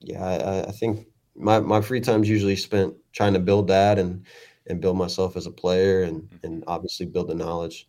yeah, 0.00 0.22
I, 0.22 0.68
I 0.68 0.72
think 0.72 1.06
my 1.34 1.58
my 1.58 1.80
free 1.80 2.00
time 2.00 2.22
is 2.22 2.28
usually 2.28 2.54
spent 2.54 2.94
trying 3.12 3.32
to 3.32 3.38
build 3.38 3.66
that 3.68 3.98
and 3.98 4.26
and 4.66 4.78
build 4.78 4.98
myself 4.98 5.38
as 5.38 5.46
a 5.46 5.50
player 5.50 6.02
and 6.02 6.24
mm-hmm. 6.24 6.46
and 6.46 6.64
obviously 6.66 7.06
build 7.06 7.28
the 7.28 7.34
knowledge. 7.34 7.88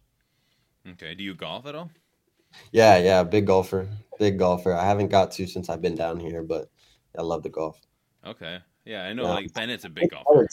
Okay. 0.89 1.13
Do 1.13 1.21
you 1.21 1.36
golf 1.36 1.65
at 1.65 1.75
all? 1.75 1.91
Yeah, 2.71 2.97
yeah, 2.97 3.23
big 3.23 3.45
golfer, 3.45 3.89
big 4.19 4.39
golfer. 4.39 4.73
I 4.73 4.86
haven't 4.86 5.10
got 5.10 5.31
to 5.31 5.47
since 5.47 5.67
I've 5.67 5.81
been 5.81 5.95
down 5.95 6.17
here, 6.17 6.41
but 6.41 6.69
I 7.19 7.23
love 7.23 7.43
the 7.43 7.49
golf. 7.49 7.77
Okay. 8.25 8.60
Yeah, 8.86 9.03
I 9.03 9.12
know. 9.12 9.23
Yeah. 9.23 9.34
Like 9.34 9.53
Bennett's 9.53 9.84
a 9.84 9.89
big 9.89 10.12
golfer. 10.12 10.47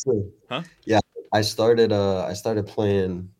Huh? 0.48 0.62
Yeah, 0.84 0.98
I 1.32 1.42
started 1.42 1.92
uh 1.92 2.24
I 2.24 2.32
started 2.32 2.66
playing 2.66 3.30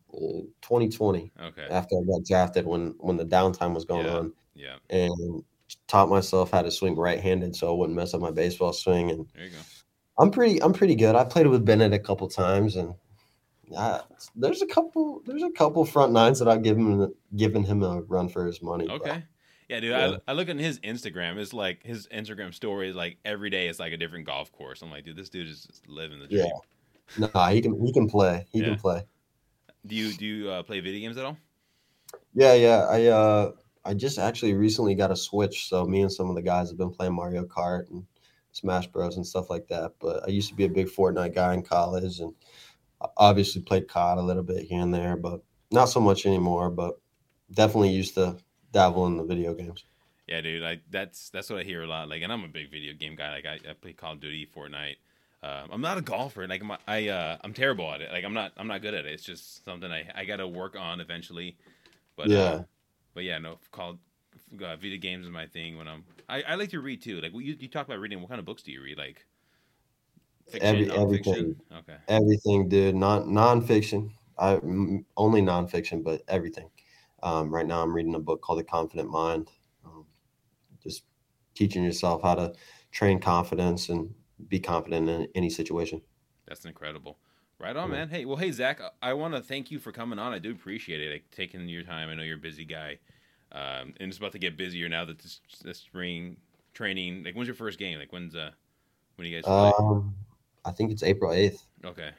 2020. 0.61 1.33
Okay. 1.47 1.67
After 1.69 1.97
I 1.97 2.03
got 2.05 2.23
drafted 2.25 2.65
when 2.65 2.95
when 2.99 3.17
the 3.17 3.25
downtime 3.25 3.73
was 3.73 3.83
going 3.83 4.05
yeah. 4.05 4.17
on. 4.17 4.33
Yeah. 4.55 4.75
And 4.89 5.43
taught 5.87 6.09
myself 6.09 6.51
how 6.51 6.61
to 6.61 6.71
swing 6.71 6.95
right-handed 6.95 7.55
so 7.55 7.69
I 7.69 7.77
wouldn't 7.77 7.95
mess 7.95 8.13
up 8.13 8.21
my 8.21 8.31
baseball 8.31 8.73
swing 8.73 9.11
and 9.11 9.27
there 9.35 9.45
you 9.45 9.51
go. 9.51 9.57
I'm 10.17 10.31
pretty 10.31 10.61
I'm 10.61 10.73
pretty 10.73 10.95
good. 10.95 11.15
I 11.15 11.23
played 11.23 11.47
with 11.47 11.65
Bennett 11.65 11.93
a 11.93 11.99
couple 11.99 12.27
times 12.29 12.75
and 12.75 12.93
uh, 13.75 14.01
there's 14.35 14.61
a 14.61 14.67
couple 14.67 15.21
there's 15.25 15.43
a 15.43 15.51
couple 15.51 15.83
front 15.85 16.11
nines 16.11 16.39
that 16.39 16.47
I've 16.47 16.63
given 16.63 17.13
given 17.35 17.63
him 17.63 17.83
a 17.83 18.01
run 18.01 18.29
for 18.29 18.45
his 18.45 18.61
money. 18.61 18.87
Okay. 18.89 19.09
But, 19.09 19.23
yeah, 19.69 19.79
dude. 19.79 19.91
Yeah. 19.91 20.17
I, 20.27 20.31
I 20.31 20.33
look 20.33 20.49
at 20.49 20.57
his 20.57 20.79
Instagram. 20.81 21.37
It's 21.37 21.53
like 21.53 21.83
his 21.83 22.07
Instagram 22.07 22.53
story 22.53 22.89
is 22.89 22.95
like 22.95 23.17
every 23.25 23.49
day. 23.49 23.67
It's 23.67 23.79
like 23.79 23.93
a 23.93 23.97
different 23.97 24.25
golf 24.25 24.51
course. 24.51 24.81
I'm 24.81 24.91
like, 24.91 25.05
dude, 25.05 25.15
this 25.15 25.29
dude 25.29 25.47
is 25.47 25.63
just 25.63 25.87
living 25.87 26.19
the 26.19 26.27
dream. 26.27 26.45
Yeah. 27.17 27.27
No, 27.33 27.45
he 27.45 27.61
can 27.61 27.83
he 27.85 27.91
can 27.91 28.07
play. 28.07 28.45
He 28.51 28.59
yeah. 28.59 28.65
can 28.65 28.75
play. 28.77 29.03
Do 29.85 29.95
you 29.95 30.13
do 30.13 30.25
you 30.25 30.49
uh, 30.49 30.63
play 30.63 30.79
video 30.79 31.01
games 31.01 31.17
at 31.17 31.25
all? 31.25 31.37
Yeah, 32.33 32.53
yeah. 32.53 32.85
I 32.89 33.05
uh 33.07 33.51
I 33.85 33.93
just 33.93 34.17
actually 34.17 34.53
recently 34.53 34.95
got 34.95 35.11
a 35.11 35.15
Switch, 35.15 35.67
so 35.67 35.85
me 35.85 36.01
and 36.01 36.11
some 36.11 36.29
of 36.29 36.35
the 36.35 36.41
guys 36.41 36.69
have 36.69 36.77
been 36.77 36.91
playing 36.91 37.13
Mario 37.13 37.45
Kart 37.45 37.89
and 37.91 38.05
Smash 38.51 38.87
Bros 38.87 39.17
and 39.17 39.27
stuff 39.27 39.49
like 39.49 39.67
that. 39.67 39.93
But 39.99 40.23
I 40.25 40.31
used 40.31 40.49
to 40.49 40.55
be 40.55 40.65
a 40.65 40.69
big 40.69 40.87
Fortnite 40.87 41.35
guy 41.35 41.53
in 41.53 41.63
college, 41.63 42.19
and 42.19 42.33
obviously 43.17 43.61
played 43.61 43.87
COD 43.87 44.17
a 44.17 44.21
little 44.21 44.43
bit 44.43 44.65
here 44.65 44.81
and 44.81 44.93
there, 44.93 45.17
but 45.17 45.41
not 45.71 45.85
so 45.85 45.99
much 45.99 46.25
anymore. 46.25 46.69
But 46.69 46.95
definitely 47.51 47.89
used 47.89 48.15
to 48.15 48.37
dabble 48.71 49.07
in 49.07 49.17
the 49.17 49.23
video 49.25 49.53
games. 49.53 49.83
Yeah, 50.27 50.41
dude. 50.41 50.61
Like 50.61 50.81
that's 50.89 51.29
that's 51.29 51.49
what 51.49 51.59
I 51.59 51.63
hear 51.63 51.83
a 51.83 51.87
lot. 51.87 52.07
Like, 52.07 52.21
and 52.21 52.31
I'm 52.31 52.43
a 52.43 52.47
big 52.47 52.71
video 52.71 52.93
game 52.93 53.15
guy. 53.15 53.31
Like 53.31 53.45
I, 53.45 53.69
I 53.69 53.73
play 53.73 53.93
Call 53.93 54.13
of 54.13 54.21
Duty, 54.21 54.47
Fortnite. 54.55 54.95
Um, 55.43 55.69
I'm 55.73 55.81
not 55.81 55.97
a 55.97 56.01
golfer. 56.01 56.47
Like 56.47 56.63
my, 56.63 56.77
I, 56.87 57.09
uh, 57.09 57.37
I'm 57.43 57.53
terrible 57.53 57.91
at 57.91 57.99
it. 57.99 58.09
Like 58.13 58.23
I'm 58.23 58.33
not, 58.33 58.53
I'm 58.55 58.67
not 58.67 58.81
good 58.81 58.93
at 58.93 59.05
it. 59.05 59.11
It's 59.11 59.23
just 59.23 59.65
something 59.65 59.91
I, 59.91 60.09
I 60.15 60.23
got 60.23 60.37
to 60.37 60.47
work 60.47 60.77
on 60.79 61.01
eventually. 61.01 61.57
But 62.15 62.29
Yeah. 62.29 62.39
uh, 62.39 62.63
but 63.13 63.23
yeah, 63.23 63.37
no, 63.37 63.57
called 63.71 63.99
uh, 64.63 64.75
video 64.75 64.97
games 64.97 65.25
is 65.25 65.31
my 65.31 65.47
thing. 65.47 65.77
When 65.77 65.87
I'm, 65.87 66.03
I, 66.29 66.41
I 66.43 66.55
like 66.55 66.69
to 66.69 66.79
read 66.79 67.01
too. 67.01 67.21
Like 67.21 67.33
you, 67.33 67.55
you 67.59 67.67
talk 67.67 67.85
about 67.87 67.99
reading. 67.99 68.19
What 68.21 68.29
kind 68.29 68.39
of 68.39 68.45
books 68.45 68.63
do 68.63 68.71
you 68.71 68.81
read? 68.81 68.97
Like 68.97 69.25
fiction, 70.49 70.75
Every- 70.75 70.91
everything. 70.91 71.55
Okay. 71.71 71.97
Everything, 72.07 72.69
dude. 72.69 72.95
Not 72.95 73.23
nonfiction. 73.23 74.11
I 74.37 74.55
m- 74.55 75.05
only 75.15 75.41
nonfiction, 75.41 76.03
but 76.03 76.21
everything. 76.27 76.69
Um, 77.21 77.49
right 77.49 77.65
now, 77.65 77.81
I'm 77.81 77.93
reading 77.93 78.15
a 78.15 78.19
book 78.19 78.41
called 78.41 78.59
The 78.59 78.63
Confident 78.63 79.09
Mind. 79.09 79.49
Um, 79.85 80.05
just 80.83 81.03
teaching 81.55 81.83
yourself 81.83 82.21
how 82.23 82.35
to 82.35 82.53
train 82.91 83.19
confidence 83.19 83.89
and 83.89 84.13
be 84.49 84.59
confident 84.59 85.09
in 85.09 85.27
any 85.35 85.49
situation. 85.49 86.01
That's 86.47 86.65
incredible. 86.65 87.17
Right 87.63 87.77
on, 87.77 87.89
Yeah. 87.89 87.95
man. 87.95 88.09
Hey, 88.09 88.25
well, 88.25 88.35
hey, 88.35 88.51
Zach, 88.51 88.81
I- 89.01 89.13
want 89.13 89.33
to 89.35 89.41
thank 89.41 89.71
you 89.71 89.79
for 89.79 89.93
coming 89.93 90.19
on. 90.19 90.33
I 90.33 90.39
do 90.39 90.51
appreciate 90.51 90.99
it, 90.99 91.11
like 91.11 91.31
taking 91.31 91.67
your 91.69 91.83
time. 91.83 92.09
I 92.09 92.13
know 92.15 92.23
you're 92.23 92.35
a 92.35 92.39
busy 92.39 92.65
guy, 92.65 92.99
um, 93.53 93.93
and 93.99 94.09
it's 94.09 94.17
about 94.17 94.33
to 94.33 94.37
get 94.39 94.57
busier 94.57 94.89
now 94.89 95.05
that 95.05 95.19
this, 95.19 95.39
this 95.63 95.77
spring 95.79 96.35
training. 96.73 97.23
Like, 97.23 97.35
when's 97.35 97.47
your 97.47 97.55
first 97.55 97.79
game? 97.79 97.97
Like, 97.99 98.11
when's 98.11 98.35
uh, 98.35 98.51
when 99.15 99.23
do 99.25 99.29
you 99.29 99.37
guys 99.41 99.45
play? 99.45 99.71
Um, 99.79 100.13
I 100.65 100.71
think 100.71 100.91
it's 100.91 101.03
April 101.03 101.31
8th. 101.31 101.63
okay. 101.85 102.11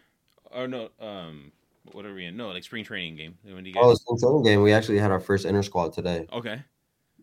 Or 0.50 0.66
no, 0.66 0.88
um, 1.00 1.52
what 1.92 2.06
are 2.06 2.14
we 2.14 2.24
in? 2.24 2.36
No, 2.38 2.48
like 2.48 2.62
spring 2.64 2.84
training 2.84 3.16
game. 3.16 3.36
When 3.42 3.62
do 3.64 3.68
you 3.68 3.74
guys? 3.74 3.82
Oh, 3.84 3.94
spring 3.94 4.18
training 4.18 4.42
game. 4.44 4.62
We 4.62 4.72
actually 4.72 4.98
had 4.98 5.10
our 5.10 5.20
first 5.20 5.44
inter 5.44 5.62
squad 5.62 5.92
today. 5.92 6.26
okay. 6.32 6.62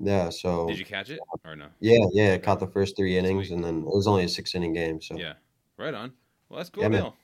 Yeah, 0.03 0.29
so 0.29 0.67
Did 0.67 0.79
you 0.79 0.85
catch 0.85 1.09
it 1.11 1.19
or 1.45 1.55
no? 1.55 1.67
yeah, 1.79 1.99
yeah, 2.11 2.33
I 2.33 2.37
caught 2.39 2.59
the 2.59 2.65
first 2.67 2.97
three 2.97 3.17
innings, 3.17 3.47
Sweet. 3.47 3.55
and 3.55 3.63
then 3.63 3.77
it 3.79 3.85
was 3.95 4.07
only 4.07 4.23
a 4.23 4.29
six 4.29 4.53
inning 4.55 4.73
game. 4.73 4.99
So 5.01 5.15
Yeah. 5.15 5.33
Right 5.77 5.93
on. 5.93 6.13
Well, 6.49 6.57
that's 6.57 6.69
cool, 6.71 6.83
Yeah, 6.83 6.89
man. 6.89 7.01
deal. 7.03 7.15
You 7.15 7.20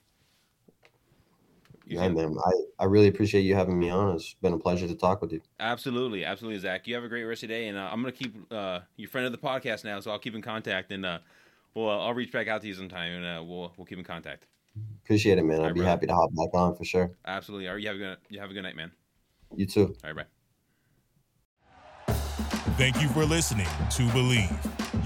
yeah, 1.87 2.01
can- 2.01 2.13
man, 2.15 2.35
I, 2.45 2.51
I 2.83 2.85
really 2.85 3.07
appreciate 3.07 3.41
you 3.41 3.55
having 3.55 3.77
me 3.79 3.89
on. 3.89 4.15
It's 4.15 4.33
been 4.35 4.53
a 4.53 4.57
pleasure 4.59 4.87
to 4.87 4.95
talk 4.95 5.21
with 5.21 5.31
you. 5.31 5.41
Absolutely, 5.59 6.23
absolutely, 6.25 6.59
Zach. 6.59 6.87
You 6.87 6.95
have 6.95 7.03
a 7.03 7.07
great 7.07 7.23
rest 7.23 7.43
of 7.43 7.49
your 7.49 7.57
day, 7.59 7.67
and 7.67 7.77
uh, 7.77 7.89
I'm 7.91 8.01
gonna 8.01 8.11
keep 8.11 8.35
uh, 8.51 8.79
your 8.95 9.09
friend 9.09 9.25
of 9.25 9.31
the 9.31 9.37
podcast 9.37 9.83
now, 9.83 9.99
so 9.99 10.11
I'll 10.11 10.19
keep 10.19 10.35
in 10.35 10.41
contact, 10.41 10.91
and 10.91 11.05
uh, 11.05 11.19
well, 11.73 11.99
I'll 12.01 12.13
reach 12.13 12.31
back 12.31 12.47
out 12.47 12.61
to 12.61 12.67
you 12.67 12.73
sometime, 12.73 13.11
and 13.13 13.25
uh, 13.25 13.43
we'll 13.43 13.71
we'll 13.77 13.85
keep 13.85 13.97
in 13.97 14.03
contact. 14.03 14.45
Appreciate 15.03 15.37
it, 15.39 15.43
man. 15.43 15.57
All 15.59 15.63
I'd 15.63 15.67
right, 15.67 15.73
be 15.73 15.79
brother. 15.79 15.89
happy 15.89 16.07
to 16.07 16.13
hop 16.13 16.29
back 16.35 16.49
on 16.53 16.75
for 16.75 16.83
sure. 16.83 17.11
Absolutely. 17.25 17.67
All 17.67 17.73
right, 17.75 17.81
you 17.81 17.87
have 17.87 17.95
a 17.95 17.99
good 17.99 18.17
you 18.29 18.39
have 18.39 18.51
a 18.51 18.53
good 18.53 18.63
night, 18.63 18.75
man. 18.75 18.91
You 19.55 19.65
too. 19.65 19.95
All 20.03 20.13
right, 20.13 20.25
bye. 22.07 22.13
Thank 22.77 23.01
you 23.01 23.07
for 23.09 23.25
listening 23.25 23.65
to 23.91 24.03
Bleav. 24.09 24.86